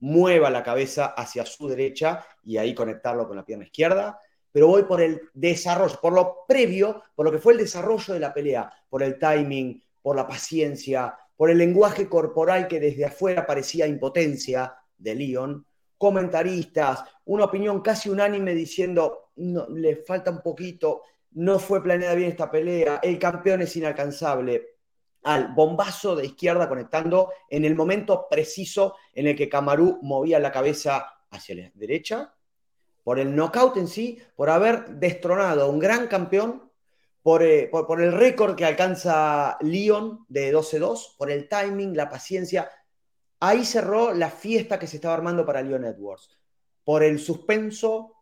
mueva 0.00 0.50
la 0.50 0.62
cabeza 0.62 1.06
hacia 1.06 1.46
su 1.46 1.68
derecha 1.68 2.24
y 2.42 2.56
ahí 2.56 2.74
conectarlo 2.74 3.26
con 3.26 3.36
la 3.36 3.44
pierna 3.44 3.64
izquierda. 3.64 4.18
Pero 4.52 4.66
voy 4.66 4.82
por 4.82 5.00
el 5.00 5.20
desarrollo, 5.32 6.00
por 6.00 6.12
lo 6.12 6.44
previo, 6.48 7.02
por 7.14 7.24
lo 7.24 7.32
que 7.32 7.38
fue 7.38 7.52
el 7.52 7.60
desarrollo 7.60 8.14
de 8.14 8.20
la 8.20 8.34
pelea, 8.34 8.72
por 8.88 9.02
el 9.02 9.18
timing, 9.18 9.82
por 10.02 10.16
la 10.16 10.26
paciencia, 10.26 11.16
por 11.36 11.50
el 11.50 11.58
lenguaje 11.58 12.08
corporal 12.08 12.66
que 12.66 12.80
desde 12.80 13.04
afuera 13.04 13.46
parecía 13.46 13.86
impotencia 13.86 14.74
de 14.98 15.14
Leon, 15.14 15.64
comentaristas, 15.96 17.04
una 17.26 17.44
opinión 17.44 17.80
casi 17.80 18.08
unánime 18.08 18.54
diciendo, 18.54 19.30
le 19.36 19.96
falta 19.96 20.30
un 20.30 20.40
poquito, 20.40 21.02
no 21.32 21.58
fue 21.58 21.82
planeada 21.82 22.14
bien 22.14 22.30
esta 22.30 22.50
pelea, 22.50 23.00
el 23.02 23.18
campeón 23.18 23.62
es 23.62 23.76
inalcanzable, 23.76 24.79
al 25.22 25.48
bombazo 25.54 26.16
de 26.16 26.26
izquierda 26.26 26.68
conectando 26.68 27.30
en 27.48 27.64
el 27.64 27.74
momento 27.74 28.26
preciso 28.28 28.96
en 29.14 29.26
el 29.26 29.36
que 29.36 29.48
Camarú 29.48 29.98
movía 30.02 30.38
la 30.38 30.52
cabeza 30.52 31.06
hacia 31.30 31.54
la 31.54 31.70
derecha, 31.74 32.34
por 33.04 33.18
el 33.18 33.34
knockout 33.34 33.76
en 33.76 33.88
sí, 33.88 34.18
por 34.36 34.50
haber 34.50 34.86
destronado 34.90 35.64
a 35.64 35.68
un 35.68 35.78
gran 35.78 36.06
campeón, 36.06 36.70
por, 37.22 37.42
eh, 37.42 37.68
por, 37.70 38.00
el 38.00 38.12
récord 38.12 38.56
que 38.56 38.64
alcanza 38.64 39.58
Leon 39.60 40.24
de 40.28 40.54
12-2, 40.54 41.16
por 41.16 41.30
el 41.30 41.48
timing, 41.48 41.96
la 41.96 42.08
paciencia, 42.08 42.70
ahí 43.40 43.64
cerró 43.64 44.12
la 44.14 44.30
fiesta 44.30 44.78
que 44.78 44.86
se 44.86 44.96
estaba 44.96 45.14
armando 45.14 45.44
para 45.44 45.62
Leon 45.62 45.84
Edwards. 45.84 46.30
Por 46.84 47.02
el 47.02 47.18
suspenso, 47.18 48.14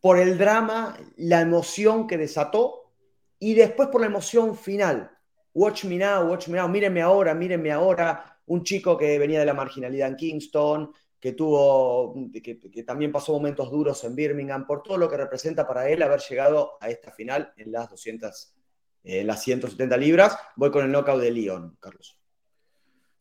por 0.00 0.18
el 0.18 0.38
drama, 0.38 0.96
la 1.16 1.40
emoción 1.40 2.06
que 2.06 2.16
desató 2.16 2.92
y 3.38 3.54
después 3.54 3.88
por 3.88 4.00
la 4.00 4.06
emoción 4.06 4.56
final. 4.56 5.17
Watch 5.54 5.84
me 5.84 5.96
now, 5.96 6.28
watch 6.28 6.48
me 6.48 6.58
now, 6.58 6.68
mírenme 6.68 7.02
ahora, 7.02 7.34
mírenme 7.34 7.72
ahora. 7.72 8.40
Un 8.46 8.62
chico 8.62 8.96
que 8.96 9.18
venía 9.18 9.40
de 9.40 9.46
la 9.46 9.54
marginalidad 9.54 10.08
en 10.08 10.16
Kingston, 10.16 10.92
que 11.20 11.32
tuvo, 11.32 12.14
que, 12.32 12.58
que, 12.58 12.82
también 12.84 13.10
pasó 13.10 13.32
momentos 13.32 13.70
duros 13.70 14.02
en 14.04 14.14
Birmingham, 14.14 14.66
por 14.66 14.82
todo 14.82 14.96
lo 14.96 15.10
que 15.10 15.16
representa 15.16 15.66
para 15.66 15.88
él 15.88 16.02
haber 16.02 16.20
llegado 16.20 16.78
a 16.80 16.88
esta 16.88 17.10
final 17.10 17.52
en 17.56 17.72
las 17.72 17.90
200, 17.90 18.54
en 19.04 19.26
las 19.26 19.42
170 19.42 19.96
libras. 19.96 20.38
Voy 20.56 20.70
con 20.70 20.84
el 20.84 20.92
knockout 20.92 21.20
de 21.20 21.30
Leon, 21.30 21.76
Carlos. 21.80 22.18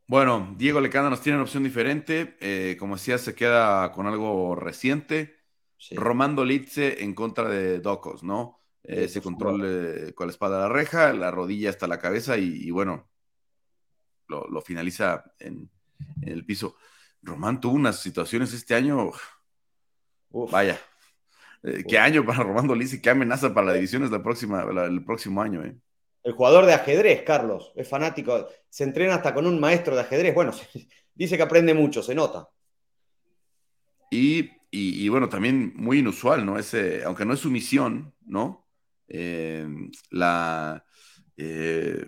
Bueno, 0.06 0.56
Diego 0.58 0.80
Lecanda 0.80 1.10
nos 1.10 1.22
tiene 1.22 1.38
una 1.38 1.44
opción 1.44 1.64
diferente. 1.64 2.38
Eh, 2.40 2.78
como 2.80 2.96
decía, 2.96 3.18
se 3.18 3.36
queda 3.36 3.92
con 3.92 4.08
algo 4.08 4.56
reciente. 4.56 5.36
Sí. 5.78 5.96
Romando 5.96 6.46
Litze 6.46 7.04
en 7.04 7.14
contra 7.14 7.50
de 7.50 7.80
Docos, 7.80 8.24
¿no? 8.24 8.57
Eh, 8.88 9.04
ese 9.04 9.22
control 9.22 10.14
con 10.16 10.28
la 10.28 10.32
espada 10.32 10.58
a 10.58 10.62
la 10.62 10.74
reja, 10.74 11.14
la 11.14 11.30
rodilla 11.30 11.70
hasta 11.70 11.88
la 11.88 12.00
cabeza 12.00 12.38
y, 12.38 12.46
y 12.64 12.72
bueno, 12.72 13.10
lo, 14.28 14.48
lo 14.48 14.62
finaliza 14.62 15.24
en, 15.40 15.70
en, 16.22 16.30
el 16.30 16.46
piso. 16.46 16.76
Román 17.22 17.60
tuvo 17.60 17.76
unas 17.76 18.00
situaciones 18.00 18.54
este 18.54 18.76
año. 18.76 19.12
Uf. 20.30 20.52
Vaya. 20.52 20.80
Eh, 21.64 21.84
¿Qué 21.88 21.98
año 21.98 22.26
para 22.26 22.44
Romando 22.44 22.76
Litze? 22.76 23.02
¿Qué 23.02 23.10
amenaza 23.10 23.54
para 23.54 23.68
la 23.68 23.74
división 23.74 24.04
es 24.04 24.12
la 24.12 24.24
próxima, 24.24 24.64
la, 24.66 24.86
el 24.86 25.04
próximo 25.04 25.42
año? 25.42 25.64
Eh? 25.64 25.76
El 26.24 26.34
jugador 26.34 26.66
de 26.66 26.74
ajedrez, 26.74 27.24
Carlos, 27.24 27.72
es 27.76 27.88
fanático, 27.88 28.48
se 28.70 28.84
entrena 28.84 29.16
hasta 29.16 29.34
con 29.34 29.48
un 29.48 29.60
maestro 29.60 29.96
de 29.96 30.02
ajedrez. 30.02 30.34
Bueno, 30.34 30.52
dice 31.16 31.38
que 31.38 31.44
aprende 31.44 31.74
mucho, 31.74 32.04
se 32.04 32.16
nota. 32.16 32.50
Y, 34.12 34.52
y, 34.72 35.06
y 35.06 35.10
bueno, 35.10 35.28
también 35.28 35.74
muy 35.76 36.00
inusual, 36.00 36.46
¿no? 36.46 36.58
Ese, 36.58 37.04
aunque 37.04 37.26
no 37.26 37.34
es 37.34 37.40
su 37.40 37.50
misión, 37.50 38.14
¿no? 38.26 38.67
Eh, 39.08 39.68
la, 40.12 40.84
eh, 41.38 42.06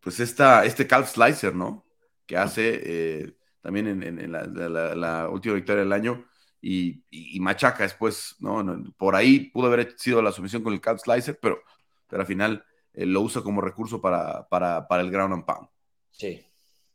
pues 0.00 0.20
esta, 0.20 0.64
este 0.64 0.86
calf 0.86 1.10
slicer, 1.10 1.54
¿no? 1.54 1.84
Que 2.26 2.36
hace 2.36 2.80
eh, 2.84 3.36
también 3.60 3.88
en, 3.88 4.02
en, 4.02 4.18
en 4.20 4.32
la, 4.32 4.44
la, 4.44 4.94
la, 4.94 5.28
última 5.28 5.54
victoria 5.54 5.82
del 5.82 5.92
año 5.92 6.26
y, 6.60 7.04
y, 7.10 7.38
machaca 7.40 7.82
después, 7.82 8.36
¿no? 8.40 8.64
Por 8.96 9.14
ahí 9.14 9.50
pudo 9.50 9.66
haber 9.66 9.94
sido 9.98 10.22
la 10.22 10.32
sumisión 10.32 10.62
con 10.62 10.72
el 10.72 10.80
calf 10.80 11.00
slicer, 11.02 11.38
pero, 11.40 11.62
pero 12.06 12.22
al 12.22 12.26
final 12.26 12.64
eh, 12.94 13.06
lo 13.06 13.20
usa 13.20 13.42
como 13.42 13.60
recurso 13.60 14.00
para, 14.00 14.48
para, 14.48 14.88
para, 14.88 15.02
el 15.02 15.10
ground 15.10 15.34
and 15.34 15.44
pound. 15.44 15.68
Sí. 16.10 16.42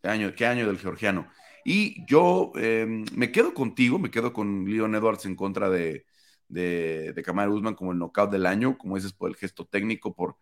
¿Qué 0.02 0.10
año, 0.10 0.34
qué 0.36 0.46
año 0.46 0.68
del 0.68 0.80
georgiano? 0.80 1.30
Y 1.64 2.06
yo 2.06 2.52
eh, 2.58 2.86
me 3.14 3.32
quedo 3.32 3.54
contigo, 3.54 4.00
me 4.00 4.12
quedo 4.12 4.34
con 4.34 4.66
Leon 4.66 4.96
Edwards 4.96 5.26
en 5.26 5.36
contra 5.36 5.70
de, 5.70 6.06
de, 6.54 7.14
de 7.14 7.24
Kamaru 7.24 7.56
Usman 7.56 7.76
como 7.76 7.92
el 7.92 8.00
knockout 8.00 8.32
del 8.32 8.46
año, 8.46 8.78
como 8.78 8.96
dices, 8.96 9.14
por 9.14 9.30
el 9.30 9.36
gesto 9.36 9.66
técnico, 9.66 10.16
por, 10.16 10.38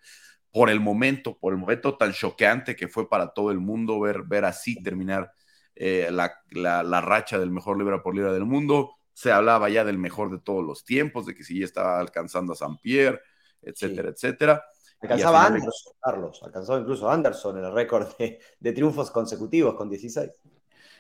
por 0.52 0.69
el 0.69 0.80
momento, 0.80 1.38
por 1.38 1.54
el 1.54 1.60
momento 1.60 1.97
tan 1.97 2.12
choqueante 2.12 2.76
que 2.76 2.88
fue 2.88 3.10
para 3.10 3.34
todo 3.34 3.52
el 3.52 3.60
mundo 3.60 4.00
ver, 4.00 4.24
ver 4.24 4.45
así 4.45 4.82
terminar 4.82 5.32
eh, 5.76 6.10
la, 6.12 6.34
la, 6.52 6.84
la, 6.84 7.02
racha 7.02 7.39
del 7.39 7.52
mejor 7.52 7.78
libra 7.78 8.04
por 8.04 8.15
libra 8.15 8.34
del 8.34 8.45
mundo. 8.45 8.95
Se 9.13 9.32
hablaba 9.32 9.69
ya 9.69 9.84
del 9.84 9.97
mejor 9.97 10.32
de 10.32 10.39
todos 10.39 10.63
los 10.63 10.84
tiempos, 10.84 11.26
de 11.26 11.36
que 11.36 11.43
si 11.43 11.60
ya 11.60 11.65
estaba 11.65 12.00
alcanzando 12.00 12.54
a 12.54 12.56
San 12.56 12.78
Pierre, 12.78 13.21
etcétera, 13.62 14.10
sí. 14.10 14.28
etcétera. 14.28 14.63
Alcanzaba 15.02 15.45
Anderson, 15.47 15.93
Carlos, 16.00 16.39
alcanzó 16.43 16.80
incluso 16.80 17.10
Anderson 17.10 17.58
el 17.58 17.74
récord 17.74 18.15
de, 18.19 18.39
de, 18.60 18.71
triunfos 18.71 19.10
consecutivos 19.10 19.74
con 19.74 19.89
16. 19.89 20.30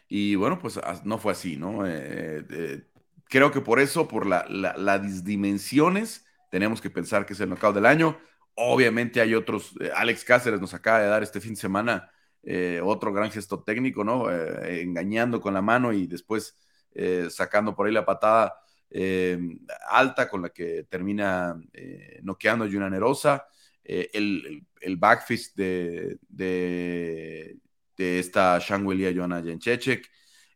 Y 0.07 0.35
bueno, 0.35 0.57
pues 0.59 0.79
no 1.03 1.17
fue 1.19 1.31
así, 1.33 1.55
¿no? 1.55 1.85
Eh, 1.87 2.43
eh, 2.49 2.83
creo 3.31 3.49
que 3.51 3.61
por 3.61 3.79
eso, 3.79 4.07
por 4.09 4.27
la, 4.27 4.45
la, 4.49 4.75
las 4.77 5.23
dimensiones, 5.23 6.25
tenemos 6.51 6.81
que 6.81 6.89
pensar 6.89 7.25
que 7.25 7.33
es 7.33 7.39
el 7.39 7.49
knockout 7.49 7.73
del 7.73 7.85
año. 7.85 8.19
Obviamente 8.55 9.21
hay 9.21 9.33
otros, 9.33 9.73
eh, 9.79 9.89
Alex 9.95 10.25
Cáceres 10.25 10.59
nos 10.59 10.73
acaba 10.73 10.99
de 10.99 11.07
dar 11.07 11.23
este 11.23 11.39
fin 11.39 11.53
de 11.53 11.61
semana 11.61 12.11
eh, 12.43 12.81
otro 12.83 13.13
gran 13.13 13.31
gesto 13.31 13.63
técnico, 13.63 14.03
¿no? 14.03 14.29
Eh, 14.29 14.81
engañando 14.81 15.39
con 15.39 15.53
la 15.53 15.61
mano 15.61 15.93
y 15.93 16.05
después 16.07 16.57
sacando 17.29 17.73
por 17.73 17.87
ahí 17.87 17.93
la 17.93 18.05
patada 18.05 18.53
alta 19.89 20.27
con 20.27 20.41
la 20.41 20.49
que 20.49 20.83
termina 20.89 21.55
noqueando 22.21 22.65
a 22.65 22.67
Yuna 22.67 22.89
Nerosa. 22.89 23.47
El, 23.81 24.65
el, 24.81 24.97
backfist 24.97 25.55
de, 25.55 26.17
de, 26.27 27.57
de 27.95 28.19
esta 28.19 28.59
Shangwelia 28.59 29.13
Joana 29.15 29.41
Jenchechek, 29.41 30.05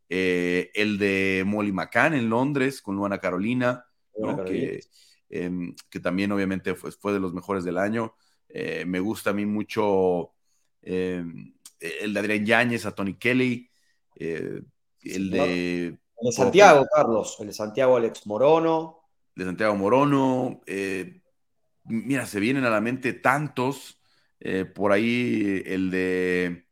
eh, 0.10 0.72
el 0.74 0.98
de 0.98 1.44
Molly 1.46 1.72
McCann 1.72 2.13
en 2.13 2.30
Londres 2.30 2.82
con 2.82 2.96
Luana 2.96 3.20
Carolina, 3.20 3.86
¿no? 4.18 4.44
que, 4.44 4.82
eh, 5.30 5.52
que, 5.89 6.00
también 6.00 6.32
obviamente 6.32 6.76
fue, 6.76 6.91
fue, 6.91 7.13
de 7.13 7.20
los 7.20 7.34
mejores 7.34 7.63
del 7.63 7.78
año. 7.78 8.15
Eh, 8.50 8.86
me 8.86 9.00
gusta 9.00 9.32
a 9.32 9.34
mí 9.34 9.46
mucho 9.46 10.32
em, 10.82 11.54
el 11.80 12.13
de 12.13 12.20
Adrián 12.20 12.46
Yáñez 12.46 12.86
a 12.86 12.94
Tony 12.94 13.15
Kelly, 13.15 13.70
el 14.15 15.30
de... 15.30 15.98
El 16.18 16.30
de 16.30 16.32
Santiago, 16.32 16.86
Carlos, 16.94 17.38
el 17.39 17.48
de 17.48 17.54
Santiago 17.54 17.98
Alex 17.98 18.26
Morono. 18.26 19.02
De 19.36 19.44
Santiago 19.44 19.76
Morono, 19.76 20.62
eh, 20.65 21.22
mira, 21.84 22.26
se 22.26 22.39
vienen 22.39 22.63
a 22.63 22.70
la 22.70 22.82
mente 22.82 23.13
tantos, 23.13 24.00
eh, 24.39 24.65
por 24.65 24.91
ahí 24.91 25.62
el 25.65 25.91
de, 25.91 26.65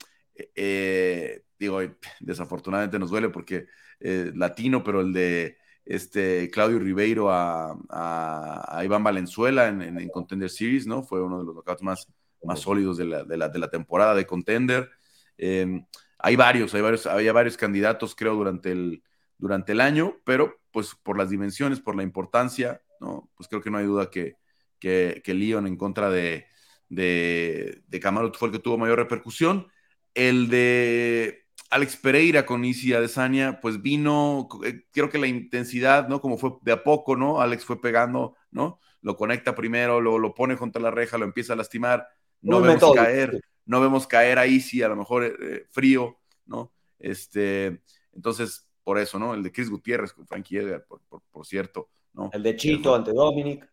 eh, 0.55 1.43
digo, 1.63 1.79
desafortunadamente 2.19 2.99
nos 2.99 3.09
duele 3.09 3.29
porque 3.29 3.67
eh, 3.99 4.31
latino, 4.35 4.83
pero 4.83 5.01
el 5.01 5.13
de 5.13 5.57
este 5.85 6.49
Claudio 6.49 6.79
Ribeiro 6.79 7.31
a, 7.31 7.77
a, 7.89 8.77
a 8.77 8.85
Iván 8.85 9.03
Valenzuela 9.03 9.67
en, 9.67 9.81
en, 9.81 9.99
en, 9.99 10.09
Contender 10.09 10.49
Series, 10.49 10.87
¿no? 10.87 11.03
Fue 11.03 11.21
uno 11.21 11.39
de 11.39 11.45
los 11.45 11.55
knockouts 11.55 11.81
más, 11.81 12.07
más 12.43 12.59
sólidos 12.59 12.97
de 12.97 13.05
la, 13.05 13.23
de, 13.23 13.37
la, 13.37 13.49
de 13.49 13.59
la 13.59 13.69
temporada 13.69 14.15
de 14.15 14.25
Contender. 14.25 14.89
Em, 15.37 15.85
hay 16.19 16.35
varios, 16.35 16.73
hay 16.73 16.81
varios, 16.81 17.05
había 17.05 17.33
varios 17.33 17.57
candidatos, 17.57 18.15
creo, 18.15 18.35
durante 18.35 18.71
el, 18.71 19.03
durante 19.37 19.73
el 19.73 19.81
año, 19.81 20.17
pero 20.23 20.59
pues 20.71 20.95
por 21.03 21.17
las 21.17 21.29
dimensiones, 21.29 21.79
por 21.79 21.95
la 21.95 22.03
importancia, 22.03 22.81
¿no? 22.99 23.29
Pues 23.35 23.49
creo 23.49 23.61
que 23.61 23.69
no 23.69 23.77
hay 23.77 23.85
duda 23.85 24.09
que, 24.09 24.37
que, 24.79 25.21
que 25.23 25.33
Leon 25.33 25.67
en 25.67 25.77
contra 25.77 26.09
de, 26.09 26.47
de, 26.89 27.81
de 27.87 27.99
Camaro 27.99 28.33
fue 28.33 28.49
el 28.49 28.53
que 28.53 28.59
tuvo 28.59 28.77
mayor 28.77 28.99
repercusión. 28.99 29.67
El 30.13 30.49
de 30.49 31.42
Alex 31.73 31.97
Pereira 31.97 32.45
con 32.45 32.63
Isi 32.63 32.93
Adesanya, 32.93 33.59
pues 33.59 33.81
vino, 33.81 34.47
eh, 34.63 34.85
creo 34.91 35.09
que 35.09 35.17
la 35.17 35.27
intensidad, 35.27 36.07
¿no? 36.07 36.21
Como 36.21 36.37
fue 36.37 36.57
de 36.61 36.71
a 36.71 36.83
poco, 36.83 37.15
¿no? 37.15 37.41
Alex 37.41 37.65
fue 37.65 37.81
pegando, 37.81 38.35
¿no? 38.51 38.79
Lo 39.01 39.17
conecta 39.17 39.55
primero, 39.55 39.99
lo, 39.99 40.19
lo 40.19 40.33
pone 40.33 40.55
contra 40.55 40.81
la 40.81 40.91
reja, 40.91 41.17
lo 41.17 41.25
empieza 41.25 41.53
a 41.53 41.55
lastimar, 41.55 42.07
no 42.41 42.61
vemos 42.61 42.93
caer, 42.93 43.41
no 43.65 43.81
vemos 43.81 44.05
caer 44.05 44.37
a 44.37 44.45
Isi, 44.45 44.83
a 44.83 44.87
lo 44.87 44.95
mejor 44.95 45.23
eh, 45.25 45.65
frío, 45.71 46.19
¿no? 46.45 46.71
Este, 46.99 47.81
entonces, 48.13 48.67
por 48.83 48.99
eso, 48.99 49.17
¿no? 49.17 49.33
El 49.33 49.41
de 49.41 49.51
Chris 49.51 49.69
Gutiérrez 49.69 50.13
con 50.13 50.27
Frankie 50.27 50.57
Edgar, 50.57 50.85
por, 50.85 51.01
por, 51.09 51.21
por 51.31 51.45
cierto, 51.45 51.89
¿no? 52.13 52.29
El 52.33 52.43
de 52.43 52.55
Chito 52.55 52.93
ante 52.93 53.11
Dominic 53.11 53.67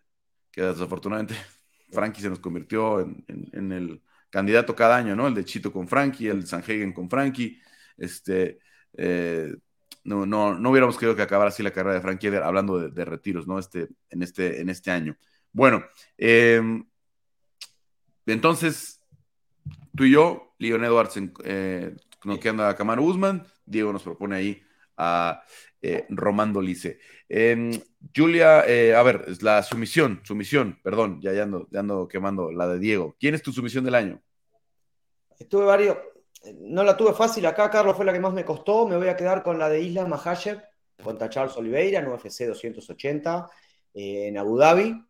que 0.51 0.63
desafortunadamente 0.63 1.35
Frankie 1.91 2.23
se 2.23 2.31
nos 2.31 2.39
convirtió 2.39 3.01
en, 3.01 3.25
en, 3.29 3.51
en, 3.53 3.73
el 3.73 4.03
candidato 4.31 4.75
cada 4.75 4.97
año, 4.97 5.17
¿no? 5.17 5.27
El 5.27 5.35
de 5.35 5.45
Chito 5.45 5.73
con 5.73 5.89
Frankie, 5.89 6.29
el 6.29 6.43
de 6.43 6.47
Sanhagen 6.47 6.93
con 6.93 7.11
Frankie. 7.11 7.61
Este, 8.01 8.59
eh, 8.95 9.55
no, 10.03 10.27
no, 10.27 10.55
no 10.55 10.71
hubiéramos 10.71 10.97
querido 10.97 11.15
que 11.15 11.23
acabara 11.23 11.51
así 11.51 11.63
la 11.63 11.71
carrera 11.71 11.95
de 11.95 12.01
Frankie 12.01 12.29
hablando 12.37 12.89
de, 12.89 13.05
retiros, 13.05 13.47
¿no? 13.47 13.59
Este, 13.59 13.89
en, 14.09 14.23
este, 14.23 14.61
en 14.61 14.69
este 14.69 14.91
año. 14.91 15.17
Bueno, 15.53 15.85
em, 16.17 16.85
entonces, 18.27 19.01
tú 19.97 20.05
y 20.05 20.13
yo, 20.13 20.55
Leon 20.59 20.85
Edwards 20.85 21.15
eh, 21.45 21.95
noqueando 22.25 22.67
a 22.67 22.77
Camaro 22.77 23.03
Usman, 23.03 23.47
Diego 23.65 23.93
nos 23.93 24.03
propone 24.03 24.37
ahí 24.37 24.63
a 24.97 25.43
eh, 25.83 26.07
Romando 26.11 26.61
Lice. 26.61 26.99
Em, 27.29 27.71
Julia, 28.15 28.65
eh, 28.67 28.95
a 28.95 29.03
ver, 29.03 29.25
es 29.29 29.43
la 29.43 29.63
sumisión, 29.63 30.21
sumisión, 30.25 30.79
perdón, 30.83 31.21
ya, 31.23 31.33
ya, 31.33 31.45
ando, 31.45 31.69
ya 31.71 31.81
ando 31.81 32.09
quemando 32.09 32.53
la 32.53 32.69
de 32.69 32.79
Diego. 32.79 33.17
¿Quién 33.19 33.35
es 33.35 33.43
tu 33.43 33.53
sumisión 33.53 33.85
del 33.85 33.95
año? 33.95 34.23
Estuve 35.39 35.65
varios, 35.65 35.97
no 36.61 36.83
la 36.85 36.97
tuve 36.97 37.13
fácil 37.13 37.45
acá, 37.47 37.71
Carlos, 37.71 37.97
fue 37.97 38.05
la 38.05 38.13
que 38.13 38.21
más 38.21 38.33
me 38.33 38.45
costó. 38.45 38.87
Me 38.87 38.97
voy 38.97 39.09
a 39.09 39.17
quedar 39.17 39.43
con 39.43 39.59
la 39.59 39.69
de 39.69 39.81
Isla 39.81 40.07
Mahayev 40.07 40.63
contra 41.03 41.29
Charles 41.29 41.57
Oliveira 41.57 42.01
en 42.01 42.09
UFC 42.09 42.47
280 42.47 43.51
en 43.95 44.39
Abu 44.39 44.57
Dhabi. 44.57 45.07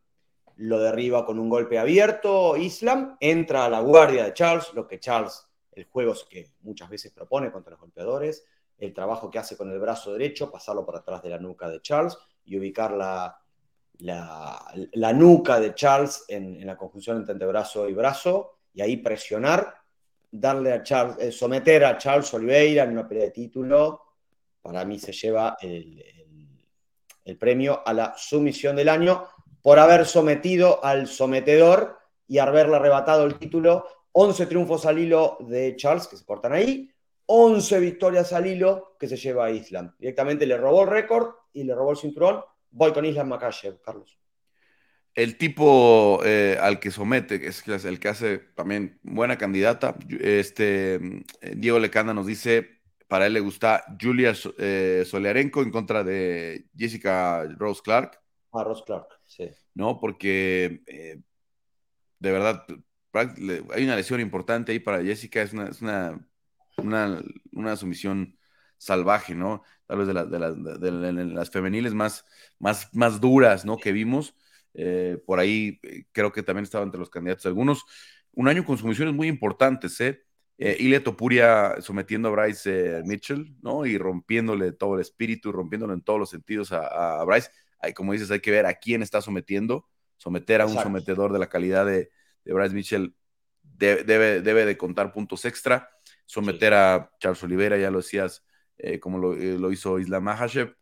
Lo 0.56 0.78
derriba 0.78 1.24
con 1.24 1.38
un 1.38 1.48
golpe 1.48 1.78
abierto. 1.78 2.56
Islam 2.56 3.16
entra 3.20 3.64
a 3.64 3.70
la 3.70 3.80
guardia 3.80 4.24
de 4.24 4.34
Charles, 4.34 4.72
lo 4.74 4.86
que 4.86 4.98
Charles, 4.98 5.46
el 5.72 5.84
juego 5.84 6.14
que 6.28 6.50
muchas 6.60 6.90
veces 6.90 7.12
propone 7.12 7.50
contra 7.50 7.72
los 7.72 7.80
golpeadores 7.80 8.44
el 8.80 8.94
trabajo 8.94 9.30
que 9.30 9.38
hace 9.38 9.56
con 9.56 9.70
el 9.70 9.78
brazo 9.78 10.12
derecho, 10.12 10.50
pasarlo 10.50 10.84
por 10.84 10.96
atrás 10.96 11.22
de 11.22 11.28
la 11.28 11.38
nuca 11.38 11.68
de 11.68 11.80
Charles 11.82 12.16
y 12.44 12.58
ubicar 12.58 12.92
la, 12.92 13.38
la, 13.98 15.12
nuca 15.12 15.60
de 15.60 15.74
Charles 15.74 16.24
en, 16.28 16.66
la 16.66 16.76
conjunción 16.76 17.18
entre 17.18 17.34
antebrazo 17.34 17.88
y 17.88 17.92
brazo, 17.92 18.56
y 18.72 18.80
ahí 18.80 18.96
presionar, 18.96 19.74
darle 20.30 20.72
a 20.72 20.82
Charles, 20.82 21.16
eh, 21.18 21.32
someter 21.32 21.84
a 21.84 21.98
Charles 21.98 22.32
Oliveira 22.34 22.84
en 22.84 22.92
una 22.92 23.08
pelea 23.08 23.24
de 23.24 23.30
título, 23.30 24.02
para 24.62 24.84
mí 24.84 24.98
se 24.98 25.12
lleva 25.12 25.56
el, 25.60 26.04
premio 27.38 27.82
a 27.86 27.92
la 27.92 28.14
sumisión 28.16 28.74
del 28.74 28.88
año 28.88 29.24
por 29.62 29.78
haber 29.78 30.04
sometido 30.04 30.84
al 30.84 31.06
sometedor 31.06 31.96
y 32.26 32.38
haberle 32.38 32.76
arrebatado 32.76 33.24
el 33.24 33.38
título. 33.38 33.86
11 34.12 34.46
triunfos 34.46 34.84
al 34.86 34.98
hilo 34.98 35.38
de 35.40 35.76
Charles 35.76 36.08
que 36.08 36.16
se 36.16 36.24
cortan 36.24 36.52
ahí, 36.52 36.90
11 37.26 37.78
victorias 37.78 38.32
al 38.32 38.48
hilo 38.48 38.96
que 38.98 39.06
se 39.06 39.16
lleva 39.16 39.46
a 39.46 39.50
Islam. 39.52 39.94
Directamente 39.96 40.44
le 40.44 40.56
robó 40.56 40.82
el 40.82 40.88
récord 40.88 41.34
y 41.52 41.62
le 41.62 41.74
robó 41.74 41.92
el 41.92 41.96
cinturón. 41.96 42.42
Voy 42.70 42.92
con 42.92 43.04
Islam 43.04 43.28
Makachev, 43.28 43.80
Carlos. 43.80 44.19
El 45.14 45.36
tipo 45.36 46.20
eh, 46.24 46.56
al 46.60 46.78
que 46.78 46.90
somete, 46.90 47.46
es 47.46 47.66
el 47.84 47.98
que 47.98 48.08
hace 48.08 48.38
también 48.38 48.98
buena 49.02 49.36
candidata. 49.36 49.96
Este, 50.20 50.94
eh, 50.94 51.54
Diego 51.56 51.78
Lecanda 51.78 52.14
nos 52.14 52.26
dice, 52.26 52.80
para 53.08 53.26
él 53.26 53.34
le 53.34 53.40
gusta 53.40 53.84
Julia 54.00 54.32
eh, 54.58 55.04
Soliarenko 55.06 55.62
en 55.62 55.70
contra 55.70 56.04
de 56.04 56.66
Jessica 56.76 57.44
Rose 57.58 57.82
Clark. 57.82 58.20
Ah, 58.52 58.64
Rose 58.64 58.82
Clark, 58.86 59.08
sí. 59.26 59.50
No, 59.74 59.98
porque 59.98 60.82
de 62.18 62.32
verdad 62.32 62.64
hay 63.12 63.84
una 63.84 63.96
lesión 63.96 64.20
importante 64.20 64.72
ahí 64.72 64.78
para 64.78 65.02
Jessica, 65.02 65.42
es 65.42 65.52
una 65.82 66.20
una, 66.84 67.76
sumisión 67.76 68.36
salvaje, 68.76 69.34
¿no? 69.34 69.62
Tal 69.86 69.98
vez 69.98 70.06
de, 70.08 71.24
las 71.24 71.50
femeniles 71.50 71.94
más, 71.94 72.24
más, 72.58 72.94
más 72.94 73.20
duras, 73.20 73.64
¿no? 73.64 73.76
Que 73.76 73.92
vimos. 73.92 74.34
Eh, 74.74 75.18
por 75.26 75.40
ahí 75.40 75.78
eh, 75.82 76.04
creo 76.12 76.32
que 76.32 76.42
también 76.42 76.64
estaba 76.64 76.84
entre 76.84 77.00
los 77.00 77.10
candidatos 77.10 77.46
algunos. 77.46 77.84
Un 78.32 78.48
año 78.48 78.64
con 78.64 78.78
sumisiones 78.78 79.14
muy 79.14 79.28
importantes, 79.28 80.00
¿eh? 80.00 80.22
eh 80.58 80.76
Ile 80.78 81.00
Topuria 81.00 81.76
sometiendo 81.80 82.28
a 82.28 82.32
Bryce 82.32 83.02
Mitchell, 83.04 83.56
¿no? 83.62 83.86
Y 83.86 83.98
rompiéndole 83.98 84.72
todo 84.72 84.94
el 84.94 85.00
espíritu, 85.00 85.52
rompiéndolo 85.52 85.94
en 85.94 86.02
todos 86.02 86.18
los 86.18 86.30
sentidos 86.30 86.72
a, 86.72 87.22
Bryce. 87.24 87.50
Como 87.94 88.12
dices, 88.12 88.30
hay 88.30 88.40
que 88.40 88.50
ver 88.50 88.66
a 88.66 88.74
quién 88.74 89.02
está 89.02 89.20
sometiendo. 89.20 89.86
Someter 90.16 90.60
a 90.60 90.66
un 90.66 90.74
sometedor 90.74 91.32
de 91.32 91.38
la 91.38 91.48
calidad 91.48 91.86
de, 91.86 92.10
Bryce 92.44 92.74
Mitchell 92.74 93.14
debe, 93.62 94.40
debe 94.42 94.64
de 94.66 94.76
contar 94.76 95.12
puntos 95.12 95.44
extra 95.44 95.88
someter 96.30 96.72
a 96.74 97.10
Charles 97.18 97.42
Oliveira, 97.42 97.76
ya 97.76 97.90
lo 97.90 97.98
decías, 97.98 98.44
eh, 98.78 99.00
como 99.00 99.18
lo, 99.18 99.34
eh, 99.34 99.58
lo, 99.58 99.72
hizo 99.72 99.98
Islam 99.98 100.22
Mahashev. 100.22 100.76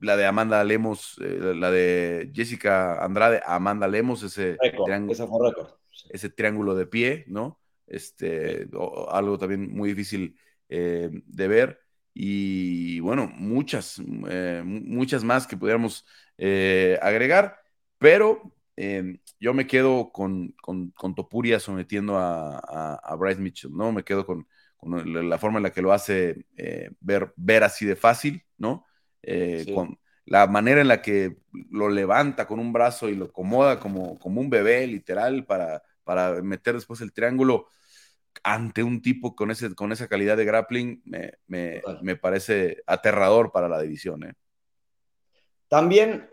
La 0.00 0.16
de 0.16 0.26
Amanda 0.26 0.62
Lemos, 0.64 1.16
eh, 1.20 1.54
la 1.56 1.70
de 1.70 2.30
Jessica 2.34 3.04
Andrade, 3.04 3.40
Amanda 3.44 3.88
Lemos, 3.88 4.22
ese, 4.22 4.56
triángulo, 4.84 5.78
ese 6.10 6.30
triángulo 6.30 6.74
de 6.74 6.86
pie, 6.86 7.24
¿no? 7.26 7.58
Este, 7.86 8.68
algo 9.10 9.38
también 9.38 9.72
muy 9.72 9.90
difícil 9.90 10.36
de 10.68 11.48
ver. 11.48 11.80
Y 12.12 13.00
bueno, 13.00 13.30
muchas, 13.34 13.98
muchas 14.64 15.24
más 15.24 15.46
que 15.46 15.56
pudiéramos 15.56 16.04
agregar, 17.00 17.58
pero 17.98 18.52
Em, 18.80 19.18
yo 19.40 19.54
me 19.54 19.66
quedo 19.66 20.12
con, 20.12 20.54
Topuria 21.16 21.58
sometiendo 21.58 22.16
a, 22.16 23.16
Bryce 23.18 23.40
Mitchell, 23.40 23.72
¿no? 23.72 23.90
Me 23.90 24.04
quedo 24.04 24.24
con, 24.24 24.46
la 25.04 25.36
forma 25.36 25.58
en 25.58 25.64
la 25.64 25.72
que 25.72 25.82
lo 25.82 25.92
hace 25.92 26.46
eh, 26.56 26.90
ver, 27.00 27.32
ver 27.34 27.64
así 27.64 27.84
de 27.86 27.96
fácil, 27.96 28.44
¿no? 28.56 28.86
Eh, 29.22 29.72
con 29.74 29.98
la 30.24 30.46
manera 30.46 30.80
en 30.80 30.88
la 30.88 31.02
que 31.02 31.38
lo 31.70 31.88
levanta 31.88 32.46
con 32.46 32.58
un 32.58 32.72
brazo 32.72 33.08
y 33.08 33.14
lo 33.14 33.26
acomoda 33.26 33.80
como, 33.80 34.18
como 34.18 34.40
un 34.40 34.50
bebé, 34.50 34.86
literal, 34.86 35.44
para, 35.46 35.82
para 36.04 36.42
meter 36.42 36.74
después 36.74 37.00
el 37.00 37.12
triángulo 37.12 37.66
ante 38.42 38.82
un 38.82 39.02
tipo 39.02 39.34
con, 39.34 39.50
ese, 39.50 39.74
con 39.74 39.92
esa 39.92 40.08
calidad 40.08 40.36
de 40.36 40.44
grappling, 40.44 41.02
me, 41.46 42.16
parece 42.16 42.82
aterrador 42.86 43.52
para 43.52 43.68
la 43.68 43.80
división. 43.80 44.24
¿eh? 44.24 44.34
También 45.68 46.28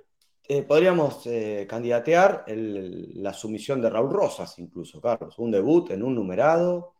eh, 0.47 0.63
podríamos 0.63 1.25
eh, 1.25 1.65
candidatear 1.69 2.45
la 2.47 3.33
sumisión 3.33 3.81
de 3.81 3.89
Raúl 3.89 4.13
Rosas, 4.13 4.57
incluso, 4.59 5.01
Carlos. 5.01 5.37
Un 5.39 5.51
debut 5.51 5.91
en 5.91 6.03
un 6.03 6.15
numerado, 6.15 6.93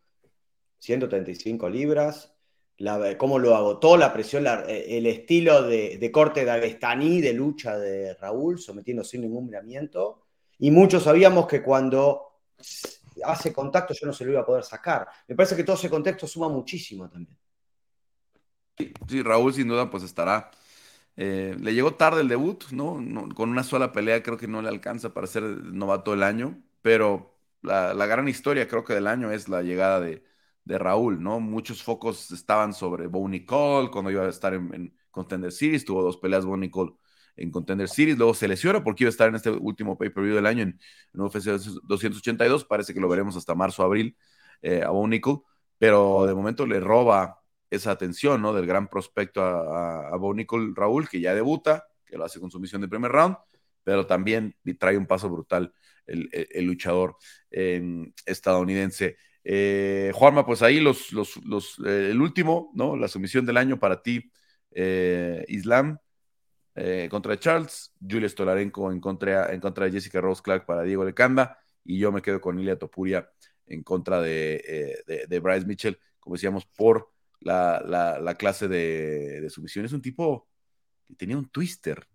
135 0.80 1.70
libras. 1.70 2.35
La, 2.78 3.18
cómo 3.18 3.40
lo 3.40 3.56
agotó 3.56 3.96
la 3.96 4.12
presión, 4.12 4.46
eh, 4.48 4.98
el 4.98 5.06
estilo 5.06 5.64
de, 5.64 6.10
corte 6.12 6.44
de 6.44 6.52
Agestaní, 6.52 7.22
de 7.22 7.34
lucha 7.34 7.78
de 7.78 8.14
Raúl, 8.16 8.60
sometiendo 8.60 9.04
sin 9.04 9.22
ningún 9.22 9.46
miramiento. 9.46 10.24
Y 10.60 10.72
muchos 10.72 11.04
sabíamos 11.04 11.48
que 11.48 11.64
cuando 11.64 12.42
hace 13.24 13.54
contacto 13.54 13.94
yo 13.94 14.08
no 14.08 14.14
se 14.14 14.26
lo 14.26 14.32
iba 14.32 14.42
a 14.42 14.46
poder 14.46 14.64
sacar. 14.64 15.08
Me 15.28 15.36
parece 15.36 15.56
que 15.56 15.64
todo 15.64 15.76
ese 15.76 15.90
contexto 15.90 16.28
suma 16.28 16.50
muchísimo 16.50 17.10
también. 17.10 17.38
sí 19.08 19.22
Raúl 19.22 19.54
sin 19.54 19.68
duda 19.68 19.90
pues 19.90 20.04
estará 20.04 20.52
eh, 21.18 21.56
le 21.60 21.74
llegó 21.74 21.96
tarde 21.96 22.22
el 22.22 22.28
debut, 22.28 22.66
¿no? 22.72 22.96
Con 23.36 23.50
una 23.50 23.64
sola 23.64 23.92
pelea 23.92 24.22
creo 24.22 24.38
que 24.38 24.48
no 24.48 24.62
le 24.62 24.70
alcanza 24.70 25.14
para 25.14 25.28
ser 25.28 25.44
novato 25.44 26.12
del 26.12 26.24
año, 26.24 26.62
pero 26.82 27.38
la, 27.62 27.94
gran 28.06 28.28
historia 28.28 28.68
creo 28.68 28.84
que 28.84 28.94
del 28.94 29.08
año 29.08 29.32
es 29.32 29.48
la 29.48 29.62
llegada 29.62 30.00
de, 30.02 30.24
Raúl, 30.66 31.22
¿no? 31.22 31.40
Muchos 31.40 31.84
focos 31.84 32.32
estaban 32.32 32.74
sobre 32.74 33.08
Bo 33.08 33.28
Nicole 33.28 33.90
cuando 33.92 34.12
iba 34.12 34.26
a 34.26 34.30
estar 34.30 34.54
en, 34.54 34.96
Contender 35.12 35.52
Series, 35.52 35.86
tuvo 35.86 36.04
dos 36.04 36.18
peleas 36.18 36.46
Bo 36.46 36.58
Nicole 36.58 36.92
en 37.38 37.52
Contender 37.52 37.88
Series, 37.88 38.18
luego 38.18 38.34
se 38.34 38.48
lesiona 38.48 38.84
porque 38.84 39.04
iba 39.06 39.10
a 39.10 39.12
estar 39.12 39.30
en 39.30 39.36
este 39.36 39.50
último 39.50 39.98
pay-per-view 39.98 40.36
del 40.36 40.46
año 40.46 40.64
en, 40.64 40.80
UFC 41.14 41.46
282, 41.84 42.66
parece 42.66 42.94
que 42.94 43.00
lo 43.00 43.08
veremos 43.08 43.38
hasta 43.38 43.56
marzo 43.56 43.84
abril 43.84 44.18
eh, 44.62 44.82
a 44.84 44.90
Bo 44.90 45.08
Nicole, 45.08 45.42
pero 45.78 46.26
de 46.26 46.34
momento 46.34 46.66
le 46.66 46.80
roba 46.80 47.40
esa 47.70 47.92
atención, 47.92 48.42
¿no? 48.42 48.54
Del 48.54 48.66
gran 48.66 48.88
prospecto 48.88 49.42
a, 49.42 50.10
a, 50.10 50.20
Raúl, 50.76 51.10
que 51.10 51.20
ya 51.22 51.34
debuta, 51.34 51.86
que 52.06 52.18
lo 52.18 52.26
hace 52.26 52.40
con 52.40 52.52
su 52.52 52.60
misión 52.60 52.82
de 52.82 52.88
primer 52.88 53.12
round, 53.12 53.38
pero 53.84 54.06
también 54.08 54.56
trae 54.80 54.98
un 54.98 55.06
paso 55.06 55.30
brutal 55.30 55.74
el, 56.08 56.66
luchador 56.66 57.18
estadounidense. 57.50 59.18
Eh, 59.48 60.12
Juanma, 60.14 60.46
pues 60.46 60.62
ahí 60.64 60.80
los, 60.80 61.14
los, 61.14 61.38
eh, 61.86 62.10
el 62.12 62.20
último, 62.20 62.72
¿no? 62.74 62.96
La 62.96 63.08
sumisión 63.08 63.46
del 63.46 63.58
año 63.58 63.80
para 63.80 64.02
ti, 64.02 64.32
eh, 64.72 65.46
Islam 65.48 66.00
contra 67.10 67.40
Charles, 67.40 67.94
Julia 68.02 68.28
Stolarenko 68.28 68.92
en 68.92 69.00
contra, 69.00 69.54
en 69.54 69.62
contra 69.62 69.86
de 69.86 69.94
Jessica 69.94 70.20
Rose 70.20 70.42
Clark 70.44 70.66
para 70.66 70.84
Diego 70.84 71.06
Lecanda, 71.06 71.58
y 71.86 71.98
yo 71.98 72.12
me 72.12 72.22
quedo 72.22 72.42
con 72.42 72.60
Ilia 72.60 72.78
Topuria 72.78 73.30
en 73.66 73.82
contra 73.82 74.20
de, 74.20 75.02
de 75.30 75.40
Bryce 75.40 75.66
Mitchell, 75.66 75.98
como 76.20 76.36
decíamos, 76.36 76.66
por 76.66 77.14
la, 77.40 78.36
clase 78.38 78.68
de, 78.68 79.42
de, 79.42 79.50
sumisión. 79.50 79.86
Es 79.86 79.94
un 79.94 80.02
tipo 80.02 80.50
que 81.06 81.16
tenía 81.16 81.38
un 81.38 81.50
twister, 81.50 82.08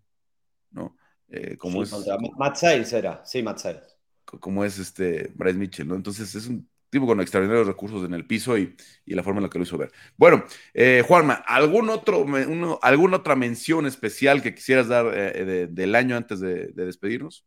¿no? 0.70 0.96
Eh, 1.28 1.56
como 1.56 1.82
es, 1.82 1.92
Matt 2.36 2.56
Sales 2.56 2.92
era, 2.92 3.24
sí, 3.24 3.42
Matt 3.42 3.58
Sales. 3.58 3.96
Como 4.24 4.64
es 4.64 4.78
este 4.78 5.32
Bryce 5.34 5.58
Mitchell, 5.58 5.88
¿no? 5.88 5.94
Entonces 5.94 6.34
es 6.34 6.46
un 6.46 6.68
tipo 6.90 7.06
con 7.06 7.20
extraordinarios 7.20 7.66
recursos 7.66 8.04
en 8.04 8.14
el 8.14 8.26
piso 8.26 8.58
y, 8.58 8.76
la 9.06 9.22
forma 9.22 9.38
en 9.38 9.44
la 9.44 9.50
que 9.50 9.58
lo 9.58 9.64
hizo 9.64 9.78
ver. 9.78 9.90
Bueno, 10.16 10.44
eh, 10.74 11.02
Juanma, 11.06 11.34
¿algún 11.34 11.88
otro, 11.88 12.26
¿alguna 12.82 13.16
otra 13.16 13.36
mención 13.36 13.86
especial 13.86 14.42
que 14.42 14.54
quisieras 14.54 14.88
dar 14.88 15.06
eh, 15.14 15.68
del 15.70 15.94
año 15.94 16.16
antes 16.16 16.40
de, 16.40 16.68
de, 16.68 16.84
despedirnos? 16.84 17.46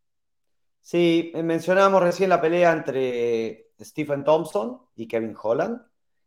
Sí, 0.81 1.31
mencionábamos 1.35 2.03
recién 2.03 2.29
la 2.29 2.41
pelea 2.41 2.73
entre 2.73 3.67
Stephen 3.79 4.23
Thompson 4.23 4.79
y 4.95 5.07
Kevin 5.07 5.35
Holland 5.41 5.79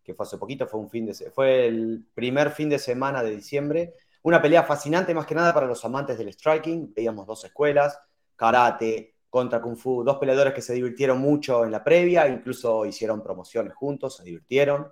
que 0.07 0.15
fue 0.15 0.25
hace 0.25 0.39
poquito, 0.39 0.67
fue, 0.69 0.81
un 0.81 0.89
fin 0.89 1.05
de, 1.07 1.15
fue 1.33 1.67
el 1.67 2.07
primer 2.15 2.53
fin 2.53 2.69
de 2.69 2.79
semana 2.79 3.23
de 3.25 3.35
diciembre. 3.35 3.95
Una 4.23 4.41
pelea 4.41 4.63
fascinante 4.63 5.13
más 5.13 5.27
que 5.27 5.35
nada 5.35 5.53
para 5.53 5.67
los 5.67 5.85
amantes 5.85 6.17
del 6.17 6.33
striking. 6.33 6.95
Veíamos 6.95 7.27
dos 7.27 7.45
escuelas. 7.45 7.99
karate, 8.37 9.16
contra 9.37 9.61
Kung 9.61 9.77
Fu, 9.77 10.03
dos 10.03 10.17
peleadores 10.17 10.55
que 10.55 10.63
se 10.63 10.73
divirtieron 10.73 11.19
mucho 11.19 11.63
en 11.67 11.71
la 11.71 11.85
previa, 11.85 12.27
incluso 12.27 12.87
hicieron 12.87 13.23
promociones 13.23 13.75
juntos, 13.75 14.17
se 14.17 14.25
divirtieron. 14.25 14.91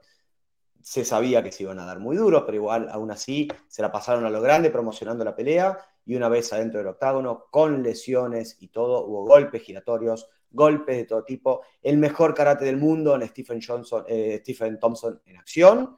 Se 0.82 1.02
sabía 1.02 1.42
que 1.42 1.50
se 1.50 1.62
iban 1.62 1.78
a 1.78 1.86
dar 1.86 1.98
muy 1.98 2.14
duros, 2.14 2.42
pero 2.44 2.56
igual 2.56 2.90
aún 2.90 3.10
así 3.10 3.48
se 3.68 3.80
la 3.80 3.90
pasaron 3.90 4.26
a 4.26 4.28
lo 4.28 4.42
grande 4.42 4.68
promocionando 4.68 5.24
la 5.24 5.34
pelea 5.34 5.78
y 6.04 6.14
una 6.14 6.28
vez 6.28 6.52
adentro 6.52 6.78
del 6.78 6.88
octágono, 6.88 7.46
con 7.50 7.82
lesiones 7.82 8.58
y 8.60 8.68
todo, 8.68 9.06
hubo 9.06 9.24
golpes 9.24 9.62
giratorios, 9.62 10.28
golpes 10.50 10.98
de 10.98 11.04
todo 11.04 11.24
tipo. 11.24 11.62
El 11.80 11.96
mejor 11.96 12.34
karate 12.34 12.66
del 12.66 12.76
mundo 12.76 13.14
en 13.14 13.26
Stephen, 13.26 13.62
Johnson, 13.66 14.04
eh, 14.06 14.40
Stephen 14.42 14.78
Thompson 14.78 15.22
en 15.24 15.38
acción. 15.38 15.96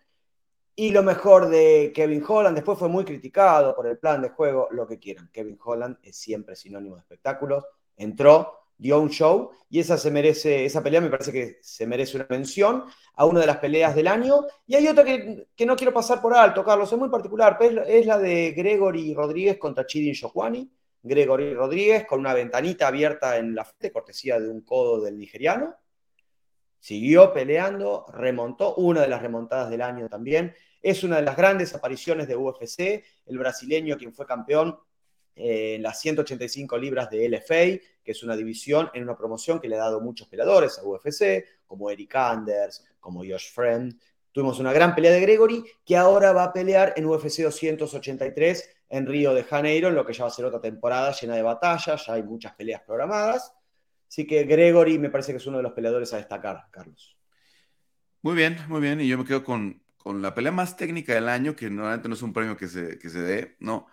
Y 0.77 0.93
lo 0.93 1.03
mejor 1.03 1.49
de 1.49 1.91
Kevin 1.93 2.23
Holland, 2.25 2.55
después 2.55 2.79
fue 2.79 2.89
muy 2.89 3.05
criticado 3.05 3.75
por 3.75 3.89
el 3.89 3.99
plan 3.99 4.23
de 4.23 4.29
juego, 4.29 4.69
lo 4.71 4.87
que 4.87 5.01
quieran. 5.01 5.31
Kevin 5.33 5.59
Holland 5.65 5.97
es 6.01 6.17
siempre 6.17 6.55
sinónimo 6.55 6.95
de 6.95 7.01
espectáculos 7.01 7.65
entró, 7.97 8.57
dio 8.79 9.01
un 9.01 9.11
show 9.11 9.51
y 9.69 9.81
esa 9.81 9.97
se 9.97 10.11
merece, 10.11 10.65
esa 10.65 10.83
pelea 10.83 11.01
me 11.01 11.11
parece 11.11 11.33
que 11.33 11.59
se 11.61 11.87
merece 11.87 12.17
una 12.17 12.27
mención 12.29 12.85
a 13.15 13.25
una 13.25 13.41
de 13.41 13.47
las 13.47 13.59
peleas 13.59 13.95
del 13.95 14.07
año. 14.07 14.45
Y 14.67 14.77
hay 14.77 14.87
otra 14.87 15.05
que, 15.05 15.67
no 15.67 15.77
quiero 15.77 15.93
pasar 15.93 16.21
por 16.21 16.35
alto, 16.35 16.65
Carlos, 16.65 16.93
es 16.93 16.99
muy 16.99 17.09
particular, 17.09 17.59
es 17.87 18.07
la 18.07 18.19
de 18.19 18.53
Gregory 18.53 19.15
Rodríguez 19.15 19.59
contra 19.59 19.87
Chidin 19.87 20.13
Shokwani. 20.13 20.71
Gregory 21.03 21.55
Rodríguez 21.55 22.05
con 22.05 22.21
una 22.21 22.35
ventanita 22.35 22.89
abierta 22.89 23.37
en 23.37 23.55
la 23.55 23.65
frente, 23.65 23.93
cortesía 23.93 24.41
de 24.41 24.49
un 24.49 24.63
codo 24.63 25.01
del 25.01 25.17
nigeriano. 25.19 25.77
Siguió 26.81 27.33
peleando, 27.33 28.07
remontó, 28.13 28.75
una 28.75 29.03
de 29.03 29.09
las 29.09 29.23
remontadas 29.23 29.71
del 29.71 29.83
año 29.83 30.09
también. 30.09 30.55
Es 30.83 31.05
una 31.05 31.17
de 31.17 31.23
las 31.23 31.37
grandes 31.37 31.75
apariciones 31.75 32.29
de 32.29 32.37
UFC. 32.37 33.05
El 33.27 33.39
brasileño, 33.39 33.97
quien 33.97 34.13
fue 34.13 34.27
campeón, 34.27 34.79
en 35.37 35.83
las 35.83 36.01
185 36.01 36.79
libras 36.79 37.11
de 37.11 37.29
LFA, 37.29 37.81
que 38.03 38.13
es 38.13 38.23
una 38.23 38.35
división 38.35 38.91
en 38.95 39.03
una 39.03 39.17
promoción 39.17 39.61
que 39.61 39.69
le 39.69 39.77
ha 39.77 39.81
dado 39.81 40.01
muchos 40.01 40.27
peleadores 40.29 40.79
a 40.79 40.85
UFC, 40.85 41.45
como 41.67 41.91
Eric 41.91 42.17
Anders, 42.17 42.85
como 42.99 43.21
Josh 43.21 43.53
Friend. 43.53 43.95
Tuvimos 44.33 44.59
una 44.59 44.73
gran 44.73 44.95
pelea 44.95 45.13
de 45.13 45.21
Gregory, 45.21 45.65
que 45.85 45.97
ahora 45.97 46.33
va 46.33 46.45
a 46.45 46.53
pelear 46.53 46.95
en 46.97 47.07
UFC 47.07 47.43
283 47.43 48.71
en 48.89 49.07
Río 49.07 49.35
de 49.35 49.45
Janeiro, 49.45 49.89
en 49.89 49.95
lo 49.95 50.07
que 50.07 50.13
ya 50.13 50.25
va 50.25 50.31
a 50.31 50.33
ser 50.33 50.45
otra 50.45 50.61
temporada 50.61 51.13
llena 51.13 51.37
de 51.37 51.43
batallas, 51.43 52.07
ya 52.07 52.15
hay 52.15 52.23
muchas 52.23 52.55
peleas 52.55 52.83
programadas. 52.83 53.53
Así 54.09 54.27
que 54.27 54.45
Gregory 54.45 54.99
me 54.99 55.11
parece 55.11 55.33
que 55.33 55.39
es 55.39 55.47
uno 55.47 55.59
de 55.59 55.63
los 55.63 55.73
peleadores 55.73 56.13
a 56.15 56.19
destacar, 56.19 56.67
Carlos. 56.71 57.17
Muy 58.23 58.35
bien, 58.35 58.59
muy 58.69 58.81
bien. 58.81 59.01
Y 59.01 59.09
yo 59.09 59.19
me 59.19 59.25
quedo 59.25 59.45
con, 59.45 59.83
con 59.97 60.23
la 60.23 60.35
pelea 60.35 60.53
más 60.53 60.77
técnica 60.77 61.15
del 61.15 61.29
año, 61.29 61.57
que 61.57 61.69
normalmente 61.69 62.09
no 62.09 62.15
es 62.15 62.23
un 62.23 62.33
premio 62.33 62.57
que 62.57 62.69
se, 62.69 62.99
que 62.99 63.11
se 63.11 63.21
dé, 63.21 63.57
¿no? 63.59 63.87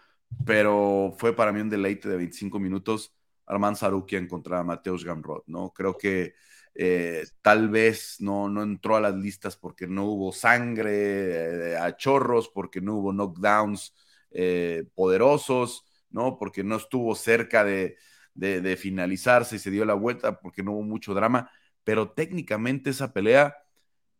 Pero 0.45 1.13
fue 1.17 1.35
para 1.35 1.51
mí 1.51 1.61
un 1.61 1.69
deleite 1.69 2.09
de 2.09 2.17
25 2.17 2.59
minutos. 2.59 3.13
Armand 3.45 3.75
Sarukian 3.75 4.27
contra 4.27 4.63
Mateusz 4.63 5.03
Gamrot, 5.03 5.43
¿no? 5.47 5.71
Creo 5.73 5.97
que 5.97 6.33
eh, 6.75 7.25
tal 7.41 7.69
vez 7.69 8.17
no, 8.19 8.49
no 8.49 8.63
entró 8.63 8.95
a 8.95 9.01
las 9.01 9.15
listas 9.15 9.55
porque 9.55 9.87
no 9.87 10.05
hubo 10.05 10.31
sangre 10.31 11.73
eh, 11.73 11.77
a 11.77 11.95
chorros, 11.95 12.49
porque 12.49 12.81
no 12.81 12.95
hubo 12.95 13.13
knockdowns 13.13 13.93
eh, 14.31 14.85
poderosos, 14.95 15.85
¿no? 16.09 16.37
Porque 16.37 16.63
no 16.63 16.77
estuvo 16.77 17.15
cerca 17.15 17.63
de, 17.63 17.97
de, 18.33 18.77
finalizarse 18.77 19.57
y 19.57 19.59
se 19.59 19.71
dio 19.71 19.85
la 19.85 19.93
vuelta, 19.93 20.39
porque 20.39 20.63
no 20.63 20.73
hubo 20.73 20.83
mucho 20.83 21.13
drama, 21.13 21.51
pero 21.83 22.11
técnicamente 22.11 22.89
esa 22.89 23.13
pelea, 23.13 23.55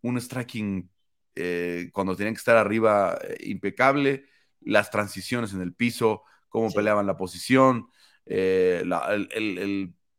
un 0.02 0.20
striking 0.20 0.90
cuando 1.92 2.16
tenían 2.16 2.36
que 2.36 2.40
estar 2.40 2.58
arriba 2.58 3.18
impecable, 3.40 4.26
las 4.66 4.92
transiciones 4.92 5.54
en 5.54 5.62
el 5.62 5.74
piso, 5.74 6.24
cómo 6.50 6.72
peleaban 6.72 7.08
la 7.08 7.18
posición, 7.18 7.88
eh, 8.26 8.84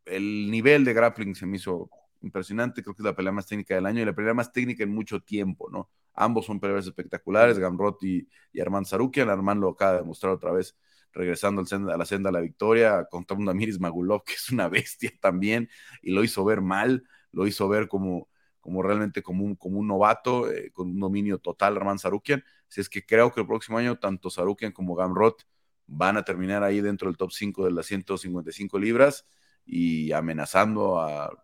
el, 0.06 0.50
nivel 0.50 0.84
de 0.84 0.92
grappling 0.92 1.34
se 1.34 1.46
me 1.46 1.56
hizo 1.56 1.90
impresionante, 2.20 2.82
creo 2.82 2.94
que 2.94 3.02
es 3.02 3.06
la 3.06 3.16
pelea 3.16 3.32
más 3.32 3.46
técnica 3.46 3.74
del 3.74 3.86
año 3.86 4.02
y 4.02 4.04
la 4.04 4.14
pelea 4.14 4.34
más 4.34 4.52
técnica 4.52 4.82
en 4.82 4.94
mucho 4.94 5.20
tiempo, 5.20 5.68
¿no? 5.70 5.90
Ambos 6.14 6.46
son 6.46 6.60
peleas 6.60 6.86
espectaculares, 6.86 7.58
Gamrot 7.58 8.02
y, 8.04 8.28
y 8.52 8.60
Armand 8.60 8.86
Sarukian, 8.86 9.28
Armand 9.28 9.60
lo 9.60 9.70
acaba 9.70 9.92
de 9.92 9.98
demostrar 9.98 10.32
otra 10.32 10.52
vez 10.52 10.76
regresando 11.12 11.62
a 11.62 11.96
la 11.96 12.04
senda 12.04 12.28
de 12.28 12.32
la 12.32 12.40
victoria 12.40 13.06
contra 13.10 13.36
un 13.36 13.44
Damiris 13.44 13.80
Magulov, 13.80 14.24
que 14.24 14.34
es 14.34 14.50
una 14.50 14.68
bestia 14.68 15.12
también, 15.20 15.68
y 16.02 16.12
lo 16.12 16.24
hizo 16.24 16.44
ver 16.44 16.60
mal, 16.60 17.04
lo 17.32 17.46
hizo 17.46 17.68
ver 17.68 17.88
como, 17.88 18.28
como 18.64 18.82
realmente 18.82 19.22
como 19.22 19.44
un, 19.44 19.56
como 19.56 19.78
un 19.78 19.86
novato, 19.86 20.50
eh, 20.50 20.70
con 20.72 20.88
un 20.88 20.98
dominio 20.98 21.38
total, 21.38 21.76
Armand 21.76 22.00
Sarukian. 22.00 22.42
Si 22.66 22.80
es 22.80 22.88
que 22.88 23.04
creo 23.04 23.30
que 23.30 23.42
el 23.42 23.46
próximo 23.46 23.76
año 23.76 23.98
tanto 23.98 24.30
Sarukian 24.30 24.72
como 24.72 24.94
Gamrot 24.94 25.46
van 25.86 26.16
a 26.16 26.24
terminar 26.24 26.62
ahí 26.62 26.80
dentro 26.80 27.08
del 27.08 27.18
top 27.18 27.30
5 27.30 27.66
de 27.66 27.72
las 27.72 27.84
155 27.84 28.78
libras 28.78 29.26
y 29.66 30.12
amenazando 30.12 30.98
al, 30.98 31.36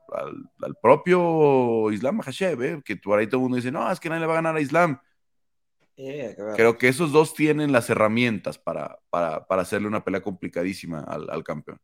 propio 0.80 1.92
Islam 1.92 2.16
Mahashev, 2.16 2.62
¿eh? 2.62 2.82
que 2.82 2.96
por 2.96 3.18
ahí 3.18 3.26
todo 3.26 3.36
el 3.36 3.42
mundo 3.42 3.56
dice, 3.56 3.70
no, 3.70 3.92
es 3.92 4.00
que 4.00 4.08
nadie 4.08 4.22
le 4.22 4.26
va 4.26 4.32
a 4.32 4.36
ganar 4.36 4.56
a 4.56 4.60
Islam. 4.62 4.98
Creo 5.94 6.78
que 6.78 6.88
esos 6.88 7.12
dos 7.12 7.34
tienen 7.34 7.70
las 7.70 7.90
herramientas 7.90 8.56
para, 8.56 8.98
para, 9.10 9.44
hacerle 9.60 9.88
una 9.88 10.02
pelea 10.02 10.22
complicadísima 10.22 11.00
al, 11.00 11.28
al 11.28 11.44
campeón. 11.44 11.78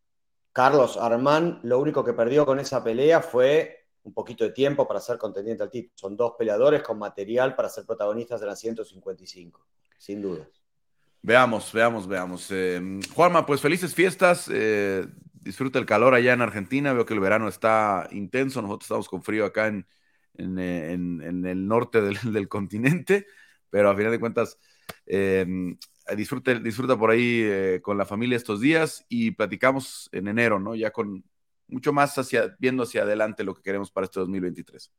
Carlos 0.52 0.96
Armán, 0.96 1.60
lo 1.62 1.78
único 1.78 2.02
que 2.02 2.14
perdió 2.14 2.46
con 2.46 2.58
esa 2.58 2.82
pelea 2.82 3.20
fue 3.20 3.85
un 4.06 4.12
poquito 4.12 4.44
de 4.44 4.50
tiempo 4.50 4.86
para 4.86 5.00
ser 5.00 5.18
contendiente 5.18 5.64
al 5.64 5.70
título. 5.70 5.92
Son 5.96 6.16
dos 6.16 6.34
peleadores 6.38 6.82
con 6.82 6.96
material 6.96 7.56
para 7.56 7.68
ser 7.68 7.84
protagonistas 7.84 8.40
de 8.40 8.46
la 8.46 8.54
155, 8.54 9.66
sin 9.98 10.22
duda. 10.22 10.48
Veamos, 11.22 11.72
veamos, 11.72 12.06
veamos. 12.06 12.48
Eh, 12.52 13.00
Juanma, 13.12 13.44
pues 13.44 13.60
felices 13.60 13.94
fiestas. 13.96 14.48
Eh, 14.52 15.04
disfruta 15.32 15.80
el 15.80 15.86
calor 15.86 16.14
allá 16.14 16.32
en 16.32 16.40
Argentina. 16.40 16.92
Veo 16.92 17.04
que 17.04 17.14
el 17.14 17.20
verano 17.20 17.48
está 17.48 18.06
intenso. 18.12 18.62
Nosotros 18.62 18.84
estamos 18.84 19.08
con 19.08 19.24
frío 19.24 19.44
acá 19.44 19.66
en, 19.66 19.88
en, 20.34 20.58
eh, 20.60 21.50
el 21.50 21.66
norte 21.66 22.00
del, 22.22 22.48
continente, 22.48 23.26
pero 23.70 23.90
a 23.90 23.96
final 23.96 24.12
de 24.12 24.20
cuentas, 24.20 24.56
disfruta 26.16 26.96
por 26.96 27.10
ahí 27.10 27.80
con 27.82 27.98
la 27.98 28.06
familia 28.06 28.36
estos 28.36 28.60
días 28.60 29.04
y 29.08 29.32
platicamos 29.32 30.08
en 30.12 30.28
enero, 30.28 30.60
¿no? 30.60 30.76
Ya 30.76 30.92
con, 30.92 31.24
mucho 31.68 31.92
más 31.92 32.16
hacia, 32.18 32.56
viendo 32.58 32.84
hacia 32.84 33.02
adelante 33.02 33.44
lo 33.44 33.54
que 33.54 33.62
queremos 33.62 33.90
para 33.90 34.04
este 34.04 34.20
2023. 34.20 34.92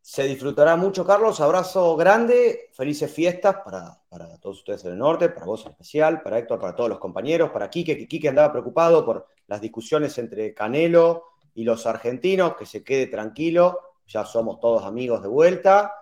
Se 0.00 0.24
disfrutará 0.24 0.76
mucho, 0.76 1.06
Carlos. 1.06 1.40
Abrazo 1.40 1.96
grande, 1.96 2.68
felices 2.74 3.10
fiestas 3.10 3.56
para, 3.64 3.98
para 4.10 4.38
todos 4.38 4.58
ustedes 4.58 4.84
en 4.84 4.92
el 4.92 4.98
norte, 4.98 5.30
para 5.30 5.46
vos 5.46 5.64
en 5.64 5.72
especial, 5.72 6.20
para 6.20 6.38
Héctor, 6.38 6.60
para 6.60 6.76
todos 6.76 6.90
los 6.90 6.98
compañeros, 6.98 7.50
para 7.50 7.70
Quique, 7.70 7.96
que 7.96 8.06
Quique 8.06 8.28
andaba 8.28 8.52
preocupado 8.52 9.02
por 9.02 9.26
las 9.46 9.62
discusiones 9.62 10.16
entre 10.18 10.52
Canelo 10.52 11.24
y 11.54 11.64
los 11.64 11.86
argentinos, 11.86 12.54
que 12.54 12.66
se 12.66 12.84
quede 12.84 13.06
tranquilo, 13.06 13.80
ya 14.06 14.26
somos 14.26 14.60
todos 14.60 14.84
amigos 14.84 15.22
de 15.22 15.28
vuelta. 15.28 15.94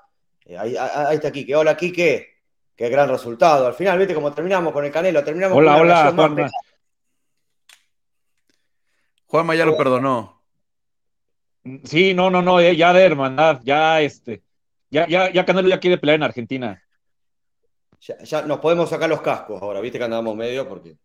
Eh, 0.45 0.59
ahí, 0.59 0.75
está 1.13 1.31
Quique. 1.31 1.55
Hola, 1.55 1.77
Quique. 1.77 2.29
Qué 2.75 2.89
gran 2.89 3.09
resultado. 3.09 3.69
Al 3.69 3.75
final, 3.75 3.99
viste 3.99 4.15
cómo 4.15 4.33
terminamos 4.33 4.73
con 4.73 4.85
el 4.85 4.91
Canelo, 4.91 5.23
terminamos 5.23 5.57
hola, 5.57 5.75
con 5.75 5.83
hola, 5.83 6.51
Juanma 9.33 9.55
ya 9.55 9.65
lo 9.65 9.79
perdonó. 9.79 10.43
Sí, 11.85 12.13
no, 12.13 12.29
no, 12.29 12.43
no, 12.43 12.61
eh, 12.61 12.77
ya 12.77 12.93
de 12.93 13.03
hermandad, 13.03 13.63
ya 13.65 14.03
este, 14.03 14.43
ya, 14.91 15.09
ya, 15.09 15.33
ya 15.33 15.47
Canelo 15.47 15.71
ya 15.71 15.81
quiere 15.81 15.97
pelear 15.97 16.17
en 16.17 16.25
Argentina. 16.25 16.83
Ya, 17.99 18.43
nos 18.43 18.59
podemos 18.59 18.91
sacar 18.91 19.09
los 19.09 19.23
cascos 19.23 19.63
ahora, 19.63 19.81
viste 19.81 19.97
que 19.97 20.05
andamos 20.05 20.37
medio 20.37 20.69
porque 20.69 20.99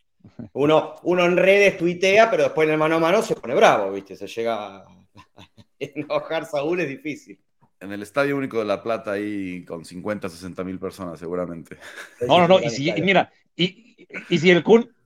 uno, 0.52 0.96
uno 1.04 1.24
en 1.24 1.38
redes 1.38 1.78
tuitea, 1.78 2.30
pero 2.30 2.44
después 2.44 2.68
en 2.68 2.74
el 2.74 2.80
mano 2.80 2.98
a 2.98 3.00
mano 3.00 3.22
se 3.22 3.34
pone 3.34 3.56
bravo, 3.56 3.94
viste, 3.94 4.18
se 4.18 4.28
llega 4.28 4.80
a 4.80 4.86
enojar 5.80 6.46
Saúl, 6.46 6.82
es 6.82 6.90
difícil. 6.90 7.40
En 7.80 7.94
el 7.94 8.02
Estadio 8.02 8.36
Único 8.36 8.60
de 8.60 8.66
La 8.66 8.84
Plata 8.84 9.14
ahí 9.14 9.64
con 9.64 9.86
50, 9.86 10.28
60 10.28 10.66
mil 10.66 10.80
personas 10.80 11.18
seguramente. 11.18 11.78
No, 12.28 12.40
no, 12.40 12.48
no, 12.50 12.60
y 12.60 12.70
si, 12.72 12.92
mira, 13.02 13.32
y, 13.56 14.06
y 14.28 14.38
si 14.38 14.52
el 14.52 14.64
Kun, 14.64 14.97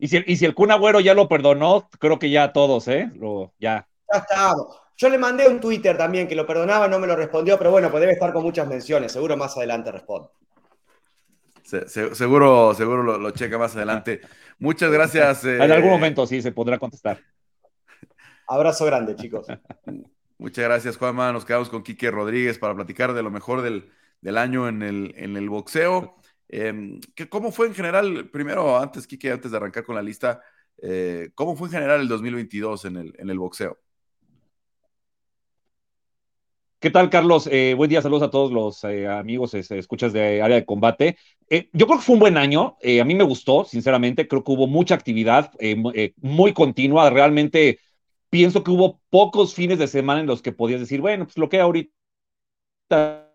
y 0.00 0.08
si, 0.08 0.24
y 0.26 0.36
si 0.36 0.46
el 0.46 0.54
Kun 0.54 0.70
Agüero 0.70 1.00
ya 1.00 1.12
lo 1.12 1.28
perdonó, 1.28 1.88
creo 1.98 2.18
que 2.18 2.30
ya 2.30 2.52
todos, 2.54 2.88
¿eh? 2.88 3.10
Lo, 3.16 3.52
ya. 3.60 3.86
Ya 4.10 4.18
estamos. 4.18 4.80
Yo 4.96 5.08
le 5.10 5.18
mandé 5.18 5.46
un 5.46 5.60
Twitter 5.60 5.96
también 5.96 6.26
que 6.26 6.34
lo 6.34 6.46
perdonaba, 6.46 6.88
no 6.88 6.98
me 6.98 7.06
lo 7.06 7.16
respondió, 7.16 7.58
pero 7.58 7.70
bueno, 7.70 7.90
pues 7.90 8.00
debe 8.00 8.14
estar 8.14 8.32
con 8.32 8.42
muchas 8.42 8.66
menciones. 8.66 9.12
Seguro 9.12 9.36
más 9.36 9.56
adelante 9.56 9.92
responde. 9.92 10.28
seguro, 11.86 12.74
seguro 12.74 13.18
lo, 13.18 13.30
checa 13.32 13.58
más 13.58 13.76
adelante. 13.76 14.22
Muchas 14.58 14.90
gracias. 14.90 15.44
en 15.44 15.70
algún 15.70 15.90
eh, 15.90 15.92
momento 15.92 16.26
sí 16.26 16.40
se 16.40 16.52
podrá 16.52 16.78
contestar. 16.78 17.20
Abrazo 18.46 18.86
grande, 18.86 19.16
chicos. 19.16 19.46
Muchas 20.38 20.64
gracias, 20.64 20.96
Juanma. 20.96 21.32
Nos 21.32 21.44
quedamos 21.44 21.68
con 21.68 21.82
Quique 21.82 22.10
Rodríguez 22.10 22.58
para 22.58 22.74
platicar 22.74 23.12
de 23.12 23.22
lo 23.22 23.30
mejor 23.30 23.60
del, 23.60 23.92
del 24.22 24.38
año 24.38 24.66
en 24.66 24.82
el, 24.82 25.14
en 25.16 25.36
el 25.36 25.50
boxeo. 25.50 26.16
Eh, 26.52 26.98
¿Cómo 27.28 27.52
fue 27.52 27.68
en 27.68 27.74
general, 27.74 28.28
primero, 28.30 28.76
antes, 28.76 29.06
Kike, 29.06 29.30
antes 29.30 29.52
de 29.52 29.56
arrancar 29.56 29.84
con 29.84 29.94
la 29.94 30.02
lista, 30.02 30.40
eh, 30.82 31.30
cómo 31.34 31.54
fue 31.54 31.68
en 31.68 31.72
general 31.74 32.00
el 32.00 32.08
2022 32.08 32.86
en 32.86 32.96
el, 32.96 33.14
en 33.18 33.30
el 33.30 33.38
boxeo? 33.38 33.78
¿Qué 36.80 36.90
tal, 36.90 37.08
Carlos? 37.08 37.46
Eh, 37.52 37.74
buen 37.76 37.88
día, 37.88 38.02
saludos 38.02 38.24
a 38.24 38.30
todos 38.30 38.50
los 38.50 38.82
eh, 38.84 39.06
amigos, 39.06 39.54
escuchas 39.54 40.12
de 40.12 40.42
área 40.42 40.56
de 40.56 40.64
combate. 40.64 41.18
Yo 41.72 41.86
creo 41.86 41.98
que 41.98 42.04
fue 42.04 42.14
un 42.14 42.20
buen 42.20 42.36
año, 42.36 42.78
a 43.00 43.04
mí 43.04 43.14
me 43.14 43.24
gustó, 43.24 43.64
sinceramente, 43.64 44.26
creo 44.26 44.42
que 44.42 44.52
hubo 44.52 44.66
mucha 44.66 44.94
actividad 44.94 45.52
muy 46.16 46.54
continua, 46.54 47.10
realmente 47.10 47.80
pienso 48.30 48.64
que 48.64 48.70
hubo 48.70 49.00
pocos 49.10 49.54
fines 49.54 49.78
de 49.78 49.88
semana 49.88 50.20
en 50.20 50.26
los 50.26 50.42
que 50.42 50.52
podías 50.52 50.80
decir, 50.80 51.00
bueno, 51.00 51.26
pues 51.26 51.36
lo 51.36 51.48
que 51.48 51.60
ahorita 51.60 51.90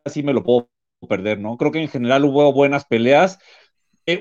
sí 0.05 0.23
me 0.23 0.33
lo 0.33 0.43
puedo 0.43 0.69
perder, 1.07 1.39
¿no? 1.39 1.57
Creo 1.57 1.71
que 1.71 1.81
en 1.81 1.89
general 1.89 2.25
hubo 2.25 2.51
buenas 2.53 2.85
peleas. 2.85 3.39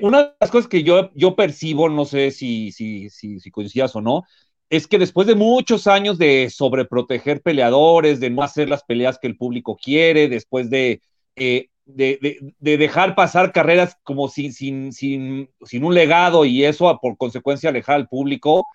una 0.01 0.23
de 0.23 0.33
las 0.39 0.51
cosas 0.51 0.67
que 0.67 0.83
yo, 0.83 1.11
yo 1.15 1.35
percibo, 1.35 1.89
no 1.89 2.05
sé 2.05 2.31
si, 2.31 2.71
si, 2.71 3.09
si, 3.09 3.39
si 3.39 3.51
coincidas 3.51 3.95
o 3.95 4.01
no, 4.01 4.23
es 4.69 4.87
que 4.87 4.97
después 4.97 5.27
de 5.27 5.35
muchos 5.35 5.87
años 5.87 6.17
de 6.17 6.49
sobreproteger 6.49 7.41
peleadores, 7.41 8.19
de 8.19 8.29
no 8.29 8.41
hacer 8.43 8.69
las 8.69 8.83
peleas 8.83 9.19
que 9.19 9.27
el 9.27 9.37
público 9.37 9.77
quiere, 9.77 10.27
después 10.27 10.69
de, 10.69 11.01
eh, 11.35 11.69
de, 11.85 12.47
dejar 12.59 13.15
pasar 13.15 13.51
carreras 13.51 13.97
como 14.03 14.27
sin, 14.27 14.53
sin, 14.53 14.91
sin, 14.91 15.49
sin, 15.63 15.83
un 15.83 15.93
legado 15.93 16.45
y 16.45 16.65
eso 16.65 16.97
por 17.01 17.17
consecuencia 17.17 17.69
alejar 17.69 17.95
al 17.95 18.07
público, 18.07 18.65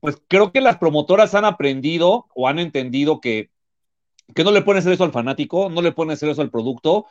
pues 0.00 0.20
creo 0.28 0.52
que 0.52 0.60
las 0.60 0.78
promotoras 0.78 1.34
han 1.34 1.44
aprendido 1.44 2.26
o 2.34 2.48
han 2.48 2.58
entendido 2.58 3.20
que, 3.20 3.50
que 4.34 4.44
no 4.44 4.50
le 4.50 4.62
pueden 4.62 4.80
hacer 4.80 4.92
eso 4.92 5.04
al 5.04 5.12
fanático, 5.12 5.70
no 5.70 5.82
le 5.82 5.92
pueden 5.92 6.12
hacer 6.12 6.28
eso 6.28 6.42
al 6.42 6.50
producto 6.50 7.06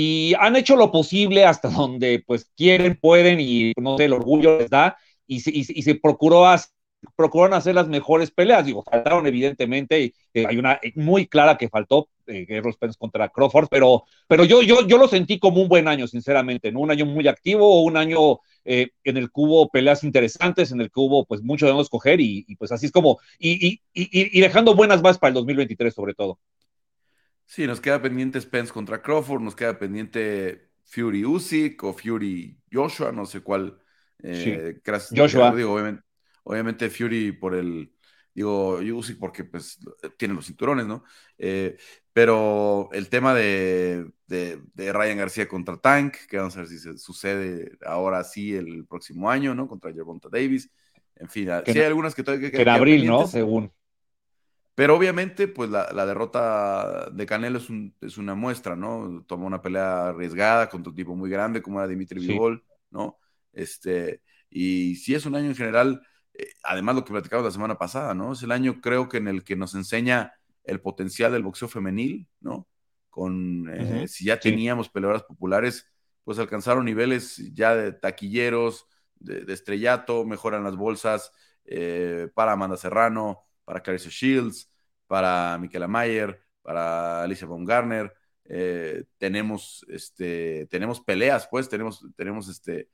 y 0.00 0.32
han 0.38 0.54
hecho 0.54 0.76
lo 0.76 0.92
posible 0.92 1.44
hasta 1.44 1.68
donde 1.70 2.22
pues 2.24 2.52
quieren, 2.56 2.96
pueden 3.00 3.40
y 3.40 3.72
no 3.76 3.96
sé, 3.96 4.04
el 4.04 4.12
orgullo 4.12 4.58
les 4.58 4.70
da 4.70 4.96
y, 5.26 5.38
y, 5.38 5.66
y 5.68 5.82
se 5.82 5.96
procuró 5.96 6.46
hacer 6.46 6.70
procuraron 7.16 7.54
hacer 7.54 7.74
las 7.74 7.88
mejores 7.88 8.30
peleas. 8.30 8.66
Digo, 8.66 8.82
faltaron 8.82 9.26
evidentemente, 9.26 10.00
y, 10.00 10.14
eh, 10.34 10.46
hay 10.48 10.58
una 10.58 10.80
muy 10.96 11.26
clara 11.26 11.56
que 11.56 11.68
faltó, 11.68 12.08
eh, 12.26 12.46
Errol 12.48 12.72
Spence 12.74 12.98
contra 12.98 13.28
Crawford, 13.28 13.68
pero, 13.70 14.04
pero 14.26 14.44
yo, 14.44 14.62
yo, 14.62 14.86
yo 14.86 14.98
lo 14.98 15.08
sentí 15.08 15.38
como 15.38 15.62
un 15.62 15.68
buen 15.68 15.88
año, 15.88 16.06
sinceramente, 16.06 16.72
¿no? 16.72 16.80
Un 16.80 16.90
año 16.90 17.06
muy 17.06 17.26
activo, 17.28 17.82
un 17.82 17.96
año 17.96 18.40
eh, 18.64 18.90
en 19.04 19.16
el 19.16 19.26
que 19.26 19.40
hubo 19.40 19.68
peleas 19.68 20.04
interesantes, 20.04 20.72
en 20.72 20.80
el 20.80 20.90
que 20.90 21.00
hubo 21.00 21.24
pues 21.24 21.42
mucho 21.42 21.66
de 21.66 21.70
dónde 21.70 21.84
escoger 21.84 22.20
y, 22.20 22.44
y, 22.48 22.56
pues 22.56 22.72
así 22.72 22.86
es 22.86 22.92
como, 22.92 23.18
y, 23.38 23.80
y, 23.94 24.40
dejando 24.40 24.74
buenas 24.74 25.02
bases 25.02 25.18
para 25.18 25.28
el 25.28 25.34
2023 25.34 25.94
sobre 25.94 26.14
todo. 26.14 26.38
Sí, 27.48 27.66
nos 27.66 27.80
queda 27.80 28.02
pendiente 28.02 28.38
Spence 28.40 28.72
contra 28.72 29.00
Crawford, 29.00 29.40
nos 29.40 29.56
queda 29.56 29.78
pendiente 29.78 30.68
Fury 30.84 31.24
Usyk 31.24 31.82
o 31.82 31.94
Fury 31.94 32.60
Joshua, 32.70 33.10
no 33.10 33.24
sé 33.24 33.40
cuál. 33.40 33.80
Eh, 34.22 34.80
Joshua. 35.16 35.54
Digo, 35.56 35.72
obviamente, 35.72 36.02
Obviamente 36.48 36.88
Fury 36.88 37.32
por 37.32 37.54
el, 37.54 37.92
digo, 38.32 38.78
Usyk 38.78 39.18
porque 39.18 39.44
pues 39.44 39.78
tiene 40.16 40.32
los 40.32 40.46
cinturones, 40.46 40.86
¿no? 40.86 41.04
Eh, 41.36 41.76
pero 42.10 42.88
el 42.92 43.10
tema 43.10 43.34
de, 43.34 44.10
de, 44.26 44.58
Ryan 44.74 45.18
García 45.18 45.46
contra 45.46 45.76
Tank, 45.76 46.14
que 46.26 46.38
vamos 46.38 46.56
a 46.56 46.60
ver 46.60 46.68
si 46.68 46.78
se 46.78 46.96
sucede 46.96 47.76
ahora 47.84 48.24
sí 48.24 48.54
el 48.54 48.86
próximo 48.86 49.30
año, 49.30 49.54
¿no? 49.54 49.68
Contra 49.68 49.92
Gervonta 49.92 50.30
Davis. 50.30 50.70
En 51.16 51.28
fin, 51.28 51.50
sí 51.66 51.78
hay 51.78 51.84
algunas 51.84 52.14
que 52.14 52.22
todavía 52.22 52.50
que, 52.50 52.62
en 52.62 52.68
abril, 52.70 53.06
¿no? 53.06 53.26
Según. 53.26 53.70
Pero 54.78 54.94
obviamente, 54.94 55.48
pues 55.48 55.70
la, 55.70 55.90
la 55.92 56.06
derrota 56.06 57.10
de 57.10 57.26
Canelo 57.26 57.58
es, 57.58 57.68
un, 57.68 57.96
es, 58.00 58.16
una 58.16 58.36
muestra, 58.36 58.76
¿no? 58.76 59.24
Tomó 59.26 59.48
una 59.48 59.60
pelea 59.60 60.10
arriesgada 60.10 60.68
contra 60.68 60.90
un 60.90 60.94
tipo 60.94 61.16
muy 61.16 61.28
grande 61.28 61.60
como 61.60 61.80
era 61.80 61.88
Dimitri 61.88 62.24
sí. 62.24 62.38
¿no? 62.88 63.18
Este, 63.52 64.22
y 64.48 64.94
sí 64.94 65.16
es 65.16 65.26
un 65.26 65.34
año 65.34 65.46
en 65.48 65.56
general 65.56 66.00
eh, 66.32 66.52
además 66.62 66.94
lo 66.94 67.04
que 67.04 67.10
platicamos 67.10 67.44
la 67.44 67.50
semana 67.50 67.76
pasada, 67.76 68.14
¿no? 68.14 68.34
Es 68.34 68.42
el 68.44 68.52
año 68.52 68.80
creo 68.80 69.08
que 69.08 69.16
en 69.16 69.26
el 69.26 69.42
que 69.42 69.56
nos 69.56 69.74
enseña 69.74 70.34
el 70.62 70.80
potencial 70.80 71.32
del 71.32 71.42
boxeo 71.42 71.66
femenil, 71.66 72.28
¿no? 72.38 72.68
Con, 73.10 73.68
eh, 73.68 74.06
si 74.06 74.26
ya 74.26 74.38
teníamos 74.38 74.88
peleadoras 74.88 75.24
populares, 75.24 75.90
pues 76.22 76.38
alcanzaron 76.38 76.84
niveles 76.84 77.52
ya 77.52 77.74
de 77.74 77.92
taquilleros, 77.92 78.86
de, 79.16 79.52
estrellato, 79.52 80.24
mejoran 80.24 80.62
las 80.62 80.76
bolsas 80.76 81.32
eh, 81.64 82.28
para 82.32 82.52
Amanda 82.52 82.76
Serrano, 82.76 83.47
para 83.68 83.82
Clarissa 83.82 84.08
Shields, 84.08 84.72
para 85.06 85.58
Michaela 85.58 85.88
Mayer, 85.88 86.40
para 86.62 87.22
Alicia 87.22 87.46
Baumgartner. 87.46 88.14
tenemos, 89.18 89.84
este, 89.90 90.66
tenemos 90.70 91.02
peleas, 91.02 91.46
pues, 91.50 91.68
tenemos, 91.68 92.02
tenemos 92.16 92.48
este, 92.48 92.88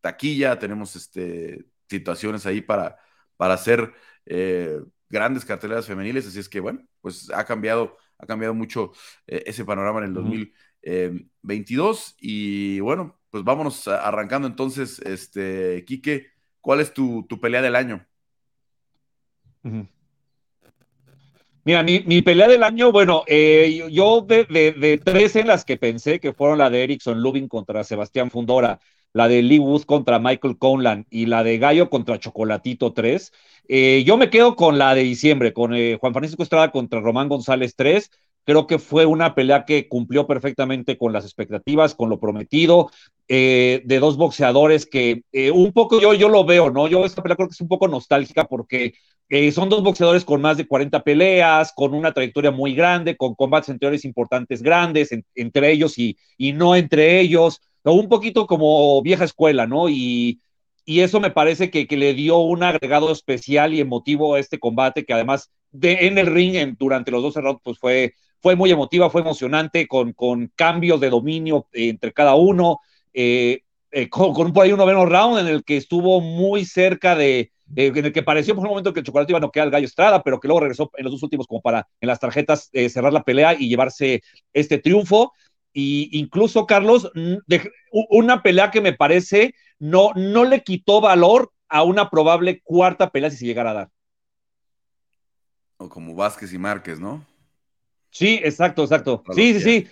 taquilla, 0.00 0.56
tenemos 0.58 0.94
este, 0.94 1.64
situaciones 1.88 2.46
ahí 2.46 2.60
para, 2.60 2.96
para 3.36 3.54
hacer 3.54 3.92
eh, 4.26 4.80
grandes 5.08 5.44
carteleras 5.44 5.86
femeniles, 5.86 6.26
así 6.26 6.38
es 6.38 6.48
que 6.48 6.60
bueno, 6.60 6.86
pues 7.00 7.30
ha 7.30 7.44
cambiado, 7.44 7.96
ha 8.18 8.26
cambiado 8.26 8.54
mucho 8.54 8.92
eh, 9.26 9.42
ese 9.46 9.64
panorama 9.64 10.00
en 10.00 10.06
el 10.06 10.14
2022 10.14 12.16
y 12.20 12.80
bueno, 12.80 13.18
pues 13.30 13.44
vámonos 13.44 13.88
arrancando 13.88 14.46
entonces, 14.46 14.98
este, 15.00 15.84
Quique, 15.86 16.28
¿cuál 16.60 16.80
es 16.80 16.92
tu, 16.92 17.26
pelea 17.40 17.62
del 17.62 17.76
año? 17.76 18.06
Mira, 21.66 21.82
mi, 21.82 22.20
pelea 22.20 22.46
del 22.46 22.62
año, 22.62 22.92
bueno, 22.92 23.24
eh, 23.26 23.88
yo 23.90 24.20
de, 24.20 24.44
de, 24.44 25.00
tres 25.02 25.34
en 25.34 25.46
las 25.46 25.64
que 25.64 25.78
pensé 25.78 26.20
que 26.20 26.34
fueron 26.34 26.58
la 26.58 26.68
de 26.68 26.84
Erickson 26.84 27.22
Lubin 27.22 27.48
contra 27.48 27.84
Sebastián 27.84 28.30
Fundora, 28.30 28.80
la 29.14 29.28
de 29.28 29.42
Lee 29.42 29.60
Wood 29.60 29.84
contra 29.84 30.18
Michael 30.18 30.58
Conlan 30.58 31.06
y 31.08 31.24
la 31.24 31.42
de 31.42 31.56
Gallo 31.56 31.88
contra 31.88 32.18
Chocolatito 32.18 32.92
3. 32.92 33.32
Eh, 33.68 34.04
yo 34.04 34.18
me 34.18 34.28
quedo 34.28 34.56
con 34.56 34.76
la 34.76 34.94
de 34.94 35.04
diciembre, 35.04 35.54
con 35.54 35.74
eh, 35.74 35.96
Juan 35.98 36.12
Francisco 36.12 36.42
Estrada 36.42 36.70
contra 36.70 37.00
Román 37.00 37.30
González 37.30 37.74
3. 37.76 38.10
Creo 38.44 38.66
que 38.66 38.78
fue 38.78 39.06
una 39.06 39.34
pelea 39.34 39.64
que 39.64 39.88
cumplió 39.88 40.26
perfectamente 40.26 40.98
con 40.98 41.14
las 41.14 41.24
expectativas, 41.24 41.94
con 41.94 42.10
lo 42.10 42.20
prometido, 42.20 42.90
de 43.26 43.98
dos 44.00 44.18
boxeadores 44.18 44.84
que 44.84 45.22
un 45.54 45.72
poco 45.72 45.98
yo, 45.98 46.12
yo 46.12 46.28
lo 46.28 46.44
veo, 46.44 46.70
¿no? 46.70 46.86
Yo 46.88 47.06
esta 47.06 47.22
pelea 47.22 47.36
creo 47.36 47.48
que 47.48 47.54
es 47.54 47.60
un 47.62 47.68
poco 47.68 47.88
nostálgica 47.88 48.44
porque 48.44 48.92
son 49.52 49.68
dos 49.68 49.82
boxeadores 49.82 50.24
con 50.24 50.40
más 50.40 50.56
de 50.56 50.66
40 50.66 51.02
peleas, 51.02 51.72
con 51.74 51.94
una 51.94 52.12
trayectoria 52.12 52.50
muy 52.50 52.74
grande, 52.74 53.16
con 53.16 53.34
combates 53.34 53.70
anteriores 53.70 54.04
importantes 54.04 54.62
grandes 54.62 55.10
entre 55.34 55.72
ellos 55.72 55.98
y, 55.98 56.16
y 56.36 56.52
no 56.52 56.76
entre 56.76 57.20
ellos 57.20 57.60
un 57.92 58.08
poquito 58.08 58.46
como 58.46 59.00
vieja 59.02 59.24
escuela, 59.24 59.66
¿no? 59.66 59.88
Y, 59.88 60.40
eso 60.86 61.18
me 61.18 61.30
parece 61.30 61.70
que, 61.70 61.86
le 61.96 62.12
dio 62.12 62.38
un 62.38 62.62
agregado 62.62 63.10
especial 63.10 63.72
y 63.72 63.80
emotivo 63.80 64.34
a 64.34 64.40
este 64.40 64.58
combate, 64.58 65.04
que 65.04 65.14
además 65.14 65.50
de, 65.70 66.06
en 66.06 66.18
el 66.18 66.26
ring 66.26 66.76
durante 66.78 67.10
los 67.10 67.22
dos 67.22 67.36
rounds, 67.36 67.60
pues 67.64 67.78
fue, 67.78 68.12
fue 68.42 68.54
muy 68.54 68.70
emotiva, 68.70 69.08
fue 69.08 69.22
emocionante, 69.22 69.86
con, 69.88 70.12
con 70.12 70.52
cambios 70.54 71.00
de 71.00 71.08
dominio 71.08 71.66
entre 71.72 72.12
cada 72.12 72.34
uno, 72.34 72.80
eh, 73.14 73.62
eh, 73.92 74.10
con, 74.10 74.52
por 74.52 74.64
ahí 74.64 74.72
un 74.72 74.78
noveno 74.78 75.06
round 75.06 75.38
en 75.38 75.46
el 75.46 75.64
que 75.64 75.78
estuvo 75.78 76.20
muy 76.20 76.66
cerca 76.66 77.16
de, 77.16 77.50
en 77.76 78.04
el 78.04 78.12
que 78.12 78.22
pareció 78.22 78.54
por 78.54 78.64
un 78.64 78.70
momento 78.70 78.92
que 78.92 79.00
el 79.00 79.06
chocolate 79.06 79.32
iba 79.32 79.38
a 79.38 79.40
noquear 79.40 79.66
al 79.66 79.70
gallo 79.70 79.86
Estrada, 79.86 80.22
pero 80.22 80.40
que 80.40 80.48
luego 80.48 80.60
regresó 80.60 80.90
en 80.96 81.04
los 81.04 81.12
dos 81.12 81.22
últimos 81.22 81.46
como 81.46 81.60
para 81.60 81.88
en 82.00 82.08
las 82.08 82.20
tarjetas 82.20 82.68
eh, 82.72 82.88
cerrar 82.88 83.12
la 83.12 83.22
pelea 83.22 83.54
y 83.54 83.68
llevarse 83.68 84.22
este 84.52 84.78
triunfo 84.78 85.32
y 85.72 86.16
incluso 86.18 86.66
Carlos, 86.66 87.10
una 87.90 88.42
pelea 88.42 88.70
que 88.70 88.80
me 88.80 88.92
parece 88.92 89.54
no, 89.80 90.12
no 90.14 90.44
le 90.44 90.62
quitó 90.62 91.00
valor 91.00 91.50
a 91.68 91.82
una 91.82 92.10
probable 92.10 92.60
cuarta 92.62 93.10
pelea 93.10 93.30
si 93.30 93.38
se 93.38 93.46
llegara 93.46 93.70
a 93.70 93.74
dar. 93.74 93.90
O 95.76 95.88
como 95.88 96.14
Vázquez 96.14 96.52
y 96.52 96.58
Márquez, 96.58 97.00
¿no? 97.00 97.26
Sí, 98.10 98.40
exacto, 98.44 98.84
exacto. 98.84 99.24
Sí, 99.34 99.54
sí, 99.54 99.60
sí. 99.60 99.88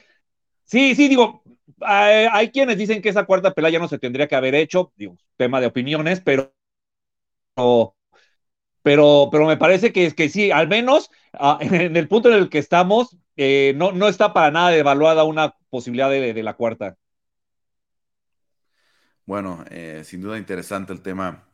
Sí, 0.64 0.94
sí, 0.94 1.08
digo, 1.08 1.42
hay, 1.80 2.50
quienes 2.50 2.78
dicen 2.78 3.02
que 3.02 3.08
esa 3.08 3.24
cuarta 3.24 3.52
pelea 3.52 3.72
ya 3.72 3.78
no 3.80 3.88
se 3.88 3.98
tendría 3.98 4.28
que 4.28 4.36
haber 4.36 4.54
hecho, 4.54 4.92
digo, 4.96 5.16
tema 5.36 5.60
de 5.60 5.66
opiniones, 5.66 6.20
pero, 6.20 6.54
pero, 7.54 9.28
pero 9.30 9.46
me 9.46 9.56
parece 9.56 9.92
que, 9.92 10.10
que 10.12 10.28
sí, 10.28 10.50
al 10.50 10.68
menos 10.68 11.10
ah, 11.32 11.58
en 11.60 11.96
el 11.96 12.08
punto 12.08 12.28
en 12.28 12.38
el 12.38 12.48
que 12.48 12.58
estamos, 12.58 13.16
eh, 13.36 13.72
no, 13.76 13.92
no 13.92 14.08
está 14.08 14.32
para 14.32 14.50
nada 14.50 14.70
devaluada 14.70 15.24
una 15.24 15.56
posibilidad 15.70 16.10
de, 16.10 16.42
la 16.42 16.54
cuarta. 16.54 16.96
Bueno, 19.24 19.64
eh, 19.70 20.02
sin 20.04 20.20
duda 20.20 20.36
interesante 20.36 20.92
el 20.92 21.00
tema 21.00 21.48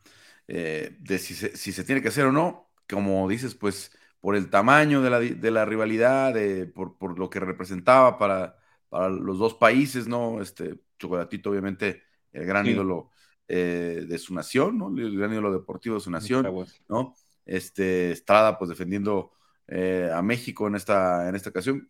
eh, 0.48 0.96
de 1.00 1.18
si 1.18 1.34
se, 1.34 1.84
tiene 1.84 2.02
que 2.02 2.08
hacer 2.08 2.26
o 2.26 2.32
no. 2.32 2.70
Como 2.88 3.28
dices, 3.28 3.54
pues 3.54 3.92
por 4.20 4.34
el 4.34 4.50
tamaño 4.50 5.02
de 5.02 5.50
la, 5.50 5.64
rivalidad, 5.64 6.34
por, 6.74 7.18
lo 7.18 7.30
que 7.30 7.38
representaba 7.38 8.18
para, 8.18 8.56
para, 8.88 9.10
los 9.10 9.38
dos 9.38 9.54
países, 9.54 10.08
¿no? 10.08 10.40
Este 10.40 10.80
Chocolatito, 10.98 11.50
obviamente, 11.50 12.02
el 12.32 12.46
gran 12.46 12.66
ídolo 12.66 13.10
de 13.48 14.18
su 14.18 14.34
nación, 14.34 14.76
¿no? 14.76 14.88
El 14.88 15.16
gran 15.16 15.32
ídolo 15.32 15.52
deportivo 15.52 15.94
de 15.94 16.00
su 16.02 16.10
nación, 16.10 16.46
¿no? 16.88 17.14
Este, 17.46 18.12
Estrada, 18.12 18.58
pues 18.58 18.68
defendiendo 18.68 19.32
eh, 19.66 20.10
a 20.12 20.20
México 20.20 20.66
en 20.66 20.74
esta, 20.74 21.28
en 21.28 21.34
esta 21.34 21.50
ocasión. 21.50 21.88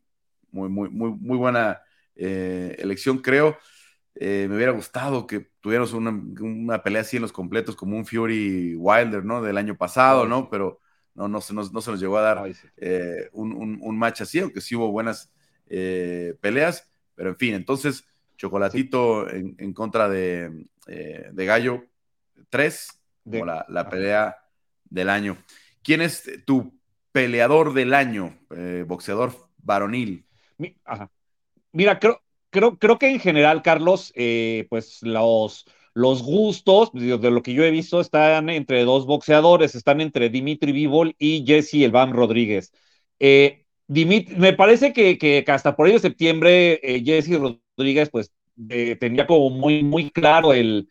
Muy, 0.51 0.69
muy, 0.69 0.89
muy, 0.89 1.11
muy 1.11 1.37
buena 1.37 1.83
eh, 2.15 2.77
elección, 2.79 3.19
creo. 3.19 3.59
Eh, 4.21 4.47
me 4.49 4.57
hubiera 4.57 4.73
gustado 4.73 5.29
que 5.29 5.49
tuviéramos 5.61 5.93
una, 5.93 6.83
pelea 6.83 7.03
así 7.03 7.17
en 7.17 7.23
los 7.23 7.33
completos, 7.33 7.77
como 7.77 7.97
un 7.97 8.05
Fury 8.05 8.75
Wilder, 8.75 9.25
¿no? 9.25 9.41
Del 9.43 9.57
año 9.57 9.77
pasado, 9.77 10.27
¿no? 10.27 10.51
Pero 10.51 10.81
no, 11.15 11.29
no, 11.29 11.41
se, 11.41 11.55
nos, 11.55 11.73
no 11.73 11.81
se 11.81 11.93
nos 11.93 12.01
llegó 12.01 12.19
a 12.19 12.23
dar 12.23 12.53
eh, 12.77 13.29
un, 13.33 13.79
un, 13.81 13.99
match 13.99 14.23
así, 14.23 14.41
aunque 14.41 14.61
sí 14.61 14.75
hubo 14.75 14.91
buenas 14.91 15.31
eh, 15.69 16.35
peleas, 16.41 16.93
pero 17.15 17.31
en 17.31 17.37
fin, 17.37 17.55
entonces 17.55 18.09
Chocolatito 18.37 19.29
en, 19.29 19.73
contra 19.73 20.09
de, 20.09 20.67
eh, 20.89 21.29
de 21.33 21.47
Gallo 21.47 21.85
3, 22.49 23.01
como 23.25 23.45
la, 23.45 23.65
la 23.69 23.89
pelea 23.89 24.37
del 24.85 25.11
año. 25.11 25.39
¿Quién 25.83 26.01
es 26.01 26.29
tu 26.47 26.79
peleador 27.13 27.75
del 27.75 27.95
año, 27.95 28.39
boxeador 28.87 29.33
varonil? 29.59 30.27
Mira, 31.73 31.99
creo, 31.99 32.23
creo, 32.51 32.79
creo 32.79 32.99
que 32.99 33.09
en 33.09 33.21
general, 33.21 33.63
Carlos, 33.63 34.13
pues 34.69 35.03
los 35.03 35.67
los 35.99 36.23
gustos, 36.23 36.93
de 36.93 37.19
lo 37.19 37.43
que 37.43 37.55
yo 37.55 37.65
he 37.65 37.73
visto, 37.73 38.01
están 38.01 38.51
entre 38.51 38.85
dos 38.85 39.05
boxeadores, 39.05 39.75
están 39.75 40.01
entre 40.01 40.31
Dimitri 40.31 40.71
Vivol 40.71 41.17
y 41.19 41.45
Jesse 41.45 41.83
Elvan 41.83 42.13
Rodríguez. 42.13 42.73
Eh, 43.19 43.65
me 43.89 44.53
parece 44.53 44.93
que, 44.93 45.45
hasta 45.49 45.75
por 45.75 45.87
ahí 45.87 45.95
de 45.95 45.99
septiembre, 45.99 46.79
eh, 46.85 47.03
Jesse 47.05 47.37
Rodríguez, 47.77 48.11
pues, 48.11 48.33
eh, 48.71 48.97
tenía 48.97 49.27
como 49.27 49.51
muy, 49.51 49.83
muy 49.83 50.11
claro 50.11 50.53
el, 50.53 50.89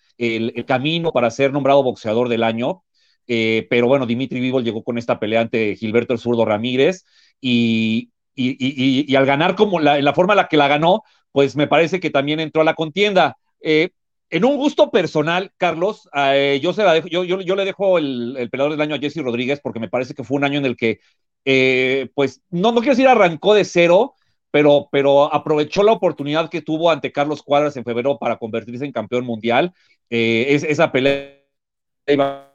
camino 0.65 1.11
para 1.11 1.30
ser 1.30 1.53
nombrado 1.53 1.84
boxeador 1.84 2.30
del 2.30 2.43
año. 2.43 2.84
pero 3.26 3.88
bueno, 3.88 4.05
Dimitri 4.05 4.39
Vivol 4.39 4.63
llegó 4.63 4.84
con 4.84 4.97
esta 4.97 5.20
pelea 5.20 5.41
ante 5.41 5.76
Gilberto 5.76 6.13
el 6.13 6.20
Zurdo 6.20 6.45
Ramírez 6.45 7.05
y, 7.41 8.11
y, 8.36 9.15
al 9.15 9.26
ganar 9.26 9.55
como 9.55 9.80
la, 9.80 10.01
la 10.01 10.13
forma 10.13 10.34
en 10.34 10.38
la 10.38 10.47
que 10.47 10.57
la 10.57 10.68
ganó, 10.68 11.03
pues 11.32 11.55
me 11.55 11.68
parece 11.68 11.99
que 11.99 12.09
también 12.09 12.39
entró 12.39 12.61
a 12.61 12.65
la 12.65 12.74
contienda. 12.74 13.38
Eh, 13.61 13.91
en 14.30 14.43
un 14.43 14.57
gusto 14.57 14.91
personal, 14.91 15.51
Carlos, 15.57 16.09
eh, 16.13 16.59
yo, 16.61 16.74
se 16.74 16.84
la 16.84 16.99
yo, 17.05 17.24
yo, 17.24 17.55
le 17.55 17.65
dejo 17.65 17.97
el, 17.97 18.36
el, 18.38 18.49
peleador 18.49 18.74
del 18.74 18.82
año 18.82 18.95
a 18.95 18.99
Jesse 18.99 19.18
Rodríguez 19.18 19.59
porque 19.61 19.80
me 19.80 19.89
parece 19.89 20.13
que 20.13 20.24
fue 20.24 20.38
un 20.38 20.43
año 20.43 20.59
en 20.59 20.65
el 20.65 20.76
que, 20.76 20.99
eh, 21.45 22.09
pues, 22.13 22.41
no, 22.49 22.72
no 22.72 22.80
quiero 22.80 22.93
decir 22.93 23.07
arrancó 23.07 23.53
de 23.53 23.63
cero, 23.63 24.15
pero, 24.58 24.89
pero 24.91 25.32
aprovechó 25.32 25.84
la 25.84 25.91
oportunidad 25.91 26.49
que 26.49 26.64
tuvo 26.64 26.89
ante 26.89 27.12
Carlos 27.12 27.43
Cuadras 27.43 27.78
en 27.78 27.84
febrero 27.84 28.18
para 28.18 28.38
convertirse 28.38 28.84
en 28.86 28.91
campeón 28.91 29.24
mundial. 29.24 29.72
Eh, 30.10 30.47
esa 30.49 30.91
pelea 30.91 31.43
iba 32.08 32.51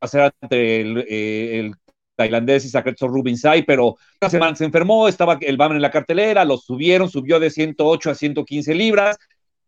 a 0.00 0.08
ser 0.08 0.32
ante 0.40 0.80
el, 0.80 0.96
el 1.06 1.74
tailandés 2.14 2.64
y 2.64 2.70
Rubin 2.74 2.96
Rubinsai, 3.00 3.66
pero 3.66 3.96
una 4.18 4.30
semana 4.30 4.56
se 4.56 4.64
enfermó, 4.64 5.08
estaba 5.08 5.36
el 5.42 5.58
BAM 5.58 5.72
en 5.72 5.82
la 5.82 5.90
cartelera, 5.90 6.46
lo 6.46 6.56
subieron, 6.56 7.10
subió 7.10 7.38
de 7.38 7.50
108 7.50 8.12
a 8.12 8.14
115 8.14 8.74
libras, 8.74 9.18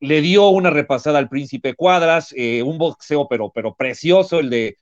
le 0.01 0.23
dio 0.23 0.49
una 0.49 0.71
repasada 0.71 1.19
al 1.19 1.29
Príncipe 1.29 1.75
Cuadras, 1.75 2.33
eh, 2.35 2.62
un 2.62 2.79
boxeo 2.79 3.29
pero, 3.29 3.53
pero 3.55 3.75
precioso, 3.75 4.41
el 4.41 4.49
de, 4.49 4.79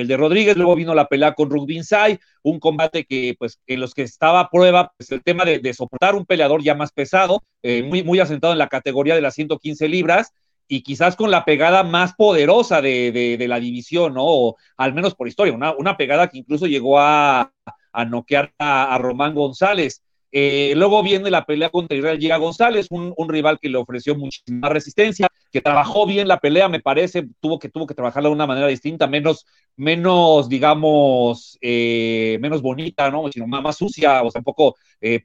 el 0.00 0.08
de 0.08 0.16
Rodríguez, 0.16 0.56
luego 0.56 0.74
vino 0.74 0.94
la 0.94 1.06
pelea 1.06 1.34
con 1.34 1.50
Sai, 1.82 2.18
un 2.42 2.58
combate 2.58 3.04
que, 3.04 3.34
pues, 3.38 3.60
en 3.66 3.80
los 3.80 3.94
que 3.94 4.02
estaba 4.02 4.40
a 4.40 4.50
prueba, 4.50 4.92
pues, 4.96 5.12
el 5.12 5.22
tema 5.22 5.44
de, 5.44 5.74
soportar 5.74 6.14
un 6.14 6.26
peleador 6.26 6.62
ya 6.62 6.74
más 6.74 6.92
pesado, 6.92 7.42
eh, 7.62 7.82
muy, 7.82 8.02
muy 8.02 8.20
asentado 8.20 8.52
en 8.52 8.58
la 8.58 8.68
categoría 8.68 9.14
de 9.14 9.20
las 9.20 9.34
115 9.34 9.88
libras, 9.88 10.32
y 10.66 10.82
quizás 10.82 11.16
con 11.16 11.30
la 11.30 11.44
pegada 11.44 11.82
más 11.82 12.14
poderosa 12.14 12.80
de, 12.80 13.44
la 13.48 13.58
división, 13.58 14.14
¿no? 14.14 14.22
O, 14.24 14.56
al 14.76 14.94
menos 14.94 15.14
por 15.14 15.26
historia, 15.26 15.52
una, 15.52 15.74
una, 15.74 15.96
pegada 15.96 16.28
que 16.28 16.38
incluso 16.38 16.66
llegó 16.66 17.00
a, 17.00 17.52
a 17.92 18.04
noquear 18.04 18.52
a 18.58 18.96
Román 18.98 19.34
González. 19.34 20.04
Eh, 20.32 20.74
luego 20.76 21.02
viene 21.02 21.28
la 21.30 21.44
pelea 21.44 21.70
contra 21.70 21.96
Israel 21.96 22.18
Llega 22.18 22.36
González, 22.36 22.86
un, 22.90 23.14
rival 23.28 23.58
que 23.60 23.68
le 23.68 23.78
ofreció 23.78 24.14
muchísima 24.14 24.68
resistencia, 24.68 25.28
que 25.50 25.60
trabajó 25.60 26.06
bien 26.06 26.28
la 26.28 26.38
pelea, 26.38 26.68
me 26.68 26.80
parece, 26.80 27.26
tuvo 27.40 27.58
que, 27.58 27.68
tuvo 27.68 27.86
trabajarla 27.86 28.28
de 28.28 28.34
una 28.34 28.46
manera 28.46 28.68
distinta, 28.68 29.08
menos, 29.08 29.46
menos 29.76 30.48
digamos, 30.48 31.58
eh, 31.60 32.38
menos 32.40 32.62
bonita, 32.62 33.10
¿no? 33.10 33.30
Sino 33.32 33.46
más, 33.46 33.76
sucia, 33.76 34.22
o 34.22 34.30
sea, 34.30 34.40
un 34.40 34.44
poco 34.44 34.76
eh, 35.00 35.20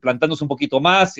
plantándose 0.00 0.44
un 0.44 0.48
poquito 0.48 0.80
más, 0.80 1.14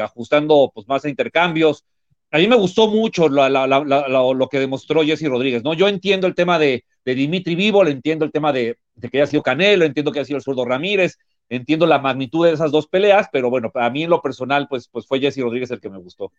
ajustando 0.00 0.70
pues, 0.72 0.86
más 0.86 1.04
a 1.04 1.08
intercambios. 1.08 1.84
A 2.30 2.38
mí 2.38 2.48
me 2.48 2.56
gustó 2.56 2.88
mucho 2.88 3.28
lo 3.28 4.48
que 4.48 4.58
demostró 4.58 5.02
Jesse 5.02 5.28
Rodríguez, 5.28 5.62
¿no? 5.64 5.74
Yo 5.74 5.88
entiendo 5.88 6.26
el 6.26 6.34
tema 6.34 6.58
de, 6.58 6.84
Dimitri 7.04 7.54
Vivo, 7.54 7.86
entiendo 7.86 8.24
el 8.24 8.32
tema 8.32 8.52
de, 8.52 8.78
de 8.94 9.08
que 9.08 9.18
haya 9.18 9.26
sido 9.26 9.42
Canelo, 9.42 9.84
entiendo 9.84 10.10
que 10.10 10.20
haya 10.20 10.26
sido 10.26 10.38
el 10.38 10.42
zurdo 10.42 10.64
Ramírez, 10.64 11.18
entiendo 11.56 11.86
la 11.86 11.98
magnitud 11.98 12.46
de 12.46 12.52
esas 12.52 12.70
dos 12.70 12.86
peleas, 12.86 13.28
pero 13.32 13.50
bueno, 13.50 13.70
para 13.70 13.90
mí 13.90 14.04
en 14.04 14.10
lo 14.10 14.22
personal, 14.22 14.66
pues, 14.68 14.88
pues 14.88 15.06
fue 15.06 15.20
Jesse 15.20 15.38
Rodríguez 15.38 15.70
el 15.70 15.80
que 15.80 15.90
me 15.90 15.98
gustó. 15.98 16.32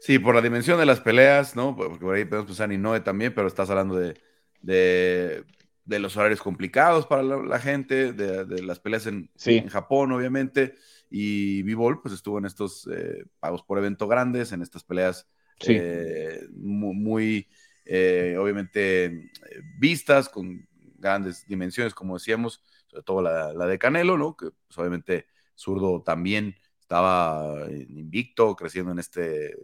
Sí, 0.00 0.18
por 0.18 0.34
la 0.34 0.42
dimensión 0.42 0.78
de 0.78 0.86
las 0.86 1.00
peleas, 1.00 1.56
¿no? 1.56 1.74
Porque 1.74 2.04
por 2.04 2.14
ahí 2.14 2.24
podemos 2.24 2.46
pensar 2.46 2.70
en 2.70 2.78
Inoue 2.78 3.00
también, 3.00 3.34
pero 3.34 3.48
estás 3.48 3.70
hablando 3.70 3.96
de, 3.96 4.14
de, 4.60 5.98
los 5.98 6.16
horarios 6.16 6.42
complicados 6.42 7.06
para 7.06 7.22
la, 7.22 7.58
gente, 7.58 8.12
de, 8.12 8.62
las 8.62 8.80
peleas 8.80 9.06
en, 9.06 9.30
en, 9.46 9.68
Japón, 9.68 10.12
obviamente. 10.12 10.74
Y 11.08 11.62
Bivol, 11.62 12.02
pues 12.02 12.12
estuvo 12.12 12.38
en 12.38 12.44
estos 12.44 12.86
eh, 12.92 13.24
pagos 13.40 13.62
por 13.62 13.78
evento 13.78 14.06
grandes, 14.06 14.52
en 14.52 14.60
estas 14.60 14.84
peleas 14.84 15.26
eh, 15.66 16.48
muy, 16.52 17.48
eh, 17.86 18.36
obviamente, 18.38 19.30
vistas, 19.78 20.28
con 20.28 20.68
grandes 20.98 21.46
dimensiones, 21.46 21.94
como 21.94 22.14
decíamos 22.18 22.62
sobre 22.94 23.02
todo 23.02 23.22
la, 23.22 23.66
de 23.66 23.78
Canelo, 23.78 24.16
¿no? 24.16 24.36
Que 24.36 24.50
pues, 24.50 24.78
obviamente 24.78 25.26
zurdo 25.54 26.02
también 26.02 26.54
estaba 26.80 27.66
invicto, 27.70 28.54
creciendo 28.54 28.92
en 28.92 28.98
este 28.98 29.56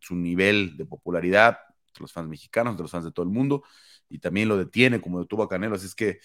su 0.00 0.14
nivel 0.14 0.76
de 0.76 0.86
popularidad 0.86 1.58
de 1.94 2.00
los 2.00 2.12
fans 2.12 2.28
mexicanos, 2.28 2.76
de 2.76 2.82
los 2.82 2.90
fans 2.90 3.04
de 3.04 3.12
todo 3.12 3.24
el 3.24 3.32
mundo, 3.32 3.62
y 4.08 4.18
también 4.18 4.48
lo 4.48 4.56
detiene 4.56 5.00
como 5.00 5.20
detuvo 5.20 5.42
a 5.42 5.48
Canelo, 5.48 5.74
así 5.74 5.86
es 5.86 5.94
que 5.94 6.18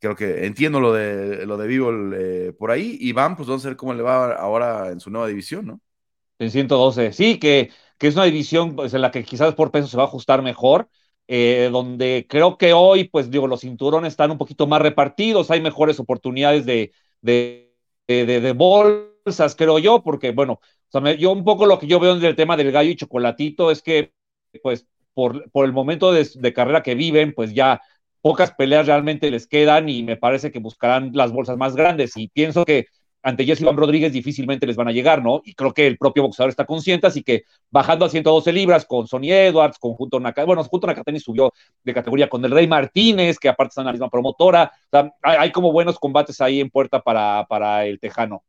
creo 0.00 0.16
que 0.16 0.46
entiendo 0.46 0.80
lo 0.80 0.92
de 0.92 1.46
lo 1.46 1.56
de 1.56 1.66
Vivo 1.68 1.90
eh, 2.14 2.52
por 2.52 2.70
ahí, 2.70 2.98
y 3.00 3.12
van, 3.12 3.36
pues 3.36 3.48
vamos 3.48 3.64
a 3.64 3.68
ver 3.68 3.76
cómo 3.76 3.94
le 3.94 4.02
va 4.02 4.34
ahora 4.34 4.90
en 4.90 5.00
su 5.00 5.10
nueva 5.10 5.28
división, 5.28 5.66
¿no? 5.66 5.80
En 6.38 6.50
112, 6.50 7.12
sí, 7.12 7.38
que, 7.38 7.70
que 7.98 8.08
es 8.08 8.14
una 8.14 8.24
división 8.24 8.74
pues, 8.74 8.92
en 8.94 9.00
la 9.00 9.10
que 9.10 9.24
quizás 9.24 9.54
por 9.54 9.70
peso 9.70 9.86
se 9.86 9.96
va 9.96 10.02
a 10.02 10.06
ajustar 10.06 10.42
mejor, 10.42 10.88
eh, 11.34 11.70
donde 11.72 12.26
creo 12.28 12.58
que 12.58 12.74
hoy, 12.74 13.04
pues 13.04 13.30
digo, 13.30 13.46
los 13.46 13.62
cinturones 13.62 14.12
están 14.12 14.30
un 14.30 14.36
poquito 14.36 14.66
más 14.66 14.82
repartidos, 14.82 15.50
hay 15.50 15.62
mejores 15.62 15.98
oportunidades 15.98 16.66
de, 16.66 16.92
de, 17.22 17.72
de, 18.06 18.52
bolsas, 18.52 19.56
creo 19.56 19.78
yo, 19.78 20.02
porque 20.02 20.32
bueno, 20.32 20.60
yo 21.18 21.32
un 21.32 21.42
poco 21.42 21.64
lo 21.64 21.78
que 21.78 21.86
yo 21.86 21.98
veo 22.00 22.14
en 22.14 22.22
el 22.22 22.36
tema 22.36 22.58
del 22.58 22.70
gallo 22.70 22.90
y 22.90 22.96
chocolatito 22.96 23.70
es 23.70 23.80
que, 23.80 24.12
pues, 24.62 24.86
por, 25.14 25.50
por 25.52 25.64
el 25.64 25.72
momento 25.72 26.12
de, 26.12 26.28
de 26.34 26.52
carrera 26.52 26.82
que 26.82 26.94
viven, 26.94 27.32
pues 27.32 27.54
ya 27.54 27.80
pocas 28.20 28.52
peleas 28.52 28.86
realmente 28.86 29.30
les 29.30 29.46
quedan 29.46 29.88
y 29.88 30.02
me 30.02 30.18
parece 30.18 30.52
que 30.52 30.58
buscarán 30.58 31.12
las 31.14 31.32
bolsas 31.32 31.56
más 31.56 31.74
grandes 31.74 32.14
y 32.18 32.28
pienso 32.28 32.66
que 32.66 32.88
ante 33.22 33.44
Jesse 33.44 33.60
Iván 33.60 33.76
Rodríguez 33.76 34.12
difícilmente 34.12 34.66
les 34.66 34.76
van 34.76 34.88
a 34.88 34.92
llegar, 34.92 35.22
¿no? 35.22 35.42
Y 35.44 35.54
creo 35.54 35.72
que 35.72 35.86
el 35.86 35.96
propio 35.96 36.24
boxeador 36.24 36.50
está 36.50 36.66
consciente, 36.66 37.06
así 37.06 37.22
que 37.22 37.44
bajando 37.70 38.04
a 38.04 38.08
112 38.08 38.52
libras 38.52 38.84
con 38.84 39.06
Sonny 39.06 39.32
Edwards, 39.32 39.78
con 39.78 39.94
Junto 39.94 40.18
Nakatani, 40.18 40.46
bueno, 40.46 40.64
Junto 40.64 40.86
Nakatani 40.86 41.20
subió 41.20 41.52
de 41.84 41.94
categoría 41.94 42.28
con 42.28 42.44
el 42.44 42.50
Rey 42.50 42.66
Martínez, 42.66 43.38
que 43.38 43.48
aparte 43.48 43.70
está 43.70 43.82
en 43.82 43.86
la 43.86 43.92
misma 43.92 44.10
promotora, 44.10 44.72
o 44.74 44.88
sea, 44.90 45.12
hay, 45.22 45.52
como 45.52 45.72
buenos 45.72 45.98
combates 45.98 46.40
ahí 46.40 46.60
en 46.60 46.70
puerta 46.70 47.00
para, 47.00 47.46
para 47.48 47.84
el 47.86 48.00
Tejano. 48.00 48.42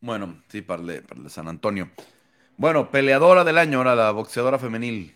Bueno, 0.00 0.42
sí, 0.48 0.62
para 0.62 0.82
el, 0.82 1.02
para 1.04 1.20
el 1.20 1.30
San 1.30 1.46
Antonio. 1.46 1.90
Bueno, 2.56 2.90
peleadora 2.90 3.44
del 3.44 3.58
año 3.58 3.78
ahora, 3.78 3.94
la 3.94 4.10
boxeadora 4.10 4.58
femenil. 4.58 5.14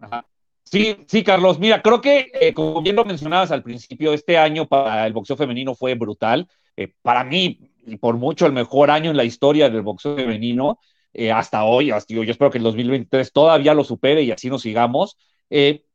Ajá. 0.00 0.24
Sí, 0.70 0.96
sí, 1.06 1.24
Carlos. 1.24 1.58
Mira, 1.58 1.80
creo 1.80 2.00
que, 2.00 2.30
eh, 2.34 2.52
como 2.52 2.82
bien 2.82 2.96
lo 2.96 3.04
mencionabas 3.04 3.50
al 3.50 3.62
principio, 3.62 4.12
este 4.12 4.36
año 4.36 4.66
para 4.66 5.06
el 5.06 5.12
boxeo 5.14 5.36
femenino 5.36 5.74
fue 5.74 5.94
brutal. 5.94 6.46
Eh, 6.76 6.92
para 7.02 7.24
mí, 7.24 7.70
y 7.86 7.96
por 7.96 8.16
mucho, 8.16 8.44
el 8.44 8.52
mejor 8.52 8.90
año 8.90 9.10
en 9.10 9.16
la 9.16 9.24
historia 9.24 9.70
del 9.70 9.82
boxeo 9.82 10.16
femenino, 10.16 10.78
eh, 11.14 11.32
hasta 11.32 11.64
hoy. 11.64 11.90
Hasta, 11.90 12.12
yo, 12.12 12.22
espero 12.22 12.50
que 12.50 12.58
el 12.58 12.64
2023 12.64 13.32
todavía 13.32 13.72
lo 13.72 13.82
supere 13.82 14.22
y 14.22 14.30
así 14.30 14.50
nos 14.50 14.62
sigamos. 14.62 15.16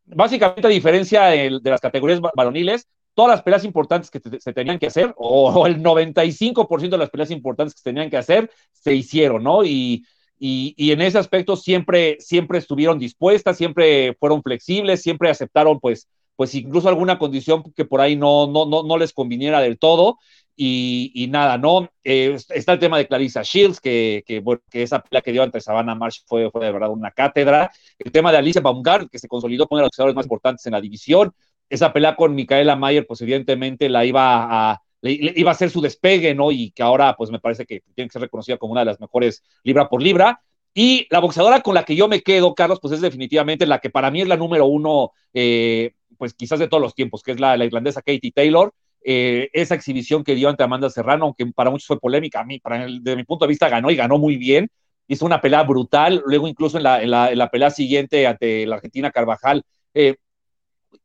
básicamente, 0.06 0.68
a 0.68 0.70
diferencia 0.70 1.24
de, 1.26 1.60
las 1.64 1.82
categorías 1.82 2.20
varoniles, 2.36 2.88
todas 3.14 3.32
las 3.32 3.44
peleas 3.44 3.64
importantes 3.66 4.10
que 4.10 4.20
se 4.40 4.54
tenían 4.54 4.80
que 4.80 4.88
hacer, 4.88 5.14
o, 5.18 5.52
o 5.54 5.68
el 5.68 5.82
95% 5.84 6.90
de 6.90 6.98
las 6.98 7.12
peleas 7.12 7.30
importantes 7.32 7.76
que 7.76 7.80
se 7.80 7.90
tenían 7.92 8.10
que 8.10 8.18
hacer, 8.18 8.50
se 8.72 8.94
hicieron, 8.96 9.44
¿no? 9.44 9.64
Y 9.64 10.04
y, 10.46 10.92
en 10.92 11.00
ese 11.00 11.18
aspecto 11.18 11.56
siempre, 11.56 12.18
siempre 12.20 12.58
estuvieron 12.58 13.00
dispuestas, 13.00 13.56
siempre 13.56 14.14
fueron 14.20 14.44
flexibles, 14.44 15.02
siempre 15.02 15.30
aceptaron 15.30 15.80
pues, 15.80 16.10
pues 16.36 16.54
incluso 16.54 16.90
alguna 16.90 17.18
condición 17.18 17.64
que 17.74 17.86
por 17.86 18.02
ahí 18.02 18.18
no, 18.18 18.48
no, 18.48 18.66
no, 18.66 18.84
no 18.84 18.98
les 18.98 19.14
conviniera 19.14 19.62
del 19.62 19.80
todo. 19.80 20.18
Y, 20.58 21.28
nada, 21.30 21.58
¿no? 21.58 21.90
Eh, 22.04 22.36
está 22.50 22.74
el 22.74 22.80
tema 22.80 22.98
de 22.98 23.08
Clarissa 23.08 23.42
Shields, 23.42 23.80
que, 23.80 24.24
que, 24.28 24.44
que 24.70 24.84
esa 24.84 25.02
pelea 25.02 25.22
que 25.22 25.32
dio 25.32 25.44
ante 25.44 25.62
Savannah 25.62 25.96
Marsh 25.96 26.24
fue, 26.28 26.52
fue 26.52 26.66
de 26.66 26.74
verdad 26.74 26.90
una 26.90 27.12
cátedra. 27.12 27.72
El 27.98 28.12
tema 28.12 28.30
de 28.34 28.40
Alicia 28.40 28.60
Baumgart, 28.60 29.10
que 29.10 29.20
se 29.20 29.30
consolidó 29.30 29.66
como 29.66 29.78
uno 29.78 29.84
de 29.84 29.86
los 29.86 29.92
boxeadores 29.92 30.16
más 30.16 30.26
importantes 30.26 30.66
en 30.66 30.74
la 30.74 30.82
división. 30.82 31.32
Esa 31.70 31.94
pelea 31.94 32.18
con 32.18 32.36
Micaela 32.36 32.76
Mayer, 32.76 33.08
pues 33.08 33.22
evidentemente 33.22 33.88
la 33.88 34.04
iba 34.04 34.74
a, 34.74 34.82
iba 35.10 35.52
a 35.52 35.56
ser 35.56 35.70
su 35.70 35.82
despegue, 35.82 36.34
¿no? 36.34 36.52
Y 36.52 36.72
que 36.72 36.84
ahora, 36.84 37.16
pues 37.18 37.30
me 37.30 37.40
parece 37.40 37.66
que 37.66 37.82
tiene 37.94 38.08
que 38.08 38.14
ser 38.14 38.22
reconocida 38.22 38.58
como 38.58 38.72
una 38.72 38.82
de 38.82 38.86
las 38.86 39.00
mejores 39.00 39.44
libra 39.64 39.90
por 39.90 40.02
libra. 40.02 40.42
Y 40.74 41.08
la 41.12 41.20
boxeadora 41.20 41.62
con 41.62 41.76
la 41.76 41.84
que 41.84 41.96
yo 41.96 42.08
me 42.08 42.22
quedo, 42.22 42.56
Carlos, 42.56 42.80
pues 42.82 42.94
es 42.94 43.02
definitivamente 43.02 43.66
la 43.66 43.80
que 43.80 43.90
para 43.90 44.10
mí 44.10 44.22
es 44.22 44.28
la 44.28 44.38
número 44.38 44.66
uno, 44.66 45.12
eh, 45.34 45.94
pues 46.18 46.34
quizás 46.34 46.60
de 46.60 46.68
todos 46.68 46.82
los 46.82 46.96
tiempos, 46.96 47.22
que 47.22 47.34
es 47.34 47.40
la, 47.40 47.56
irlandesa 47.64 48.02
Katie 48.02 48.32
Taylor. 48.32 48.74
Eh, 49.06 49.50
esa 49.52 49.76
exhibición 49.76 50.24
que 50.24 50.36
dio 50.36 50.50
ante 50.50 50.64
Amanda 50.64 50.90
Serrano, 50.90 51.26
aunque 51.26 51.46
para 51.48 51.70
muchos 51.70 51.88
fue 51.88 52.00
polémica, 52.00 52.40
a 52.40 52.46
mí, 52.46 52.62
desde 53.02 53.18
mi 53.18 53.26
punto 53.26 53.46
de 53.46 53.50
vista, 53.50 53.70
ganó 53.70 53.92
y 53.92 53.96
ganó 53.96 54.18
muy 54.18 54.38
bien. 54.38 54.70
Hizo 55.08 55.26
una 55.26 55.42
pelea 55.42 55.64
brutal, 55.64 56.24
luego 56.26 56.48
incluso 56.48 56.78
en 56.78 56.84
la, 56.84 57.04
en 57.04 57.38
la, 57.38 57.50
pelea 57.52 57.70
siguiente 57.70 58.26
ante 58.26 58.66
la 58.66 58.76
Argentina 58.76 59.12
Carvajal, 59.12 59.64
eh, 59.94 60.16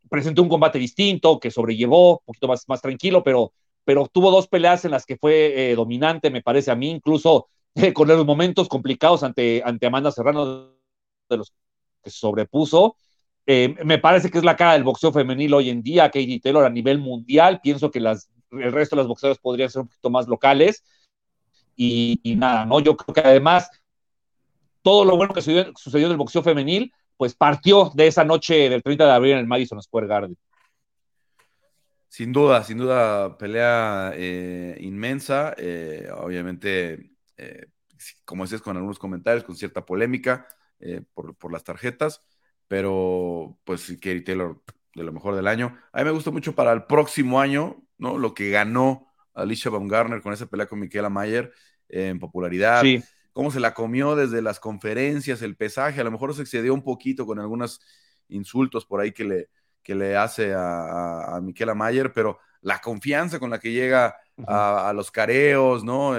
presentó 0.09 0.43
un 0.43 0.49
combate 0.49 0.79
distinto, 0.79 1.41
que 1.41 1.51
sobrellevó, 1.51 2.13
un 2.13 2.25
poquito 2.25 2.49
más, 2.49 2.67
más 2.69 2.81
tranquilo, 2.81 3.23
pero, 3.23 3.53
pero 3.89 4.07
tuvo 4.07 4.31
dos 4.31 4.49
peleas 4.49 4.85
en 4.85 4.91
las 4.91 5.07
que 5.07 5.17
fue 5.17 5.71
eh, 5.71 5.75
dominante, 5.75 6.31
me 6.31 6.43
parece 6.43 6.71
a 6.71 6.75
mí, 6.75 6.91
incluso 6.91 7.49
con 7.95 8.07
los 8.07 8.27
momentos 8.27 8.69
complicados 8.69 9.23
ante, 9.23 9.63
ante 9.65 9.87
Amanda 9.87 10.13
Serrano, 10.13 10.75
de 11.31 11.37
los 11.39 11.55
que 12.03 12.11
se 12.11 12.19
sobrepuso. 12.19 12.97
Eh, 13.47 13.75
me 13.87 13.97
parece 13.97 14.31
que 14.31 14.37
es 14.37 14.45
la 14.45 14.57
cara 14.57 14.75
del 14.75 14.85
boxeo 14.85 15.11
femenil 15.11 15.55
hoy 15.55 15.71
en 15.71 15.83
día, 15.83 16.11
Katie 16.11 16.39
Taylor 16.39 16.67
a 16.67 16.69
nivel 16.69 16.99
mundial. 16.99 17.61
Pienso 17.63 17.91
que 17.91 17.99
el 18.01 18.73
resto 18.73 18.95
de 18.95 19.01
las 19.01 19.09
boxeadores 19.09 19.41
podrían 19.41 19.71
ser 19.71 19.81
un 19.81 19.89
poquito 19.89 20.11
más 20.11 20.29
locales. 20.29 20.85
Y, 21.75 22.21
nada, 22.37 22.67
¿no? 22.67 22.81
Yo 22.81 22.95
creo 22.95 23.15
que 23.15 23.23
además 23.27 23.71
todo 24.83 25.07
lo 25.07 25.17
bueno 25.17 25.33
que 25.33 25.41
sucedió, 25.41 25.73
sucedió 25.77 26.09
en 26.09 26.13
el 26.13 26.19
boxeo 26.19 26.43
femenil, 26.43 26.93
pues 27.17 27.35
partió 27.35 27.91
de 27.95 28.09
esa 28.09 28.23
noche 28.23 28.69
del 28.69 28.83
30 28.83 29.07
de 29.07 29.13
abril 29.13 29.33
en 29.33 29.39
el 29.39 29.47
Madison 29.47 29.81
Square 29.81 30.09
Garden. 30.09 30.37
Sin 32.09 32.33
duda, 32.33 32.65
sin 32.65 32.79
duda, 32.79 33.37
pelea 33.39 34.13
eh, 34.15 34.77
inmensa. 34.81 35.55
Eh, 35.59 36.09
obviamente, 36.17 37.13
como 38.25 38.45
decías, 38.45 38.63
con 38.63 38.77
algunos 38.77 38.99
comentarios, 38.99 39.45
con 39.45 39.57
cierta 39.57 39.85
polémica. 39.85 40.47
Eh, 40.81 41.03
por, 41.13 41.51
las 41.53 41.65
tarjetas, 41.65 42.23
pero 42.69 43.59
pues 43.65 43.93
Kerry 44.01 44.23
Taylor 44.23 44.63
de 44.95 45.03
lo 45.03 45.13
mejor 45.13 45.35
del 45.35 45.49
año. 45.49 45.77
A 45.93 45.99
mí 45.99 46.05
me 46.05 46.13
gusta 46.13 46.31
mucho 46.31 46.55
para 46.55 46.73
el 46.73 46.85
próximo 46.85 47.41
año, 47.41 47.83
¿no? 47.97 48.17
Lo 48.17 48.33
que 48.33 48.51
ganó 48.51 49.09
Alicia 49.35 49.73
Baumgartner 49.73 50.23
con 50.23 50.33
esa 50.33 50.47
pelea 50.47 50.67
con 50.67 50.79
Michaela 50.79 51.09
Mayer 51.09 51.53
en 51.89 52.21
popularidad. 52.21 52.85
Cómo 53.33 53.51
se 53.51 53.59
la 53.59 53.75
comió 53.75 54.15
desde 54.15 54.41
las 54.41 54.61
conferencias, 54.61 55.43
el 55.43 55.57
pesaje, 55.57 56.01
a 56.01 56.05
lo 56.05 56.13
mejor 56.13 56.33
se 56.33 56.43
excedió 56.43 56.75
un 56.75 56.83
poquito 56.83 57.27
con 57.27 57.41
algunos 57.41 57.81
insultos 58.29 58.87
por 58.87 59.01
ahí 59.01 59.11
que 59.11 59.25
le, 59.25 59.49
que 59.89 59.95
le 59.95 60.19
hace 60.19 60.53
a, 60.53 61.35
a, 61.35 61.41
Michaela 61.41 61.75
Mayer, 61.75 62.13
pero 62.13 62.39
la 62.61 62.79
confianza 62.79 63.39
con 63.39 63.49
la 63.49 63.59
que 63.59 63.73
llega 63.73 64.19
a, 64.47 64.93
los 64.95 65.11
careos, 65.11 65.83
¿no? 65.83 66.13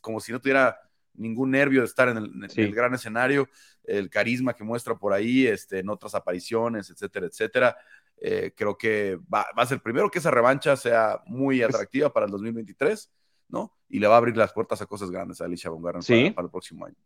como 0.00 0.20
si 0.20 0.32
no 0.32 0.40
tuviera 0.40 0.80
ningún 1.12 1.50
nervio 1.50 1.82
de 1.82 1.86
estar 1.86 2.08
en 2.08 2.16
el, 2.16 2.74
gran 2.74 2.94
escenario, 2.94 3.46
el 3.84 4.08
carisma 4.08 4.54
que 4.54 4.64
muestra 4.64 4.96
por 4.96 5.12
ahí, 5.12 5.46
este, 5.46 5.80
en 5.80 5.90
otras 5.90 6.14
apariciones, 6.14 6.88
etcétera, 6.88 7.26
etcétera. 7.26 7.76
Eh, 8.22 8.54
creo 8.56 8.78
que 8.78 9.18
va, 9.32 9.42
a 9.54 9.66
ser 9.66 9.82
primero 9.82 10.10
que 10.10 10.20
esa 10.20 10.30
revancha 10.30 10.74
sea 10.74 11.20
muy 11.26 11.60
atractiva 11.60 12.10
para 12.10 12.24
el 12.24 12.32
2023, 12.32 13.12
¿no? 13.48 13.76
Y 13.90 13.98
le 13.98 14.06
va 14.06 14.14
a 14.14 14.16
abrir 14.16 14.34
las 14.34 14.54
puertas 14.54 14.80
a 14.80 14.86
cosas 14.86 15.10
grandes 15.10 15.42
a 15.42 15.44
Alicia 15.44 15.68
Baumgartner 15.68 16.34
para, 16.34 16.46
el 16.46 16.50
próximo 16.50 16.86
año. 16.86 16.96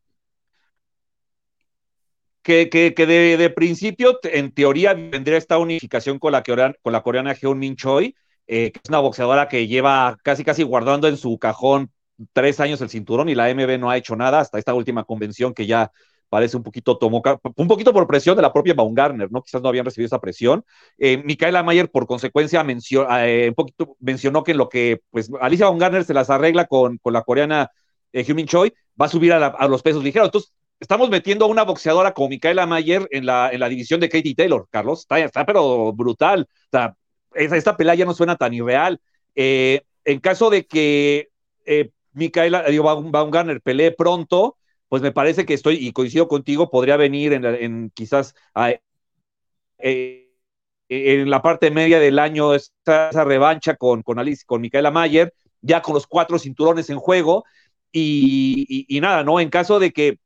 Que, 2.42 2.68
que, 2.68 2.92
que 2.94 3.06
de, 3.06 3.50
principio, 3.50 4.18
en 4.24 4.52
teoría, 4.52 4.94
vendría 4.94 5.36
esta 5.36 5.58
unificación 5.58 6.18
con 6.18 6.32
la, 6.32 6.42
coreana, 6.42 6.74
con 6.82 6.92
la 6.92 7.02
coreana 7.02 7.34
Hyun 7.34 7.58
Min 7.58 7.76
Choi, 7.76 8.16
eh, 8.48 8.72
que 8.72 8.80
es 8.82 8.88
una 8.88 8.98
boxeadora 8.98 9.48
que 9.48 9.68
lleva 9.68 10.16
casi 10.24 10.42
casi 10.44 10.64
guardando 10.64 11.06
en 11.06 11.16
su 11.16 11.38
cajón 11.38 11.92
tres 12.32 12.60
años 12.60 12.80
el 12.80 12.90
cinturón 12.90 13.28
y 13.28 13.34
la 13.34 13.48
MB 13.54 13.78
no 13.78 13.90
ha 13.90 13.96
hecho 13.96 14.16
nada 14.16 14.40
hasta 14.40 14.58
esta 14.58 14.74
última 14.74 15.04
convención 15.04 15.54
que 15.54 15.66
ya 15.66 15.92
parece 16.32 16.56
un 16.56 16.62
poquito 16.62 16.96
tomó, 16.96 17.22
un 17.56 17.68
poquito 17.68 17.92
por 17.92 18.06
presión 18.06 18.36
de 18.36 18.40
la 18.40 18.54
propia 18.54 18.72
Baumgartner, 18.72 19.30
¿no? 19.30 19.42
Quizás 19.42 19.60
no 19.60 19.68
habían 19.68 19.84
recibido 19.84 20.06
esa 20.06 20.18
presión. 20.18 20.64
Eh, 20.96 21.22
Micaela 21.22 21.62
Mayer, 21.62 21.90
por 21.90 22.06
consecuencia, 22.06 22.64
eh, 22.66 23.48
un 23.50 23.54
poquito, 23.54 23.96
mencionó 24.00 24.42
que 24.42 24.52
en 24.52 24.56
lo 24.56 24.70
que, 24.70 25.02
pues, 25.10 25.30
Alicia 25.42 25.66
Baumgartner 25.66 26.04
se 26.04 26.14
las 26.14 26.30
arregla 26.30 26.64
con, 26.64 26.96
con 26.96 27.12
la 27.12 27.20
coreana 27.20 27.70
eh, 28.14 28.24
Choi, 28.46 28.72
va 28.98 29.06
a 29.06 29.08
subir 29.10 29.34
a, 29.34 29.68
los 29.68 29.82
pesos 29.82 30.02
ligeros. 30.02 30.28
Entonces, 30.28 30.54
estamos 30.82 31.08
metiendo 31.08 31.44
a 31.44 31.48
una 31.48 31.62
boxeadora 31.62 32.12
como 32.12 32.28
Micaela 32.28 32.66
Mayer 32.66 33.08
en 33.12 33.24
la, 33.24 33.50
en 33.52 33.60
la 33.60 33.68
división 33.68 34.00
de 34.00 34.08
Katie 34.08 34.34
Taylor, 34.34 34.66
Carlos. 34.70 35.00
Está, 35.00 35.18
está 35.20 35.46
pero 35.46 35.92
brutal. 35.92 36.48
O 36.50 36.68
sea, 36.70 36.96
esta 37.34 37.76
pelea 37.76 37.94
ya 37.94 38.04
no 38.04 38.14
suena 38.14 38.36
tan 38.36 38.52
irreal. 38.52 39.00
Eh, 39.34 39.82
en 40.04 40.20
caso 40.20 40.50
de 40.50 40.66
que 40.66 41.30
Micaela, 42.12 42.64
digo, 42.64 42.84
Baumgartner 43.10 43.60
pelee 43.60 43.92
pronto, 43.92 44.58
pues 44.88 45.02
me 45.02 45.12
parece 45.12 45.46
que 45.46 45.54
estoy, 45.54 45.76
y 45.76 45.92
coincido 45.92 46.28
contigo, 46.28 46.70
podría 46.70 46.96
venir 46.96 47.32
en, 47.32 47.90
quizás 47.94 48.34
eh, 49.78 50.28
en 50.88 51.30
la 51.30 51.40
parte 51.40 51.70
media 51.70 51.98
del 51.98 52.18
año 52.18 52.54
esa, 52.54 53.10
revancha 53.24 53.76
con, 53.76 54.02
con 54.02 54.18
Alice, 54.18 54.44
con 54.44 54.60
Micaela 54.60 54.90
Mayer, 54.90 55.32
ya 55.60 55.80
con 55.80 55.94
los 55.94 56.06
cuatro 56.06 56.38
cinturones 56.38 56.90
en 56.90 56.98
juego, 56.98 57.44
y, 57.94 58.98
nada, 59.00 59.22
¿no? 59.22 59.38
En 59.38 59.50
caso 59.50 59.78
de 59.78 59.92
que 59.92 60.18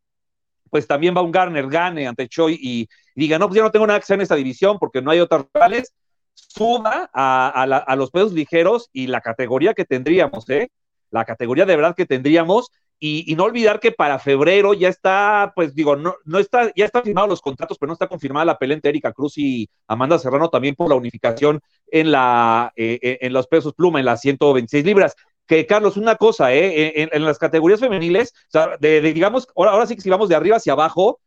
pues 0.71 0.87
también 0.87 1.15
Baumgartner 1.15 1.69
gane 1.69 2.07
ante 2.07 2.29
Choi 2.29 2.59
y, 2.61 2.89
diga, 3.15 3.39
no, 3.39 3.49
pues 3.49 3.57
ya 3.57 3.63
no 3.63 3.71
tengo 3.71 3.87
nada 3.87 3.99
que 3.99 4.05
hacer 4.05 4.15
en 4.15 4.23
esta 4.23 4.37
división 4.37 4.79
porque 4.79 5.03
no 5.03 5.11
hay 5.11 5.21
otras 5.21 5.47
rivales, 5.53 5.95
suba 6.35 7.11
a, 7.13 7.49
a 7.63 7.97
los 7.97 8.11
pesos 8.11 8.33
ligeros 8.33 8.91
y 8.93 9.07
la 9.07 9.21
categoría 9.21 9.75
que 9.75 9.85
tendríamos, 9.85 10.49
¿eh? 10.51 10.71
la 11.11 11.25
categoría 11.25 11.67
de 11.67 11.77
verdad 11.77 11.95
que 11.97 12.07
tendríamos. 12.07 12.71
Y, 12.99 13.35
no 13.37 13.45
olvidar 13.45 13.79
que 13.79 13.93
para 13.93 14.19
febrero 14.19 14.73
ya 14.73 14.89
está, 14.89 15.53
pues 15.55 15.75
digo, 15.75 15.97
no, 15.97 16.15
no 16.25 16.39
está, 16.39 16.73
ya 16.75 16.87
están 16.87 17.03
firmados 17.03 17.29
los 17.29 17.43
contratos, 17.43 17.77
pero 17.79 17.89
no 17.89 17.93
está 17.93 18.09
confirmada 18.09 18.47
la 18.47 18.59
pelea 18.59 18.77
entre 18.77 18.89
Erika 18.89 19.13
Cruz 19.13 19.37
y 19.37 19.69
Amanda 19.87 20.19
Serrano 20.19 20.49
también 20.49 20.75
por 20.75 20.89
la 20.89 20.95
unificación 20.95 21.61
en 21.89 22.11
la 22.11 22.73
eh, 22.75 22.99
eh, 23.03 23.19
en 23.21 23.35
los 23.35 23.49
pesos 23.49 23.75
pluma, 23.75 23.99
en 23.99 24.07
las 24.07 24.23
126 24.23 24.87
libras. 24.87 25.15
Que 25.47 25.67
Carlos, 25.67 25.97
una 25.97 26.17
cosa, 26.17 26.53
¿eh? 26.53 27.09
en, 27.13 27.25
las 27.25 27.39
categorías 27.39 27.81
femeniles, 27.81 28.33
o 28.49 28.51
sea, 28.51 28.77
de, 28.81 29.01
digamos, 29.01 29.47
ahora, 29.55 29.73
ahora 29.73 29.87
sí 29.87 29.95
que 29.95 30.01
si 30.01 30.11
vamos 30.11 30.29
de 30.29 30.35
arriba 30.35 30.57
hacia 30.57 30.73
abajo, 30.73 31.21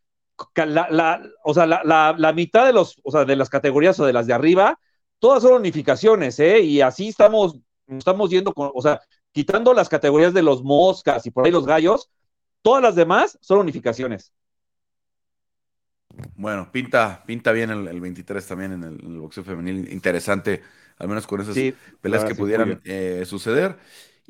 la, 0.55 1.21
o 1.43 1.53
sea, 1.53 1.65
la, 1.65 2.15
la, 2.17 2.33
mitad 2.33 2.65
de 2.65 2.73
los, 2.73 2.99
o 3.03 3.11
sea, 3.11 3.25
de 3.25 3.35
las 3.35 3.49
categorías 3.49 3.99
o 3.99 4.05
de 4.05 4.13
las 4.13 4.27
de 4.27 4.33
arriba, 4.33 4.79
todas 5.19 5.43
son 5.43 5.53
unificaciones, 5.53 6.39
¿eh? 6.39 6.59
Y 6.61 6.81
así 6.81 7.09
estamos, 7.09 7.57
estamos 7.87 8.29
yendo 8.29 8.53
con, 8.53 8.71
o 8.73 8.81
sea, 8.81 9.01
quitando 9.31 9.73
las 9.73 9.89
categorías 9.89 10.33
de 10.33 10.41
los 10.41 10.63
moscas 10.63 11.25
y 11.25 11.31
por 11.31 11.45
ahí 11.45 11.51
los 11.51 11.65
gallos, 11.65 12.09
todas 12.61 12.81
las 12.81 12.95
demás 12.95 13.37
son 13.41 13.59
unificaciones. 13.59 14.33
Bueno, 16.35 16.71
pinta, 16.71 17.23
pinta 17.25 17.51
bien 17.51 17.69
el, 17.69 18.01
23 18.01 18.45
también 18.45 18.73
en 18.73 18.83
el, 18.83 19.19
boxeo 19.19 19.43
femenil. 19.43 19.91
Interesante, 19.91 20.61
al 20.97 21.07
menos 21.07 21.27
con 21.27 21.41
esas 21.41 21.55
peleas 22.01 22.25
que 22.25 22.35
pudieran 22.35 22.81
eh, 22.83 23.23
suceder. 23.25 23.77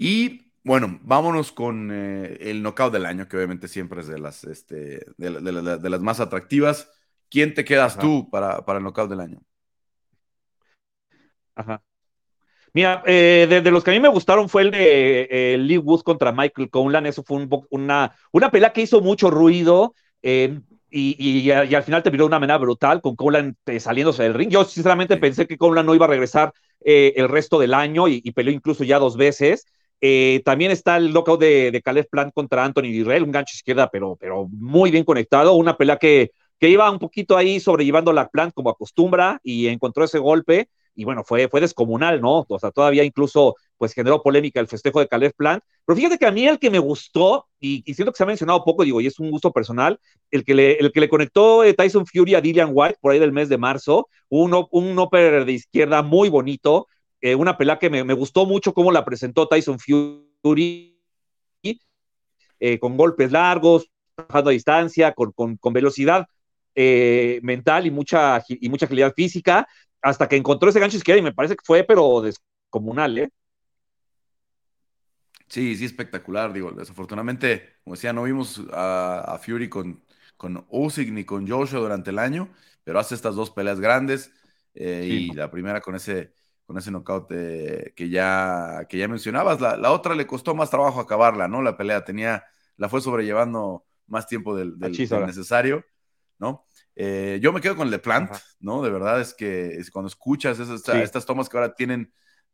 Y 0.02 0.54
bueno, 0.64 0.98
vámonos 1.02 1.52
con 1.52 1.90
eh, 1.92 2.38
el 2.40 2.64
knockout 2.64 2.94
del 2.94 3.06
año, 3.06 3.28
que 3.28 3.36
obviamente 3.36 3.68
siempre 3.68 4.00
es 4.00 4.08
de 4.08 4.18
las, 4.18 4.46
este, 4.46 5.06
de, 5.18 5.90
las 5.90 6.02
más 6.02 6.22
atractivas. 6.22 6.90
¿Quién 7.30 7.54
te 7.54 7.66
quedas 7.66 8.00
tú 8.00 8.30
para, 8.30 8.66
para 8.66 8.80
el 8.80 8.86
knockout 8.86 9.10
del 9.10 9.20
año? 9.20 9.42
Ajá. 11.54 11.84
Mira, 12.74 13.04
eh, 13.06 13.48
de, 13.50 13.72
los 13.72 13.84
que 13.84 13.92
a 13.92 13.94
mí 13.94 14.00
me 14.00 14.08
gustaron 14.08 14.48
fue 14.48 14.62
el 14.62 14.72
de 14.72 15.28
eh, 15.30 15.58
Lee 15.58 15.78
Woods 15.78 16.04
contra 16.04 16.32
Michael 16.32 16.70
Conlan. 16.70 17.06
Eso 17.06 17.24
fue 17.24 17.46
una, 17.70 18.16
una 18.32 18.52
pelea 18.52 18.72
que 18.72 18.82
hizo 18.82 19.02
mucho 19.02 19.30
ruido 19.30 19.96
eh, 20.22 20.60
y, 20.90 21.52
al 21.52 21.84
final 21.84 22.04
terminó 22.04 22.24
de 22.24 22.28
una 22.28 22.40
manera 22.40 22.58
brutal 22.58 23.02
con 23.02 23.16
Conlan 23.16 23.58
saliéndose 23.80 24.24
del 24.24 24.34
ring. 24.34 24.50
Yo 24.50 24.64
sinceramente 24.64 25.18
pensé 25.18 25.46
que 25.46 25.58
Conlan 25.58 25.86
no 25.86 25.96
iba 25.96 26.06
a 26.06 26.10
regresar 26.10 26.54
el 26.82 27.28
resto 27.28 27.60
del 27.60 27.74
año 27.74 28.08
y, 28.08 28.32
peleó 28.32 28.54
incluso 28.54 28.84
ya 28.84 29.00
dos 29.00 29.18
veces. 29.18 29.66
También 30.46 30.72
está 30.72 30.98
el 30.98 31.12
knockout 31.14 31.40
de, 31.40 31.72
de 31.72 31.82
Caleb 31.82 32.08
Plant 32.10 32.34
contra 32.34 32.64
Anthony 32.64 32.84
Dirrell, 32.84 33.24
un 33.24 33.32
gancho 33.32 33.56
izquierda, 33.56 33.90
pero, 33.90 34.16
pero 34.20 34.48
muy 34.50 34.92
bien 34.92 35.04
conectado. 35.04 35.54
Una 35.54 35.78
pelea 35.78 35.98
que, 35.98 36.32
que 36.60 36.70
iba 36.70 36.90
un 36.90 37.00
poquito 37.00 37.38
ahí 37.38 37.60
sobrellevando 37.60 38.14
la 38.14 38.30
Plant 38.30 38.54
como 38.54 38.70
acostumbra 38.70 39.40
y 39.44 39.68
encontró 39.68 40.04
ese 40.04 40.20
golpe 40.20 40.70
y 41.00 41.06
bueno, 41.06 41.24
fue, 41.24 41.48
fue 41.48 41.62
descomunal, 41.62 42.20
¿no? 42.20 42.46
O 42.48 42.60
sea, 42.60 42.72
todavía 42.72 43.06
incluso 43.06 43.56
pues 43.78 43.94
generó 43.94 44.22
polémica 44.22 44.60
el 44.60 44.68
festejo 44.68 45.00
de 45.00 45.08
Caleb 45.08 45.34
Plant. 45.34 45.64
Pero 45.86 45.96
fíjate 45.96 46.18
que 46.18 46.26
a 46.26 46.32
mí 46.32 46.46
el 46.46 46.60
que 46.60 46.70
me 46.70 46.80
gustó, 46.80 47.48
y, 47.58 47.82
siento 47.94 48.12
que 48.12 48.18
se 48.18 48.24
ha 48.24 48.26
mencionado 48.26 48.66
poco, 48.66 48.84
digo, 48.84 49.00
y 49.00 49.08
es 49.08 49.18
un 49.18 49.32
gusto 49.32 49.54
personal, 49.54 49.98
el 50.30 50.44
que 50.44 50.54
le, 50.54 50.74
el 50.74 50.92
que 50.92 51.00
le 51.00 51.08
conectó 51.08 51.64
eh, 51.64 51.74
Tyson 51.74 52.06
Fury 52.06 52.36
a 52.36 52.42
Dillian 52.42 52.72
White 52.74 52.98
por 53.00 53.14
ahí 53.14 53.20
del 53.20 53.32
mes 53.32 53.48
de 53.48 53.58
marzo, 53.58 54.10
un, 54.28 54.54
un 54.72 55.00
upper 55.00 55.46
de 55.46 55.54
izquierda 55.54 56.02
muy 56.02 56.28
bonito, 56.28 56.88
eh, 57.22 57.36
una 57.36 57.58
pelea 57.58 57.80
que 57.80 57.90
me, 57.90 58.04
me, 58.04 58.14
gustó 58.14 58.46
mucho 58.46 58.74
cómo 58.74 58.92
la 58.92 59.06
presentó 59.06 59.48
Tyson 59.48 59.78
Fury, 59.80 60.98
eh, 62.62 62.80
con 62.80 62.98
golpes 62.98 63.32
largos, 63.32 63.90
bajando 64.16 64.50
a 64.50 64.54
distancia, 64.54 65.14
con, 65.14 65.32
con, 65.32 65.58
con 65.58 65.74
velocidad 65.74 66.28
mental 67.42 67.88
y 67.88 67.92
mucha, 67.92 68.42
y 68.48 68.70
mucha 68.70 68.86
agilidad 68.86 69.14
física 69.14 69.68
hasta 70.02 70.30
que 70.30 70.38
encontró 70.38 70.70
ese 70.70 70.80
gancho 70.80 70.98
izquierdo 70.98 71.20
y 71.20 71.24
me 71.24 71.34
parece 71.34 71.56
que 71.56 71.66
fue, 71.66 71.84
pero 71.84 72.22
descomunal, 72.22 73.18
¿eh? 73.18 73.30
Sí, 75.48 75.76
sí, 75.76 75.86
espectacular. 75.86 76.54
Digo, 76.54 76.72
desafortunadamente, 76.72 77.78
como 77.84 77.96
decía, 77.96 78.14
no 78.14 78.24
vimos 78.24 78.62
a, 78.72 79.40
Fury 79.44 79.68
con, 79.68 80.04
con 80.38 80.66
Usyk 80.70 81.12
ni 81.12 81.26
con 81.26 81.48
Joshua 81.48 81.80
durante 81.80 82.12
el 82.12 82.20
año, 82.20 82.50
pero 82.84 83.00
hace 83.00 83.16
estas 83.16 83.36
dos 83.36 83.50
peleas 83.50 83.80
grandes. 83.80 84.32
eh, 84.76 85.08
y 85.10 85.34
la 85.34 85.50
primera 85.50 85.82
con 85.82 85.96
ese, 85.96 86.34
con 86.70 86.78
ese 86.78 86.92
knockout 86.92 87.30
que, 87.30 88.10
ya, 88.12 88.86
que 88.88 89.00
ya 89.00 89.08
mencionabas. 89.08 89.60
La, 89.60 89.76
la, 89.76 89.92
otra 89.92 90.14
le 90.14 90.28
costó 90.28 90.54
más 90.54 90.70
trabajo 90.70 91.00
acabarla, 91.00 91.48
¿no? 91.48 91.64
La 91.64 91.76
pelea 91.76 92.06
tenía, 92.06 92.44
la 92.78 92.88
fue 92.88 93.02
sobrellevando 93.02 93.88
más 94.06 94.28
tiempo 94.28 94.56
del, 94.56 94.78
necesario, 94.78 95.84
¿no? 96.38 96.68
Eh, 96.96 97.40
yo 97.42 97.52
me 97.54 97.60
quedo 97.60 97.76
con 97.76 97.88
el 97.88 97.92
de 97.92 97.98
Plant, 97.98 98.34
¿no? 98.60 98.84
De 98.84 98.92
verdad 98.92 99.20
es 99.20 99.34
que 99.34 99.84
cuando 99.92 100.10
escuchas 100.10 100.60
esas, 100.60 100.88
estas 100.90 101.26
tomas 101.26 101.50
que 101.50 101.58
ahora 101.58 101.74
tienen 101.74 102.14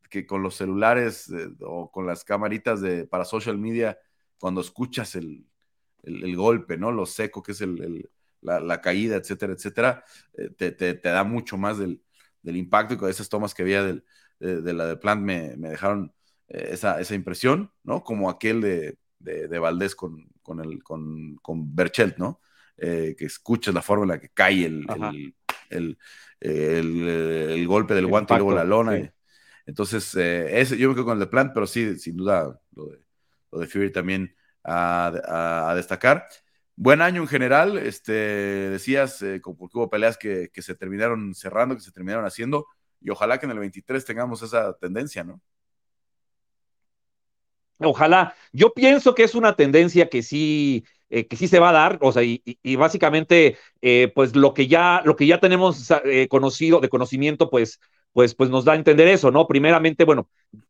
que 0.09 0.25
con 0.25 0.41
los 0.41 0.55
celulares 0.55 1.29
eh, 1.31 1.49
o 1.59 1.91
con 1.91 2.05
las 2.05 2.23
camaritas 2.23 2.79
de, 2.79 3.05
para 3.05 3.25
social 3.25 3.57
media, 3.57 3.99
cuando 4.39 4.61
escuchas 4.61 5.15
el, 5.15 5.45
el, 6.03 6.37
golpe, 6.37 6.77
¿no? 6.77 6.89
Lo 6.89 7.05
seco 7.05 7.43
que 7.43 7.51
es 7.51 7.59
el, 7.59 8.09
la, 8.39 8.79
caída, 8.79 9.17
etcétera, 9.17 9.51
etcétera, 9.51 10.05
eh, 10.35 10.51
te, 10.57 10.71
te, 10.71 10.93
te, 10.93 11.09
da 11.09 11.25
mucho 11.25 11.57
más 11.57 11.79
del, 11.79 12.01
del 12.45 12.57
impacto 12.57 12.93
y 12.93 12.97
con 12.97 13.09
esas 13.09 13.27
tomas 13.27 13.53
que 13.53 13.63
había 13.63 13.83
del, 13.83 14.03
de, 14.39 14.73
la 14.73 14.85
de 14.85 14.97
Plant 14.97 15.21
me, 15.21 15.57
me 15.57 15.69
dejaron 15.69 16.13
esa, 16.47 17.01
esa, 17.01 17.15
impresión, 17.15 17.71
¿no? 17.83 18.03
Como 18.03 18.29
aquel 18.29 18.61
de, 18.61 18.97
de, 19.19 19.59
Valdés 19.59 19.95
con, 19.95 20.29
con, 20.41 20.59
el, 20.61 20.83
con, 20.83 21.35
con 21.37 21.75
Berchelt, 21.75 22.17
¿no? 22.17 22.39
Eh, 22.77 23.15
que 23.17 23.25
escuches 23.25 23.73
la 23.73 23.81
forma 23.81 24.03
en 24.03 24.09
la 24.09 24.19
que 24.19 24.29
cae 24.29 24.65
el, 24.65 24.85
el, 25.69 25.97
el, 26.39 27.07
el, 27.07 27.67
golpe 27.67 27.93
del 27.93 28.05
guante 28.05 28.33
y 28.33 28.37
luego 28.37 28.53
la 28.53 28.65
lona. 28.65 29.11
entonces, 29.65 30.13
eh, 30.15 30.59
ese, 30.59 30.77
yo 30.77 30.89
me 30.89 30.95
quedo 30.95 31.05
con 31.05 31.13
el 31.13 31.19
de 31.19 31.27
Plant, 31.27 31.51
pero 31.53 31.65
sí, 31.65 31.97
sin 31.97 32.17
duda, 32.17 32.59
lo 32.75 32.87
de, 32.87 32.99
lo 33.51 33.59
de 33.59 33.67
Fury 33.67 33.91
también 33.91 34.35
a, 34.63 35.69
a, 35.69 35.75
destacar. 35.75 36.25
Buen 36.77 37.01
año 37.01 37.21
en 37.21 37.27
general, 37.27 37.77
este, 37.77 38.11
decías, 38.11 39.21
eh, 39.21 39.41
porque 39.43 39.77
hubo 39.77 39.89
peleas 39.89 40.17
que, 40.17 40.49
que, 40.53 40.61
se 40.61 40.75
terminaron 40.75 41.33
cerrando, 41.33 41.75
que 41.75 41.81
se 41.81 41.91
terminaron 41.91 42.25
haciendo, 42.25 42.67
y 42.99 43.09
ojalá 43.09 43.39
que 43.39 43.45
en 43.45 43.51
el 43.51 43.59
23 43.59 44.03
tengamos 44.03 44.41
esa 44.41 44.73
tendencia, 44.77 45.23
¿no? 45.23 45.41
Ojalá. 47.79 48.35
Yo 48.53 48.73
pienso 48.73 49.15
que 49.15 49.23
es 49.23 49.35
una 49.35 49.55
tendencia 49.55 50.09
que 50.09 50.23
sí, 50.23 50.85
eh, 51.09 51.27
que 51.27 51.35
sí 51.35 51.47
se 51.47 51.59
va 51.59 51.69
a 51.69 51.73
dar, 51.73 51.97
o 52.01 52.11
sea, 52.11 52.23
y, 52.23 52.41
básicamente, 52.77 53.57
eh, 53.81 54.11
pues 54.15 54.35
lo 54.35 54.53
que 54.53 54.67
ya, 54.67 55.01
lo 55.05 55.15
que 55.15 55.27
ya 55.27 55.39
tenemos 55.39 55.91
eh, 56.05 56.27
conocido, 56.29 56.79
de 56.79 56.89
conocimiento, 56.89 57.49
pues, 57.49 57.79
pues, 58.15 58.33
pues 58.33 58.49
nos 58.49 58.63
da 58.63 58.71
a 58.71 58.77
entender 58.77 59.09
eso, 59.09 59.29
¿no? 59.29 59.45
Primeramente, 59.45 60.05
bueno, 60.05 60.29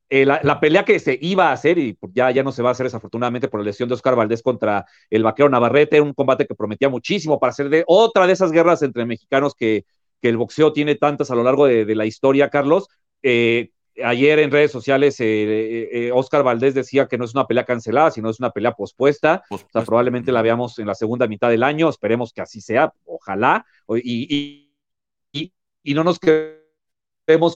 la, 0.09 0.59
pelea 0.59 0.83
que 0.83 0.97
se 0.97 1.15
iba 1.21 1.49
a 1.49 1.51
hacer, 1.51 1.77
y 1.77 1.95
ya, 2.11 2.31
ya 2.31 2.41
no 2.41 2.51
se 2.51 2.63
va 2.63 2.69
a 2.69 2.71
hacer 2.71 2.87
desafortunadamente 2.87 3.47
por 3.47 3.59
la 3.59 3.67
lesión 3.67 3.87
de 3.87 3.93
Oscar 3.93 4.15
Valdés 4.15 4.41
contra 4.41 4.85
el 5.11 5.21
vaquero 5.21 5.47
Navarrete, 5.47 6.01
un 6.01 6.13
combate 6.13 6.47
que 6.47 6.55
prometía 6.55 6.89
muchísimo 6.89 7.39
para 7.39 7.53
ser 7.53 7.69
de 7.69 7.83
otra 7.85 8.25
de 8.25 8.33
esas 8.33 8.51
guerras 8.51 8.81
entre 8.81 9.05
mexicanos 9.05 9.53
que, 9.53 9.85
que 10.19 10.29
el 10.29 10.37
boxeo 10.37 10.73
tiene 10.73 10.95
tantas 10.95 11.29
a 11.29 11.35
lo 11.35 11.43
largo 11.43 11.67
de, 11.67 11.85
de 11.85 11.95
la 11.95 12.07
historia, 12.07 12.49
Carlos. 12.49 12.87
Eh, 13.21 13.69
ayer 14.03 14.39
en 14.39 14.51
redes 14.51 14.71
sociales 14.71 15.19
eh, 15.19 15.25
eh, 15.25 15.89
eh, 15.91 16.11
Oscar 16.11 16.43
Valdés 16.43 16.73
decía 16.73 17.07
que 17.07 17.17
no 17.17 17.25
es 17.25 17.33
una 17.33 17.47
pelea 17.47 17.65
cancelada, 17.65 18.11
sino 18.11 18.29
es 18.29 18.39
una 18.39 18.51
pelea 18.51 18.73
pospuesta. 18.73 19.43
O 19.49 19.57
sea, 19.57 19.83
probablemente 19.83 20.31
la 20.31 20.41
veamos 20.41 20.79
en 20.79 20.87
la 20.87 20.95
segunda 20.95 21.27
mitad 21.27 21.49
del 21.49 21.63
año. 21.63 21.89
Esperemos 21.89 22.33
que 22.33 22.41
así 22.41 22.61
sea, 22.61 22.93
ojalá. 23.05 23.65
Y, 24.03 24.71
y, 25.31 25.51
y, 25.83 25.93
no 25.93 26.03
nos 26.03 26.19
quedemos 26.19 26.64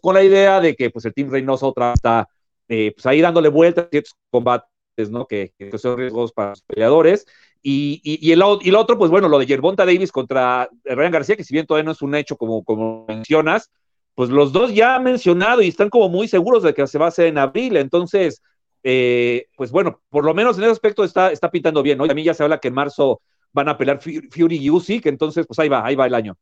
con 0.02 0.14
la 0.14 0.24
idea 0.24 0.60
de 0.60 0.76
que 0.76 0.90
pues, 0.90 1.06
el 1.06 1.14
Team 1.14 1.30
Reynoso 1.30 1.68
otra 1.68 1.94
está 1.94 2.28
pues, 2.68 3.06
ahí 3.06 3.22
dándole 3.22 3.50
vueltas 3.50 3.86
a 3.86 3.90
ciertos 3.90 4.16
combates, 4.30 5.10
¿no? 5.10 5.26
Que, 5.26 5.54
que 5.58 5.78
son 5.78 5.98
riesgos 5.98 6.32
para 6.34 6.52
los 6.52 6.62
peleadores. 6.62 7.26
Y, 7.62 8.02
y, 8.04 8.32
el, 8.32 8.42
y, 8.62 8.70
el, 8.70 8.76
otro, 8.76 8.98
pues 8.98 9.12
bueno, 9.12 9.28
lo 9.28 9.38
de 9.38 9.46
Yerbonta 9.46 9.86
Davis 9.86 10.12
contra 10.12 10.70
Ryan 10.86 11.12
García, 11.12 11.36
que 11.36 11.44
si 11.44 11.54
bien 11.54 11.66
todavía 11.66 11.86
no 11.86 11.92
es 11.92 12.02
un 12.02 12.16
hecho 12.16 12.38
como, 12.38 12.64
como 12.64 13.06
mencionas, 13.08 13.70
pues 14.16 14.30
los 14.30 14.52
dos 14.52 14.74
ya 14.74 14.96
han 14.96 15.04
mencionado 15.04 15.62
y 15.62 15.68
están 15.68 15.90
como 15.90 16.10
muy 16.10 16.28
seguros 16.28 16.64
de 16.64 16.74
que 16.74 16.88
se 16.88 16.98
va 16.98 17.06
a 17.06 17.10
hacer 17.10 17.28
en 17.28 17.38
abril. 17.38 17.78
Entonces, 17.78 18.42
eh, 18.84 19.48
pues 19.56 19.72
bueno, 19.72 20.02
por 20.10 20.26
lo 20.26 20.34
menos 20.34 20.58
en 20.58 20.64
ese 20.64 20.72
aspecto 20.72 21.04
está, 21.04 21.32
está 21.32 21.52
pintando 21.52 21.84
bien, 21.84 21.98
¿no? 21.98 22.06
Y 22.06 22.12
a 22.12 22.14
mí 22.14 22.24
ya 22.24 22.34
se 22.34 22.44
habla 22.44 22.60
que 22.60 22.70
en 22.70 22.74
marzo 22.74 23.22
van 23.52 23.70
a 23.70 23.78
pelear 23.78 24.00
Fury 24.02 24.58
y 24.58 24.70
Usyk, 24.70 25.06
entonces 25.08 25.46
pues 25.48 25.58
ahí 25.60 25.70
va, 25.70 25.86
ahí 25.86 25.96
va 25.96 26.06
el 26.06 26.14
año. 26.14 26.38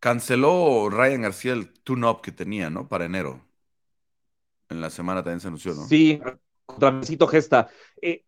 Canceló 0.00 0.88
Ryan 0.90 1.22
García 1.22 1.52
el 1.52 1.72
tune-up 1.72 2.20
que 2.20 2.32
tenía, 2.32 2.70
¿no? 2.70 2.88
Para 2.88 3.06
enero. 3.06 3.40
En 4.68 4.80
la 4.80 4.90
semana 4.90 5.22
también 5.22 5.40
se 5.40 5.48
anunció, 5.48 5.74
¿no? 5.74 5.86
Sí, 5.86 6.20
contra 6.64 6.90
Mesito 6.90 7.26
Gesta. 7.26 7.68
Eh, 8.02 8.24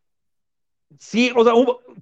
sí, 0.99 1.33
o 1.35 1.45
sea, 1.45 1.53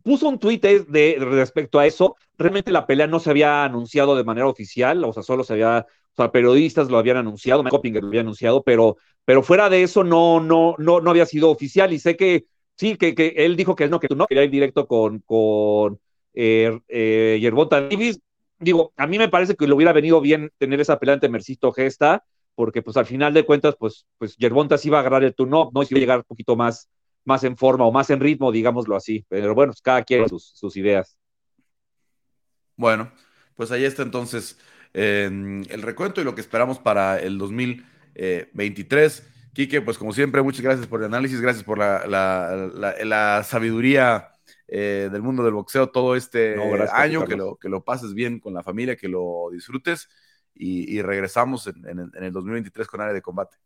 puso 0.02 0.28
un 0.28 0.38
tuit 0.38 0.62
de, 0.62 1.16
respecto 1.18 1.78
a 1.78 1.86
eso. 1.86 2.16
Realmente 2.38 2.70
la 2.70 2.86
pelea 2.86 3.06
no 3.06 3.18
se 3.18 3.30
había 3.30 3.64
anunciado 3.64 4.14
de 4.14 4.24
manera 4.24 4.46
oficial, 4.46 5.02
o 5.04 5.12
sea, 5.12 5.22
solo 5.22 5.42
se 5.42 5.54
había 5.54 5.86
o 6.18 6.22
sea, 6.22 6.32
periodistas 6.32 6.88
lo 6.88 6.96
habían 6.96 7.18
anunciado, 7.18 7.62
Coppinger 7.64 8.02
lo 8.02 8.08
había 8.08 8.22
anunciado, 8.22 8.62
pero, 8.62 8.96
pero 9.26 9.42
fuera 9.42 9.68
de 9.68 9.82
eso 9.82 10.02
no, 10.02 10.40
no, 10.40 10.74
no, 10.78 11.02
no 11.02 11.10
había 11.10 11.26
sido 11.26 11.50
oficial. 11.50 11.92
Y 11.92 11.98
sé 11.98 12.16
que 12.16 12.46
sí, 12.74 12.96
que, 12.96 13.14
que 13.14 13.34
él 13.36 13.54
dijo 13.54 13.76
que 13.76 13.86
no, 13.88 14.00
que 14.00 14.08
tú 14.08 14.16
no 14.16 14.26
quería 14.26 14.44
ir 14.44 14.50
directo 14.50 14.86
con, 14.86 15.18
con 15.20 16.00
eh, 16.32 16.78
eh, 16.88 17.52
Davis. 17.70 18.18
Digo, 18.58 18.92
a 18.96 19.06
mí 19.06 19.18
me 19.18 19.28
parece 19.28 19.54
que 19.54 19.66
le 19.66 19.74
hubiera 19.74 19.92
venido 19.92 20.20
bien 20.20 20.50
tener 20.58 20.80
esa 20.80 20.98
pelea 20.98 21.14
ante 21.14 21.28
Mercito 21.28 21.72
Gesta, 21.72 22.24
porque 22.54 22.82
pues 22.82 22.96
al 22.96 23.06
final 23.06 23.34
de 23.34 23.44
cuentas, 23.44 23.76
pues, 23.78 24.06
pues 24.18 24.36
Yerbonta 24.36 24.78
sí 24.78 24.88
iba 24.88 24.98
a 24.98 25.00
agarrar 25.00 25.24
el 25.24 25.34
turno, 25.34 25.70
no, 25.74 25.82
si 25.84 25.94
iba 25.94 25.98
a 25.98 26.00
llegar 26.00 26.18
un 26.18 26.24
poquito 26.24 26.56
más, 26.56 26.88
más 27.24 27.44
en 27.44 27.56
forma 27.56 27.84
o 27.84 27.92
más 27.92 28.08
en 28.10 28.20
ritmo, 28.20 28.50
digámoslo 28.50 28.96
así. 28.96 29.24
Pero 29.28 29.54
bueno, 29.54 29.72
pues 29.72 29.82
cada 29.82 30.02
quien 30.02 30.28
sus, 30.28 30.52
sus 30.54 30.76
ideas. 30.76 31.18
Bueno, 32.76 33.10
pues 33.56 33.70
ahí 33.70 33.84
está 33.84 34.02
entonces 34.02 34.58
el 34.96 35.82
recuento 35.82 36.20
y 36.20 36.24
lo 36.24 36.34
que 36.34 36.40
esperamos 36.40 36.78
para 36.78 37.20
el 37.20 37.38
2023. 37.38 39.32
Quique, 39.52 39.80
pues 39.80 39.98
como 39.98 40.12
siempre, 40.12 40.42
muchas 40.42 40.60
gracias 40.62 40.86
por 40.86 41.00
el 41.00 41.06
análisis, 41.06 41.40
gracias 41.40 41.64
por 41.64 41.78
la, 41.78 43.42
sabiduría 43.46 44.32
eh, 44.68 45.08
del 45.12 45.22
mundo 45.22 45.42
del 45.44 45.54
boxeo 45.54 45.88
todo 45.90 46.16
este 46.16 46.56
año, 46.92 47.24
que 47.24 47.36
lo, 47.36 47.56
que 47.56 47.68
lo 47.68 47.84
pases 47.84 48.14
bien 48.14 48.40
con 48.40 48.54
la 48.54 48.62
familia, 48.62 48.96
que 48.96 49.08
lo 49.08 49.48
disfrutes 49.50 50.08
y, 50.54 51.02
regresamos 51.02 51.66
en, 51.66 51.86
en 51.86 52.24
el 52.24 52.32
2023 52.32 52.86
con 52.86 53.00
área 53.00 53.12
de 53.12 53.22
combate. 53.22 53.58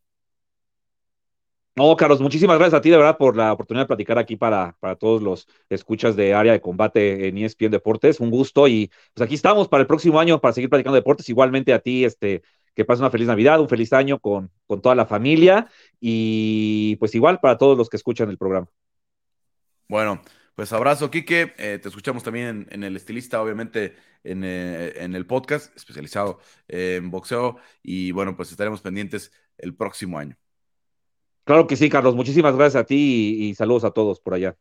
No, 1.77 1.97
Carlos, 1.97 2.21
muchísimas 2.21 2.59
gracias 2.59 2.79
a 2.79 2.83
ti 2.83 2.91
de 2.91 2.97
verdad 2.97 3.17
por 3.17 3.37
la 3.37 3.53
oportunidad 3.53 3.85
de 3.85 3.87
platicar 3.87 4.19
aquí 4.19 4.37
para, 4.37 4.77
para 4.81 4.97
todos 4.97 5.23
los 5.23 5.49
escuchas 5.71 6.17
de 6.17 6.35
área 6.35 6.53
de 6.53 6.61
combate 6.61 7.29
en 7.29 7.39
ESPN 7.39 7.71
Deportes. 7.71 8.21
Un 8.21 8.31
gusto 8.31 8.69
y 8.69 8.91
pues 9.15 9.25
aquí 9.25 9.35
estamos 9.35 9.69
para 9.69 9.81
el 9.81 9.87
próximo 9.87 10.21
año 10.21 10.41
para 10.41 10.53
seguir 10.53 10.69
platicando 10.69 10.97
deportes. 10.97 11.29
Igualmente 11.29 11.73
a 11.73 11.79
ti, 11.79 12.05
este, 12.05 12.43
que 12.75 12.85
pases 12.85 13.01
una 13.01 13.11
feliz 13.11 13.29
Navidad, 13.29 13.61
un 13.61 13.69
feliz 13.69 13.93
año 13.93 14.19
con, 14.19 14.51
con 14.67 14.83
toda 14.83 14.95
la 14.95 15.07
familia 15.07 15.69
y 16.01 16.97
pues 16.97 17.15
igual 17.15 17.41
para 17.41 17.57
todos 17.57 17.79
los 17.79 17.89
que 17.89 17.97
escuchan 17.97 18.29
el 18.29 18.37
programa. 18.37 18.67
Bueno, 19.89 20.21
pues 20.61 20.75
abrazo, 20.75 21.11
Quique. 21.11 21.55
Eh, 21.57 21.79
te 21.81 21.89
escuchamos 21.89 22.23
también 22.23 22.67
en, 22.71 22.85
el 22.85 22.95
estilista, 22.95 23.41
obviamente, 23.41 23.97
en, 24.23 24.45
eh, 24.45 24.93
en, 24.97 25.15
el 25.15 25.25
podcast 25.25 25.75
especializado 25.75 26.39
en 26.69 27.11
boxeo. 27.11 27.57
Y 27.83 28.13
bueno, 28.13 28.37
pues 28.37 28.51
estaremos 28.51 28.83
pendientes 28.83 29.33
el 29.57 29.75
próximo 29.75 30.19
año. 30.19 30.37
Claro 31.45 31.67
que 31.67 31.77
sí, 31.77 31.89
Carlos. 31.89 32.15
Muchísimas 32.15 32.55
gracias 32.57 32.83
a 32.83 32.85
ti 32.85 33.39
y, 33.41 33.55
saludos 33.55 33.85
a 33.85 33.93
todos 33.93 34.21
por 34.21 34.35
allá. 34.35 34.55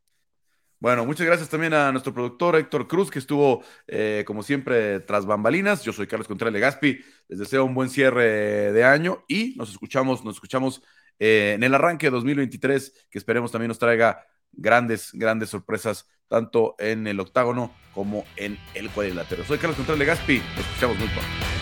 Bueno, 0.80 1.06
muchas 1.06 1.28
gracias 1.28 1.50
también 1.50 1.74
a 1.74 1.92
nuestro 1.92 2.14
productor 2.14 2.56
Héctor 2.56 2.88
Cruz, 2.88 3.12
que 3.12 3.20
estuvo, 3.20 3.62
eh, 3.86 4.24
como 4.26 4.42
siempre, 4.42 5.02
tras 5.02 5.26
bambalinas. 5.26 5.84
Yo 5.84 5.92
soy 5.92 6.08
Carlos 6.08 6.30
Contreras 6.30 6.54
Legaspi. 6.54 6.98
Les 7.28 7.40
deseo 7.40 7.66
un 7.66 7.76
buen 7.76 7.90
cierre 7.90 8.72
de 8.72 8.84
año 8.86 9.26
y 9.28 9.54
nos 9.58 9.70
escuchamos, 9.70 10.24
nos 10.24 10.36
escuchamos 10.36 10.82
en 11.22 11.62
el 11.62 11.76
arranque 11.76 12.08
de 12.08 12.12
2023, 12.12 13.08
que 13.10 13.18
esperemos 13.18 13.52
también 13.52 13.68
nos 13.68 13.80
traiga 13.80 14.26
grandes, 14.52 15.12
grandes 15.14 15.50
sorpresas, 15.50 16.08
tanto 16.28 16.76
en 16.80 17.08
el 17.08 17.20
octágono 17.20 17.74
como 17.94 18.24
en 18.36 18.58
el 18.74 18.90
cuadrilátero. 18.90 19.44
Soy 19.46 19.58
Carlos 19.58 19.78
Contreras 19.78 20.00
Legaspi. 20.00 20.40
Nos 20.56 20.66
escuchamos 20.66 20.98
muy 21.00 21.08
pronto. 21.08 21.59